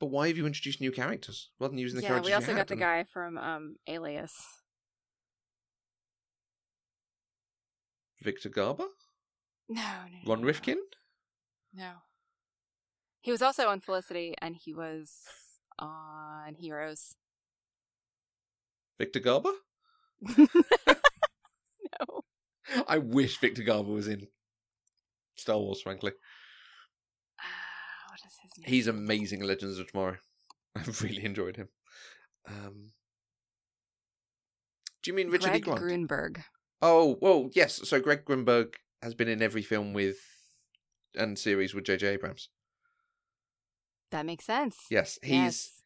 but 0.00 0.06
why 0.06 0.28
have 0.28 0.36
you 0.36 0.46
introduced 0.46 0.80
new 0.80 0.92
characters 0.92 1.50
rather 1.58 1.72
than 1.72 1.78
using 1.78 1.96
the 1.96 2.02
yeah, 2.02 2.08
characters 2.08 2.30
we 2.30 2.34
also 2.34 2.54
got 2.54 2.68
the 2.68 2.76
guy 2.76 3.04
from 3.04 3.36
um, 3.38 3.76
Alias. 3.86 4.34
Victor 8.20 8.48
Garber, 8.48 8.86
No, 9.68 9.82
no, 10.10 10.18
Ron 10.30 10.40
no, 10.40 10.46
Rifkin. 10.46 10.78
No. 11.72 11.92
He 13.20 13.30
was 13.30 13.42
also 13.42 13.68
on 13.68 13.80
Felicity, 13.80 14.34
and 14.40 14.56
he 14.56 14.72
was 14.74 15.12
on 15.78 16.54
Heroes. 16.54 17.14
Victor 18.98 19.20
Garber. 19.20 19.52
no. 20.38 20.46
I 22.88 22.98
wish 22.98 23.38
Victor 23.38 23.62
Garber 23.62 23.90
was 23.92 24.08
in 24.08 24.26
Star 25.36 25.58
Wars. 25.58 25.80
Frankly, 25.80 26.12
Ah, 27.40 28.10
what 28.10 28.18
is 28.26 28.36
his 28.42 28.50
name? 28.58 28.68
he's 28.68 28.86
amazing. 28.88 29.40
in 29.40 29.46
Legends 29.46 29.78
of 29.78 29.86
Tomorrow. 29.90 30.16
I've 30.76 31.00
really 31.02 31.24
enjoyed 31.24 31.56
him. 31.56 31.68
Um, 32.48 32.90
do 35.02 35.10
you 35.10 35.14
mean 35.14 35.28
Richard 35.30 35.54
E. 35.54 35.60
Greg 35.60 35.64
Grant? 35.78 36.08
Grunberg. 36.08 36.44
Oh, 36.80 37.18
well, 37.20 37.50
yes. 37.54 37.88
So 37.88 38.00
Greg 38.00 38.24
Grunberg 38.24 38.74
has 39.02 39.14
been 39.14 39.28
in 39.28 39.42
every 39.42 39.62
film 39.62 39.92
with 39.92 40.18
and 41.16 41.38
series 41.38 41.74
with 41.74 41.84
J.J. 41.84 42.06
Abrams. 42.06 42.48
That 44.10 44.26
makes 44.26 44.44
sense. 44.44 44.76
Yes, 44.90 45.18
he's 45.22 45.32
Yes. 45.32 45.82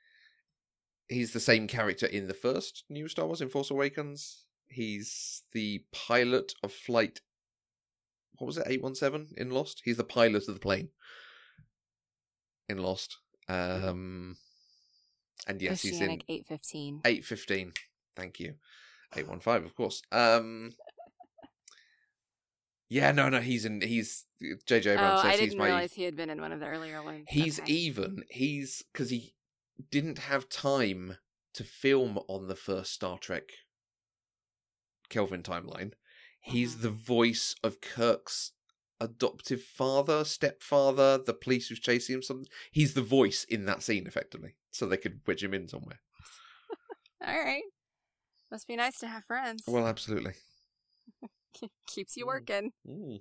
he's 1.09 1.33
the 1.33 1.41
same 1.41 1.67
character 1.67 2.07
in 2.07 2.29
the 2.29 2.35
first 2.35 2.85
new 2.89 3.09
Star 3.09 3.27
Wars 3.27 3.41
in 3.41 3.49
Force 3.49 3.71
Awakens. 3.71 4.45
He's 4.69 5.43
the 5.53 5.85
pilot 5.93 6.55
of 6.63 6.73
flight. 6.73 7.21
What 8.39 8.47
was 8.47 8.59
it? 8.59 8.67
Eight 8.67 8.83
one 8.83 8.95
seven 8.95 9.29
in 9.37 9.51
Lost. 9.51 9.83
He's 9.85 9.97
the 9.97 10.05
pilot 10.05 10.47
of 10.49 10.55
the 10.55 10.61
plane 10.61 10.89
in 12.69 12.79
Lost. 12.79 13.19
Um, 13.49 14.37
and 15.47 15.61
yes, 15.61 15.83
he's 15.83 15.93
in 16.01 16.05
Oceanic 16.05 16.25
815. 16.29 17.01
eight 17.05 17.25
fifteen. 17.25 17.73
Thank 18.17 18.39
you. 18.41 18.55
Eight 19.17 19.29
one 19.29 19.41
five, 19.41 19.65
of 19.65 19.75
course. 19.75 20.03
Um. 20.13 20.73
Yeah, 22.89 23.11
no, 23.13 23.29
no, 23.31 23.41
he's 23.41 23.65
in. 23.65 23.81
He's 23.81 24.27
J.J. 24.67 24.91
Oh, 24.91 24.95
Abrams 24.95 25.21
I 25.21 25.31
says 25.31 25.41
he's 25.41 25.49
didn't 25.51 25.59
my. 25.61 25.67
realize 25.67 25.93
he 25.95 26.03
had 26.03 26.17
been 26.17 26.29
in 26.31 26.41
one 26.41 26.53
of 26.53 26.61
the 26.61 26.67
earlier 26.67 27.03
ones. 27.03 27.25
He's 27.29 27.59
Okay. 27.61 27.73
even. 27.73 28.25
He's 28.29 28.83
because 28.93 29.09
he 29.11 29.35
didn't 29.91 30.19
have 30.19 30.49
time 30.51 31.17
to 31.55 31.65
film 31.65 32.19
on 32.29 32.49
the 32.49 32.57
first 32.57 32.93
Star 32.93 33.19
Trek 33.19 33.45
Kelvin 35.09 35.43
timeline. 35.43 35.93
He's 36.41 36.77
Mhm. 36.77 36.83
the 36.83 36.91
voice 36.91 37.55
of 37.63 37.81
Kirk's 37.81 38.53
adoptive 39.01 39.63
father, 39.63 40.25
stepfather, 40.25 41.17
the 41.19 41.35
police 41.35 41.69
who's 41.69 41.81
chasing 41.81 42.17
him. 42.17 42.23
Something. 42.23 42.49
He's 42.71 42.93
the 42.95 43.03
voice 43.03 43.45
in 43.45 43.65
that 43.67 43.83
scene, 43.83 44.07
effectively, 44.07 44.57
so 44.71 44.87
they 44.87 44.97
could 44.99 45.21
wedge 45.27 45.43
him 45.43 45.55
in 45.55 45.67
somewhere. 45.69 46.01
All 47.27 47.43
right. 47.43 47.63
Must 48.53 48.69
be 48.69 48.77
nice 48.77 48.99
to 48.99 49.09
have 49.09 49.25
friends. 49.25 49.65
Well, 49.67 49.89
absolutely. 49.89 50.35
Keeps 51.89 52.17
you 52.17 52.25
Mm. 52.25 52.29
working. 52.29 52.73
Mm. 52.87 53.21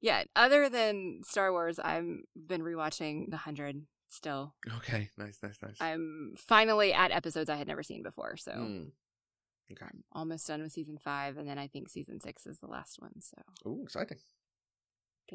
Yeah. 0.00 0.24
Other 0.34 0.68
than 0.68 1.20
Star 1.24 1.52
Wars, 1.52 1.78
I've 1.78 2.08
been 2.34 2.62
rewatching 2.62 3.30
The 3.30 3.36
Hundred 3.36 3.86
still. 4.08 4.54
Okay, 4.78 5.10
nice, 5.16 5.38
nice, 5.42 5.58
nice. 5.62 5.76
I'm 5.80 6.34
finally 6.36 6.92
at 6.92 7.12
episodes 7.12 7.48
I 7.48 7.54
had 7.56 7.68
never 7.68 7.82
seen 7.84 8.02
before, 8.02 8.36
so 8.36 8.52
Mm. 8.52 8.92
Okay. 9.70 9.84
I'm 9.86 10.02
almost 10.10 10.48
done 10.48 10.62
with 10.62 10.72
season 10.72 10.98
five, 10.98 11.36
and 11.36 11.48
then 11.48 11.56
I 11.56 11.68
think 11.68 11.88
season 11.88 12.20
six 12.20 12.44
is 12.46 12.58
the 12.58 12.66
last 12.66 13.00
one. 13.00 13.20
So 13.20 13.36
Oh, 13.64 13.80
exciting. 13.84 14.18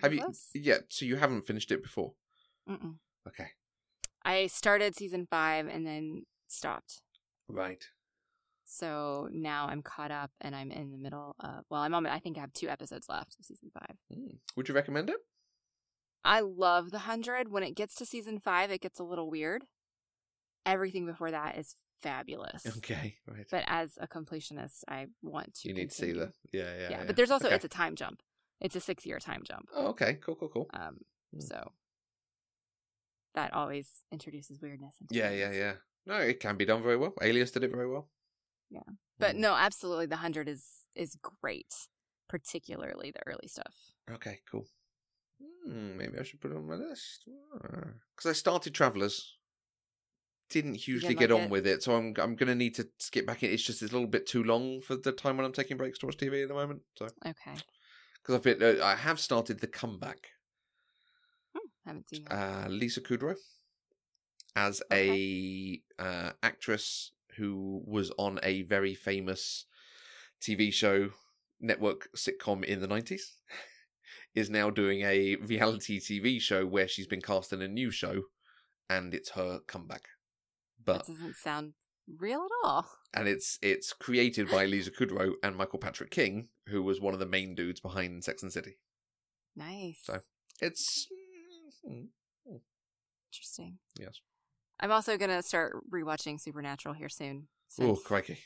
Have 0.03 0.13
you? 0.13 0.20
close. 0.20 0.49
Yeah. 0.53 0.80
So 0.89 1.05
you 1.05 1.16
haven't 1.16 1.43
finished 1.43 1.72
it 1.72 1.82
before? 1.82 2.16
Mm-mm. 2.70 2.97
Okay. 3.26 3.51
I 4.26 4.47
started 4.47 4.97
season 4.97 5.26
five 5.32 5.68
and 5.68 5.88
then 5.88 6.26
stopped. 6.49 7.01
Right. 7.48 7.84
So 8.66 9.30
now 9.32 9.68
I'm 9.68 9.82
caught 9.84 10.12
up, 10.12 10.32
and 10.41 10.56
I'm 10.56 10.72
in 10.72 10.91
the 10.91 10.98
middle 10.98 11.36
of. 11.39 11.66
Well, 11.70 11.82
I'm 11.82 11.93
on. 11.93 12.06
I 12.08 12.20
think 12.20 12.38
I 12.38 12.41
have 12.41 12.54
two 12.54 12.68
episodes 12.70 13.08
left 13.08 13.36
of 13.39 13.46
season 13.46 13.70
five. 13.74 13.96
Mm. 14.12 14.38
Would 14.56 14.68
you 14.68 14.74
recommend 14.76 15.10
it? 15.10 15.18
I 16.24 16.39
love 16.39 16.89
the 16.89 17.00
hundred. 17.00 17.52
When 17.52 17.62
it 17.64 17.76
gets 17.76 17.93
to 17.96 18.06
season 18.06 18.39
five, 18.39 18.72
it 18.72 18.82
gets 18.82 19.00
a 19.00 19.04
little 19.04 19.30
weird. 19.30 19.66
Everything 20.66 21.06
before 21.06 21.30
that 21.30 21.58
is 21.60 21.76
fabulous. 22.02 22.66
Okay. 22.78 23.18
Right. 23.28 23.46
But 23.52 23.66
as 23.68 24.00
a 24.02 24.08
completionist, 24.08 24.80
I 24.88 25.06
want 25.22 25.54
to. 25.58 25.68
you 25.70 25.76
need 25.76 25.91
to 25.91 25.96
see 25.96 26.12
the. 26.12 26.32
Yeah, 26.52 26.74
yeah. 26.80 26.89
Yeah, 26.89 27.04
but 27.06 27.16
there's 27.16 27.30
also 27.30 27.46
Okay. 27.48 27.56
it's 27.56 27.66
a 27.66 27.70
time 27.70 27.96
jump. 27.96 28.22
It's 28.60 28.76
a 28.76 28.80
six 28.80 29.06
year 29.06 29.20
time 29.20 29.43
jump. 29.46 29.70
Oh, 29.76 29.88
okay. 29.89 30.16
Cool. 30.16 30.36
Cool. 30.36 30.50
Cool. 30.50 30.70
Um, 30.74 30.98
Mm. 31.36 31.43
so 31.43 31.72
that 33.34 33.54
always 33.54 33.89
introduces 34.12 34.62
weirdness. 34.62 34.96
Into 35.02 35.14
Yeah, 35.14 35.30
yeah, 35.32 35.52
yeah. 35.52 35.74
No, 36.06 36.18
it 36.18 36.39
can 36.39 36.56
be 36.58 36.66
done 36.66 36.84
very 36.84 36.97
well. 36.97 37.14
Alias 37.22 37.51
did 37.51 37.64
it 37.64 37.72
very 37.72 37.89
well. 37.89 38.10
Yeah, 38.70 38.82
but 39.20 39.36
Mm. 39.36 39.39
no, 39.39 39.56
absolutely, 39.56 40.06
the 40.08 40.18
hundred 40.18 40.47
is 40.47 40.88
is 40.95 41.18
great, 41.41 41.74
particularly 42.30 43.12
the 43.12 43.26
early 43.28 43.47
stuff. 43.47 43.76
Okay. 44.10 44.39
Cool. 44.49 44.68
Hmm, 45.66 45.97
maybe 45.97 46.18
I 46.20 46.24
should 46.24 46.39
put 46.41 46.51
it 46.51 46.58
on 46.58 46.68
my 46.68 46.76
list 46.76 47.28
because 47.53 48.26
I 48.26 48.34
started 48.34 48.74
Travelers. 48.74 49.38
Didn't 50.49 50.76
hugely 50.76 51.16
get 51.16 51.32
like 51.32 51.39
on 51.39 51.45
it? 51.45 51.49
with 51.51 51.66
it, 51.68 51.82
so 51.84 51.95
I'm 51.95 52.14
I'm 52.20 52.36
gonna 52.36 52.56
need 52.56 52.76
to 52.76 52.88
skip 52.99 53.26
back 53.26 53.41
in. 53.43 53.51
It's 53.51 53.64
just 53.64 53.82
it's 53.82 53.91
a 53.91 53.95
little 53.95 54.08
bit 54.10 54.28
too 54.28 54.43
long 54.43 54.80
for 54.82 54.95
the 54.95 55.12
time 55.12 55.38
when 55.38 55.45
I'm 55.45 55.51
taking 55.53 55.76
breaks 55.76 55.97
to 55.99 56.06
watch 56.06 56.18
TV 56.18 56.43
at 56.43 56.47
the 56.49 56.53
moment. 56.53 56.82
So 56.95 57.08
Okay, 57.26 57.56
because 58.22 58.36
I've 58.36 58.43
been, 58.43 58.62
uh, 58.62 58.84
I 58.86 58.95
have 58.95 59.20
started 59.20 59.60
the 59.60 59.68
comeback. 59.68 60.28
haven't 61.86 62.10
seen 62.10 62.26
it. 62.26 62.32
uh, 62.32 62.68
Lisa 62.70 63.01
Kudrow 63.01 63.36
as 64.56 64.82
a 64.91 65.82
uh, 65.99 66.32
actress 66.41 67.12
who 67.38 67.82
was 67.86 68.12
on 68.18 68.39
a 68.43 68.62
very 68.64 68.95
famous 68.95 69.66
TV 70.41 70.72
show 70.74 71.10
network 71.60 72.10
sitcom 72.16 72.64
in 72.64 72.82
the 72.82 72.88
90s 72.88 73.22
is 74.36 74.49
now 74.49 74.70
doing 74.70 75.01
a 75.01 75.36
reality 75.38 75.99
TV 75.99 76.39
show 76.39 76.66
where 76.66 76.88
she's 76.88 77.08
been 77.08 77.22
cast 77.22 77.53
in 77.53 77.62
a 77.62 77.68
new 77.68 77.89
show 77.89 78.24
and 78.89 79.14
it's 79.14 79.32
her 79.32 79.60
comeback 79.68 80.03
but 80.84 81.06
that 81.06 81.14
doesn't 81.14 81.36
sound 81.36 81.74
real 82.20 82.45
at 82.45 82.68
all. 82.68 82.86
and 83.14 83.28
it's 83.28 83.58
it's 83.62 83.93
created 83.93 84.49
by 84.51 84.66
Lisa 84.66 84.91
Kudrow 84.91 85.32
and 85.41 85.56
Michael 85.56 85.80
Patrick 85.80 86.12
King 86.12 86.49
who 86.68 86.84
was 86.84 87.01
one 87.01 87.14
of 87.14 87.20
the 87.20 87.26
main 87.26 87.56
dudes 87.56 87.80
behind 87.80 88.24
Sex 88.24 88.43
and 88.43 88.51
City 88.51 88.78
Nice. 89.56 90.01
So, 90.03 90.20
it's 90.62 91.08
mm, 91.89 92.08
Interesting. 93.32 93.78
yes 93.97 94.20
I'm 94.80 94.91
also 94.91 95.17
gonna 95.17 95.41
start 95.41 95.73
rewatching 95.89 96.39
Supernatural 96.39 96.95
here 96.95 97.09
soon. 97.09 97.47
oh 97.80 97.95
crikey 97.95 98.39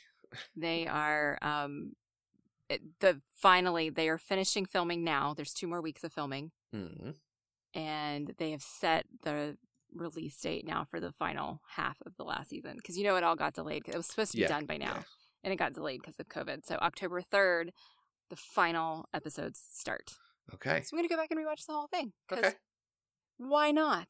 They 0.56 0.86
are 0.86 1.38
um, 1.42 1.92
it, 2.68 2.82
the 3.00 3.20
finally 3.34 3.90
they 3.90 4.08
are 4.08 4.18
finishing 4.18 4.64
filming 4.64 5.02
now. 5.04 5.34
There's 5.34 5.52
two 5.52 5.66
more 5.66 5.80
weeks 5.82 6.04
of 6.04 6.12
filming, 6.12 6.52
mm. 6.74 7.14
and 7.74 8.34
they 8.38 8.52
have 8.52 8.62
set 8.62 9.06
the 9.24 9.56
release 9.92 10.36
date 10.40 10.64
now 10.64 10.86
for 10.88 11.00
the 11.00 11.10
final 11.10 11.60
half 11.74 11.96
of 12.06 12.16
the 12.16 12.22
last 12.22 12.50
season 12.50 12.76
because 12.76 12.96
you 12.96 13.02
know 13.02 13.16
it 13.16 13.24
all 13.24 13.34
got 13.34 13.54
delayed. 13.54 13.82
It 13.88 13.96
was 13.96 14.06
supposed 14.06 14.30
to 14.32 14.36
be 14.36 14.42
Yeah, 14.42 14.48
done 14.48 14.66
by 14.66 14.76
now, 14.76 14.94
yeah. 14.94 15.02
and 15.42 15.52
it 15.52 15.56
got 15.56 15.72
delayed 15.72 16.00
because 16.00 16.20
of 16.20 16.28
COVID. 16.28 16.64
So 16.64 16.76
October 16.76 17.20
third, 17.22 17.72
the 18.28 18.36
final 18.36 19.08
episodes 19.12 19.60
start. 19.72 20.12
Okay. 20.54 20.82
So 20.84 20.96
I'm 20.96 20.98
gonna 20.98 21.08
go 21.08 21.16
back 21.16 21.32
and 21.32 21.40
rewatch 21.40 21.66
the 21.66 21.72
whole 21.72 21.88
thing. 21.88 22.12
Okay. 22.32 22.52
Why 23.38 23.72
not? 23.72 24.08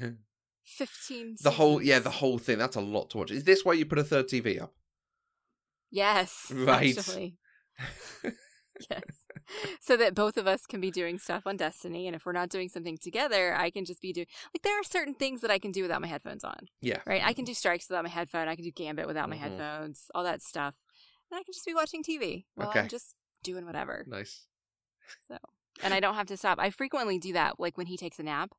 Fifteen. 0.64 1.36
the 1.42 1.50
whole 1.52 1.82
yeah, 1.82 1.98
the 1.98 2.10
whole 2.10 2.38
thing. 2.38 2.58
That's 2.58 2.76
a 2.76 2.80
lot 2.80 3.10
to 3.10 3.18
watch. 3.18 3.30
Is 3.30 3.44
this 3.44 3.64
why 3.64 3.72
you 3.74 3.84
put 3.86 3.98
a 3.98 4.04
third 4.04 4.28
TV 4.28 4.60
up? 4.62 4.72
Yes. 5.90 6.50
Right. 6.54 6.96
Yes. 8.88 9.02
So 9.80 9.94
that 9.98 10.14
both 10.14 10.38
of 10.38 10.46
us 10.46 10.64
can 10.64 10.80
be 10.80 10.90
doing 10.90 11.18
stuff 11.18 11.42
on 11.44 11.58
Destiny, 11.58 12.06
and 12.06 12.16
if 12.16 12.24
we're 12.24 12.32
not 12.32 12.48
doing 12.48 12.70
something 12.70 12.96
together, 12.96 13.54
I 13.54 13.68
can 13.68 13.84
just 13.84 14.00
be 14.00 14.10
doing 14.10 14.26
like 14.54 14.62
there 14.62 14.78
are 14.80 14.82
certain 14.84 15.12
things 15.12 15.42
that 15.42 15.50
I 15.50 15.58
can 15.58 15.70
do 15.70 15.82
without 15.82 16.00
my 16.00 16.06
headphones 16.06 16.44
on. 16.44 16.68
Yeah. 16.80 17.00
Right. 17.04 17.20
I 17.22 17.34
can 17.34 17.44
do 17.44 17.52
strikes 17.52 17.90
without 17.90 18.04
my 18.04 18.08
headphone. 18.10 18.48
I 18.48 18.54
can 18.54 18.64
do 18.64 18.70
Gambit 18.70 19.06
without 19.06 19.28
my 19.28 19.36
Mhm. 19.36 19.40
headphones. 19.40 20.06
All 20.14 20.24
that 20.24 20.40
stuff, 20.40 20.76
and 21.30 21.38
I 21.38 21.42
can 21.42 21.52
just 21.52 21.66
be 21.66 21.74
watching 21.74 22.02
TV 22.02 22.46
while 22.54 22.68
Okay. 22.68 22.80
I'm 22.80 22.88
just 22.88 23.16
doing 23.42 23.66
whatever. 23.66 24.04
Nice. 24.08 24.46
So, 25.28 25.36
and 25.82 25.92
I 25.92 26.00
don't 26.00 26.14
have 26.14 26.28
to 26.28 26.36
stop. 26.38 26.58
I 26.58 26.70
frequently 26.70 27.18
do 27.18 27.34
that, 27.34 27.60
like 27.60 27.76
when 27.76 27.88
he 27.88 27.98
takes 27.98 28.18
a 28.18 28.22
nap. 28.22 28.52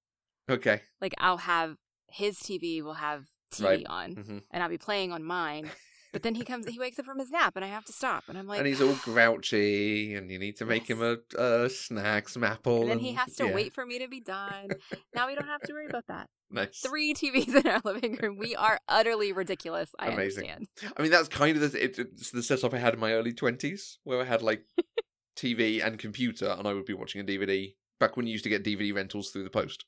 Okay. 0.49 0.81
Like 0.99 1.15
I'll 1.17 1.37
have 1.37 1.77
his 2.11 2.37
TV 2.39 2.81
will 2.83 2.95
have 2.95 3.25
TV 3.53 3.63
Right. 3.65 3.85
on, 3.87 4.11
hmm 4.13 4.37
and 4.51 4.63
I'll 4.63 4.69
be 4.69 4.77
playing 4.77 5.11
on 5.11 5.23
mine. 5.23 5.69
But 6.13 6.23
then 6.23 6.35
he 6.35 6.43
comes, 6.43 6.67
he 6.67 6.77
wakes 6.77 6.99
up 6.99 7.05
from 7.05 7.19
his 7.19 7.31
nap, 7.31 7.55
and 7.55 7.63
I 7.63 7.69
have 7.69 7.85
to 7.85 7.93
stop, 7.93 8.25
and 8.27 8.37
I'm 8.37 8.45
like, 8.45 8.59
and 8.59 8.67
he's 8.67 8.81
all 8.81 8.95
grouchy, 8.95 10.13
and 10.13 10.29
you 10.29 10.39
need 10.39 10.57
to 10.57 10.65
make 10.65 10.89
him 10.89 11.01
a, 11.01 11.15
a 11.37 11.69
snack, 11.69 12.27
some 12.27 12.43
apple. 12.43 12.81
and 12.81 12.91
then 12.91 12.99
he 12.99 13.13
has 13.13 13.33
to 13.35 13.45
yeah. 13.45 13.53
wait 13.55 13.73
for 13.73 13.85
me 13.85 13.97
to 13.99 14.09
be 14.09 14.19
done. 14.19 14.71
now 15.15 15.27
we 15.27 15.35
don't 15.35 15.47
have 15.47 15.61
to 15.61 15.73
worry 15.73 15.87
about 15.87 16.07
that. 16.07 16.27
Nice. 16.53 16.79
Three 16.79 17.13
TVs 17.13 17.55
in 17.55 17.65
our 17.65 17.79
living 17.85 18.17
room. 18.21 18.35
We 18.37 18.57
are 18.57 18.77
utterly 18.89 19.31
ridiculous. 19.31 19.89
I 19.97 20.07
Amazing. 20.09 20.51
understand. 20.51 20.91
I 20.97 21.01
mean, 21.01 21.09
that's 21.09 21.29
kind 21.29 21.55
of 21.55 21.71
the, 21.71 21.81
it, 21.81 21.97
it's 21.97 22.31
the 22.31 22.43
setup 22.43 22.73
I 22.73 22.77
had 22.77 22.93
in 22.93 22.99
my 22.99 23.13
early 23.13 23.31
twenties, 23.31 23.99
where 24.03 24.19
I 24.19 24.25
had 24.25 24.41
like 24.41 24.65
TV 25.37 25.81
and 25.81 25.97
computer, 25.97 26.53
and 26.57 26.67
I 26.67 26.73
would 26.73 26.83
be 26.83 26.93
watching 26.93 27.21
a 27.21 27.23
DVD. 27.23 27.73
Back 28.01 28.17
when 28.17 28.27
you 28.27 28.33
used 28.33 28.43
to 28.43 28.49
get 28.49 28.65
DVD 28.65 28.93
rentals 28.93 29.29
through 29.29 29.45
the 29.45 29.49
post, 29.49 29.85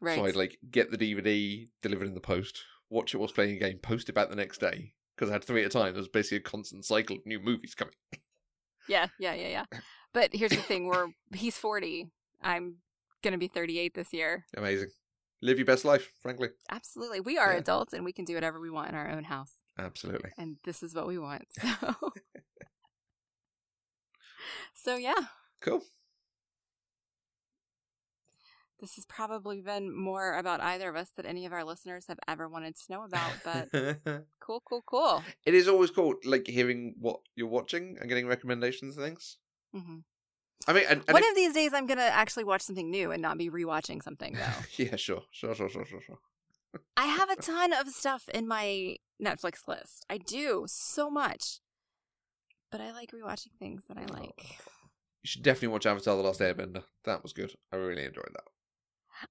Right. 0.00 0.16
so 0.16 0.24
I'd 0.26 0.36
like 0.36 0.58
get 0.70 0.90
the 0.90 0.98
DVD 0.98 1.68
delivered 1.82 2.06
in 2.08 2.14
the 2.14 2.20
post, 2.20 2.62
watch 2.88 3.14
it 3.14 3.18
whilst 3.18 3.34
playing 3.34 3.56
a 3.56 3.58
game, 3.58 3.78
post 3.78 4.08
it 4.08 4.14
back 4.14 4.30
the 4.30 4.36
next 4.36 4.58
day 4.58 4.94
because 5.14 5.28
I 5.30 5.34
had 5.34 5.44
three 5.44 5.60
at 5.62 5.66
a 5.66 5.70
time. 5.70 5.92
There 5.92 6.00
was 6.00 6.08
basically 6.08 6.38
a 6.38 6.40
constant 6.40 6.84
cycle 6.84 7.16
of 7.16 7.26
new 7.26 7.38
movies 7.40 7.74
coming. 7.74 7.94
yeah, 8.88 9.08
yeah, 9.18 9.34
yeah, 9.34 9.48
yeah. 9.48 9.80
But 10.14 10.30
here's 10.34 10.52
the 10.52 10.56
thing: 10.62 10.86
we're 10.86 11.08
he's 11.34 11.56
40. 11.58 12.10
I'm 12.42 12.76
gonna 13.22 13.38
be 13.38 13.48
38 13.48 13.94
this 13.94 14.12
year. 14.12 14.46
Amazing. 14.56 14.88
Live 15.42 15.58
your 15.58 15.66
best 15.66 15.84
life, 15.84 16.12
frankly. 16.22 16.48
Absolutely, 16.70 17.20
we 17.20 17.38
are 17.38 17.52
Yeah. 17.52 17.58
adults, 17.58 17.92
and 17.94 18.04
we 18.04 18.12
can 18.12 18.24
do 18.24 18.34
whatever 18.34 18.60
we 18.60 18.70
want 18.70 18.88
in 18.90 18.94
our 18.94 19.10
own 19.10 19.24
house. 19.24 19.52
Absolutely. 19.78 20.30
And 20.36 20.56
this 20.64 20.82
is 20.82 20.94
what 20.94 21.06
we 21.06 21.16
want. 21.18 21.46
So, 21.52 22.12
so 24.74 24.96
yeah, 24.96 25.14
Cool. 25.60 25.82
This 28.80 28.94
has 28.96 29.04
probably 29.06 29.60
been 29.60 29.94
more 29.94 30.36
about 30.38 30.60
either 30.60 30.88
of 30.88 30.96
us 30.96 31.10
than 31.10 31.26
any 31.26 31.44
of 31.46 31.52
our 31.52 31.64
listeners 31.64 32.06
have 32.08 32.18
ever 32.26 32.48
wanted 32.48 32.76
to 32.76 32.82
know 32.92 33.04
about. 33.04 33.32
But 33.44 33.70
cool, 34.40 34.62
cool, 34.68 34.82
cool. 34.86 35.22
it 35.44 35.54
is 35.54 35.68
always 35.68 35.90
cool, 35.90 36.14
like 36.24 36.46
hearing 36.46 36.94
what 36.98 37.20
you're 37.36 37.46
watching 37.48 37.96
and 38.00 38.08
getting 38.08 38.26
recommendations 38.26 38.96
and 38.96 39.06
things. 39.06 39.36
hmm 39.74 39.98
I 40.68 40.74
mean, 40.74 40.84
and, 40.90 41.02
and 41.08 41.14
One 41.14 41.22
if- 41.22 41.30
of 41.30 41.36
these 41.36 41.54
days, 41.54 41.72
I'm 41.72 41.86
gonna 41.86 42.02
actually 42.02 42.44
watch 42.44 42.60
something 42.62 42.90
new 42.90 43.10
and 43.12 43.22
not 43.22 43.38
be 43.38 43.48
rewatching 43.48 44.02
something 44.02 44.34
though. 44.34 44.62
yeah, 44.84 44.96
sure, 44.96 45.22
sure, 45.30 45.54
sure, 45.54 45.68
sure, 45.70 45.86
sure, 45.86 46.02
sure. 46.02 46.18
I 46.96 47.06
have 47.06 47.30
a 47.30 47.36
ton 47.50 47.72
of 47.72 47.88
stuff 47.88 48.28
in 48.32 48.46
my 48.46 48.96
Netflix 49.22 49.66
list. 49.66 50.04
I 50.10 50.18
do 50.18 50.64
so 50.68 51.10
much, 51.10 51.60
but 52.70 52.80
I 52.80 52.92
like 52.92 53.10
rewatching 53.12 53.52
things 53.58 53.84
that 53.88 53.96
I 53.96 54.04
like. 54.12 54.58
You 55.22 55.26
should 55.26 55.42
definitely 55.42 55.68
watch 55.68 55.86
Avatar: 55.86 56.16
The 56.16 56.22
Last 56.22 56.40
Airbender. 56.40 56.84
That 57.04 57.22
was 57.22 57.32
good. 57.32 57.52
I 57.72 57.76
really 57.76 58.04
enjoyed 58.04 58.30
that. 58.34 58.44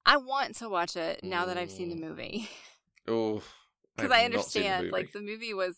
I 0.06 0.18
want 0.18 0.56
to 0.58 0.70
watch 0.70 0.96
it 0.96 1.24
now 1.24 1.46
that 1.46 1.58
I've 1.58 1.72
seen 1.72 1.90
the 1.90 1.96
Mm. 1.96 2.10
movie 2.10 2.50
Oh, 3.08 3.42
because 3.96 4.12
I 4.12 4.24
understand 4.26 4.92
like 4.92 5.12
the 5.12 5.22
movie 5.22 5.54
was 5.54 5.76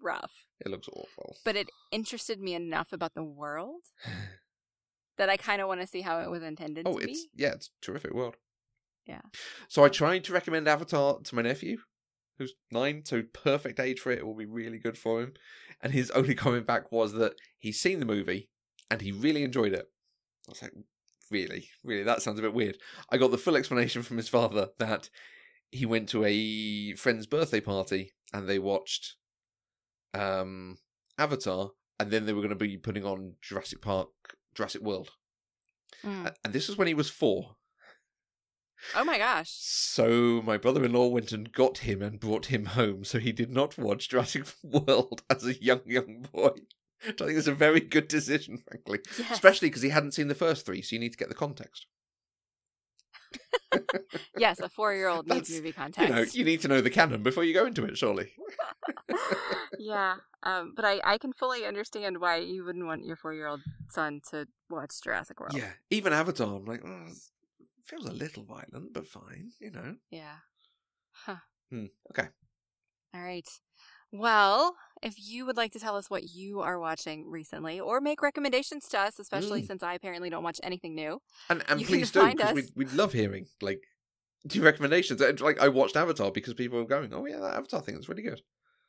rough, 0.00 0.46
it 0.60 0.68
looks 0.70 0.88
awful. 0.88 1.36
but 1.44 1.56
it 1.56 1.68
interested 1.90 2.40
me 2.40 2.54
enough 2.54 2.92
about 2.92 3.14
the 3.14 3.24
world 3.24 3.82
that 5.16 5.28
I 5.28 5.36
kind 5.36 5.60
of 5.60 5.68
want 5.68 5.80
to 5.80 5.86
see 5.86 6.00
how 6.02 6.20
it 6.20 6.30
was 6.30 6.42
intended 6.42 6.86
oh, 6.86 6.98
to 6.98 7.04
it's 7.04 7.24
be. 7.24 7.30
yeah, 7.42 7.52
it's 7.54 7.68
a 7.68 7.84
terrific 7.84 8.12
world. 8.14 8.36
Yeah. 9.06 9.22
So 9.68 9.84
I 9.84 9.88
tried 9.88 10.24
to 10.24 10.32
recommend 10.32 10.68
Avatar 10.68 11.18
to 11.20 11.34
my 11.34 11.42
nephew, 11.42 11.78
who's 12.38 12.52
nine, 12.70 13.04
so 13.06 13.22
perfect 13.32 13.80
age 13.80 14.00
for 14.00 14.12
it. 14.12 14.18
It 14.18 14.26
will 14.26 14.34
be 14.36 14.44
really 14.46 14.78
good 14.78 14.98
for 14.98 15.22
him. 15.22 15.32
And 15.80 15.92
his 15.92 16.10
only 16.10 16.34
comment 16.44 16.66
back 16.66 16.92
was 16.92 17.14
that 17.14 17.32
he's 17.58 17.80
seen 17.80 18.00
the 18.00 18.06
movie 18.06 18.50
and 18.90 19.00
he 19.00 19.10
really 19.10 19.42
enjoyed 19.44 19.72
it. 19.72 19.86
I 20.46 20.50
was 20.50 20.62
like, 20.62 20.72
really, 21.30 21.68
really, 21.84 22.02
that 22.02 22.22
sounds 22.22 22.38
a 22.38 22.42
bit 22.42 22.54
weird. 22.54 22.78
I 23.10 23.18
got 23.18 23.30
the 23.30 23.38
full 23.38 23.56
explanation 23.56 24.02
from 24.02 24.16
his 24.16 24.28
father 24.28 24.68
that 24.78 25.10
he 25.70 25.86
went 25.86 26.08
to 26.10 26.24
a 26.24 26.94
friend's 26.94 27.26
birthday 27.26 27.60
party 27.60 28.12
and 28.32 28.48
they 28.48 28.58
watched 28.58 29.16
um 30.14 30.78
Avatar, 31.18 31.70
and 31.98 32.10
then 32.10 32.26
they 32.26 32.32
were 32.32 32.40
going 32.40 32.50
to 32.50 32.56
be 32.56 32.78
putting 32.78 33.04
on 33.04 33.34
Jurassic 33.42 33.82
Park, 33.82 34.08
Jurassic 34.54 34.82
World, 34.82 35.10
Mm. 36.04 36.32
And 36.44 36.52
this 36.52 36.68
was 36.68 36.76
when 36.76 36.88
he 36.88 36.94
was 36.94 37.10
four. 37.10 37.56
Oh 38.94 39.04
my 39.04 39.18
gosh! 39.18 39.50
So 39.50 40.40
my 40.44 40.56
brother-in-law 40.56 41.08
went 41.08 41.32
and 41.32 41.50
got 41.50 41.78
him 41.78 42.00
and 42.00 42.20
brought 42.20 42.46
him 42.46 42.66
home, 42.66 43.04
so 43.04 43.18
he 43.18 43.32
did 43.32 43.50
not 43.50 43.76
watch 43.76 44.08
Jurassic 44.08 44.44
World 44.62 45.22
as 45.28 45.44
a 45.44 45.60
young 45.60 45.80
young 45.84 46.26
boy. 46.32 46.50
I 47.06 47.12
think 47.12 47.38
it's 47.38 47.46
a 47.46 47.54
very 47.54 47.80
good 47.80 48.08
decision, 48.08 48.58
frankly, 48.68 49.00
Yes. 49.18 49.30
especially 49.32 49.68
because 49.68 49.82
he 49.82 49.90
hadn't 49.90 50.12
seen 50.12 50.28
the 50.28 50.34
first 50.34 50.66
three, 50.66 50.82
so 50.82 50.94
you 50.94 51.00
need 51.00 51.12
to 51.12 51.18
get 51.18 51.28
the 51.28 51.34
context. 51.34 51.86
yes, 54.38 54.60
a 54.60 54.68
four-year-old 54.68 55.26
needs 55.26 55.50
movie 55.50 55.68
You 55.70 55.74
context. 55.74 56.14
know, 56.14 56.24
you 56.32 56.44
need 56.44 56.60
to 56.62 56.68
know 56.68 56.80
the 56.80 56.90
canon 56.90 57.22
before 57.22 57.44
you 57.44 57.54
go 57.54 57.66
into 57.66 57.84
it, 57.84 57.96
surely. 57.98 58.32
yeah, 59.78 60.16
um, 60.42 60.72
but 60.74 60.84
I, 60.84 61.00
I 61.04 61.18
can 61.18 61.32
fully 61.32 61.64
understand 61.64 62.18
why 62.20 62.36
you 62.38 62.64
wouldn't 62.64 62.86
want 62.86 63.04
your 63.04 63.16
four 63.16 63.32
year 63.32 63.46
old 63.46 63.60
son 63.90 64.20
to 64.30 64.46
watch 64.70 65.00
Jurassic 65.02 65.40
World. 65.40 65.54
Yeah, 65.54 65.70
even 65.90 66.12
Avatar, 66.12 66.56
I'm 66.56 66.64
like, 66.64 66.82
oh, 66.84 67.06
feels 67.84 68.06
a 68.06 68.12
little 68.12 68.44
violent, 68.44 68.92
but 68.92 69.06
fine, 69.06 69.52
you 69.60 69.70
know. 69.70 69.96
Yeah. 70.10 70.36
Huh. 71.12 71.36
Hmm, 71.70 71.86
okay. 72.10 72.28
All 73.14 73.20
right. 73.22 73.48
Well, 74.12 74.76
if 75.02 75.14
you 75.18 75.46
would 75.46 75.56
like 75.56 75.72
to 75.72 75.78
tell 75.78 75.96
us 75.96 76.08
what 76.10 76.30
you 76.34 76.60
are 76.60 76.78
watching 76.78 77.30
recently 77.30 77.78
or 77.80 78.00
make 78.00 78.22
recommendations 78.22 78.88
to 78.88 78.98
us, 78.98 79.18
especially 79.18 79.62
Mm. 79.62 79.66
since 79.66 79.82
I 79.82 79.94
apparently 79.94 80.30
don't 80.30 80.42
watch 80.44 80.60
anything 80.62 80.94
new, 80.94 81.20
And 81.48 81.62
and 81.68 81.80
please 81.84 82.10
do 82.10 82.26
because 82.26 82.48
us- 82.50 82.54
we'd, 82.54 82.70
we'd 82.76 82.92
love 82.92 83.12
hearing 83.12 83.46
like 83.60 83.82
your 84.52 84.64
recommendations. 84.64 85.20
Like 85.40 85.60
I 85.60 85.68
watched 85.68 85.96
Avatar 85.96 86.30
because 86.30 86.54
people 86.54 86.78
were 86.78 86.86
going, 86.86 87.12
oh 87.12 87.26
yeah, 87.26 87.38
that 87.40 87.54
Avatar 87.56 87.82
thing 87.82 87.96
is 87.96 88.08
really 88.08 88.22
good. 88.22 88.40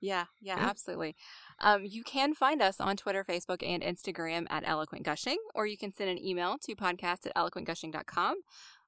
Yeah, 0.02 0.26
yeah, 0.40 0.56
Yeah. 0.58 0.66
absolutely. 0.70 1.16
Um, 1.60 1.84
you 1.86 2.04
can 2.04 2.34
find 2.34 2.62
us 2.62 2.80
on 2.80 2.96
Twitter, 2.96 3.26
Facebook, 3.28 3.62
and 3.68 3.84
Instagram 3.84 4.48
at 4.50 4.64
Eloquent 4.66 5.04
Gushing, 5.04 5.38
or 5.54 5.66
you 5.68 5.78
can 5.78 5.92
send 5.94 6.10
an 6.10 6.18
email 6.24 6.58
to 6.60 6.74
podcast 6.76 7.26
at 7.26 7.36
eloquentgushing.com, 7.36 8.36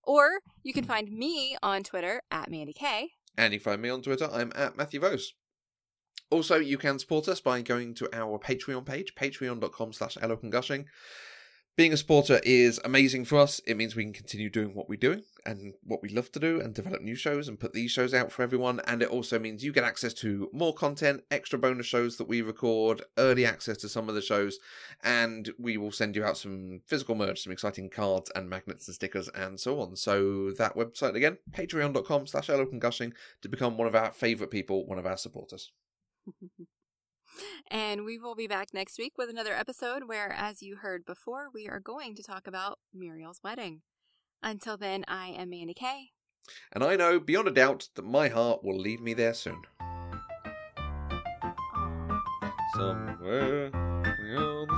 or 0.03 0.39
you 0.63 0.71
can 0.73 0.85
find 0.85 1.11
me 1.11 1.57
on 1.61 1.83
Twitter 1.83 2.21
at 2.31 2.49
Mandy 2.49 2.71
K. 2.73 3.11
And 3.37 3.53
you 3.53 3.59
find 3.59 3.81
me 3.81 3.89
on 3.89 4.01
Twitter. 4.01 4.29
I'm 4.31 4.53
at 4.55 4.77
Matthew 4.77 5.01
Vose. 5.01 5.33
Also, 6.31 6.55
you 6.55 6.77
can 6.77 6.97
support 6.97 7.27
us 7.27 7.41
by 7.41 7.61
going 7.61 7.93
to 7.95 8.09
our 8.13 8.39
Patreon 8.39 8.85
page, 8.85 9.15
patreon.com 9.15 9.93
slash 9.93 10.17
eloquentgushing. 10.17 10.85
Being 11.77 11.93
a 11.93 11.97
supporter 11.97 12.39
is 12.43 12.79
amazing 12.83 13.25
for 13.25 13.37
us. 13.39 13.61
It 13.65 13.77
means 13.77 13.95
we 13.95 14.03
can 14.03 14.13
continue 14.13 14.49
doing 14.49 14.73
what 14.73 14.89
we're 14.89 14.99
doing 14.99 15.23
and 15.45 15.73
what 15.83 16.01
we 16.01 16.09
love 16.09 16.31
to 16.33 16.39
do 16.39 16.59
and 16.59 16.73
develop 16.73 17.01
new 17.01 17.15
shows 17.15 17.47
and 17.47 17.59
put 17.59 17.73
these 17.73 17.91
shows 17.91 18.13
out 18.13 18.31
for 18.31 18.43
everyone. 18.43 18.81
And 18.87 19.01
it 19.01 19.09
also 19.09 19.39
means 19.39 19.63
you 19.63 19.71
get 19.71 19.85
access 19.85 20.13
to 20.15 20.49
more 20.53 20.73
content, 20.73 21.23
extra 21.31 21.57
bonus 21.57 21.85
shows 21.85 22.17
that 22.17 22.27
we 22.27 22.41
record, 22.41 23.01
early 23.17 23.45
access 23.45 23.77
to 23.77 23.89
some 23.89 24.09
of 24.09 24.15
the 24.15 24.21
shows, 24.21 24.59
and 25.03 25.49
we 25.57 25.77
will 25.77 25.93
send 25.93 26.15
you 26.15 26.25
out 26.25 26.37
some 26.37 26.81
physical 26.85 27.15
merch, 27.15 27.43
some 27.43 27.53
exciting 27.53 27.89
cards 27.89 28.29
and 28.35 28.49
magnets 28.49 28.87
and 28.87 28.95
stickers 28.95 29.29
and 29.29 29.59
so 29.59 29.79
on. 29.79 29.95
So 29.95 30.51
that 30.51 30.75
website 30.75 31.15
again, 31.15 31.37
patreon.com 31.51 32.27
slash 32.27 32.47
eloquentgushing 32.47 33.13
to 33.41 33.49
become 33.49 33.77
one 33.77 33.87
of 33.87 33.95
our 33.95 34.11
favourite 34.11 34.51
people, 34.51 34.85
one 34.85 34.99
of 34.99 35.05
our 35.05 35.17
supporters. 35.17 35.71
And 37.69 38.03
we 38.03 38.17
will 38.17 38.35
be 38.35 38.47
back 38.47 38.73
next 38.73 38.97
week 38.99 39.13
with 39.17 39.29
another 39.29 39.53
episode 39.53 40.03
where, 40.05 40.31
as 40.31 40.61
you 40.61 40.77
heard 40.77 41.05
before, 41.05 41.47
we 41.53 41.67
are 41.67 41.79
going 41.79 42.15
to 42.15 42.23
talk 42.23 42.47
about 42.47 42.79
Muriel's 42.93 43.39
wedding. 43.43 43.81
Until 44.43 44.77
then, 44.77 45.05
I 45.07 45.27
am 45.27 45.49
Mandy 45.51 45.73
K. 45.73 46.11
And 46.73 46.83
I 46.83 46.95
know 46.95 47.19
beyond 47.19 47.47
a 47.47 47.51
doubt 47.51 47.89
that 47.95 48.03
my 48.03 48.27
heart 48.27 48.63
will 48.63 48.77
lead 48.77 48.99
me 48.99 49.13
there 49.13 49.33
soon. 49.33 49.61
Somewhere 52.75 53.69
beyond 53.69 54.71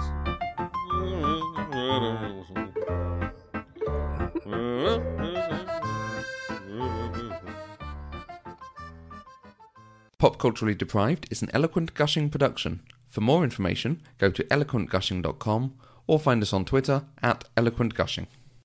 Pop 10.24 10.38
Culturally 10.38 10.74
Deprived 10.74 11.28
is 11.32 11.42
an 11.42 11.50
Eloquent 11.54 11.96
Gushing 11.96 12.30
production. 12.30 12.80
For 13.10 13.20
more 13.20 13.44
information, 13.44 14.02
go 14.20 14.32
to 14.32 14.46
eloquentgushing.com 14.46 15.74
or 16.08 16.18
find 16.18 16.42
us 16.42 16.54
on 16.54 16.64
Twitter 16.64 17.04
at 17.22 17.44
eloquentgushing. 17.58 18.28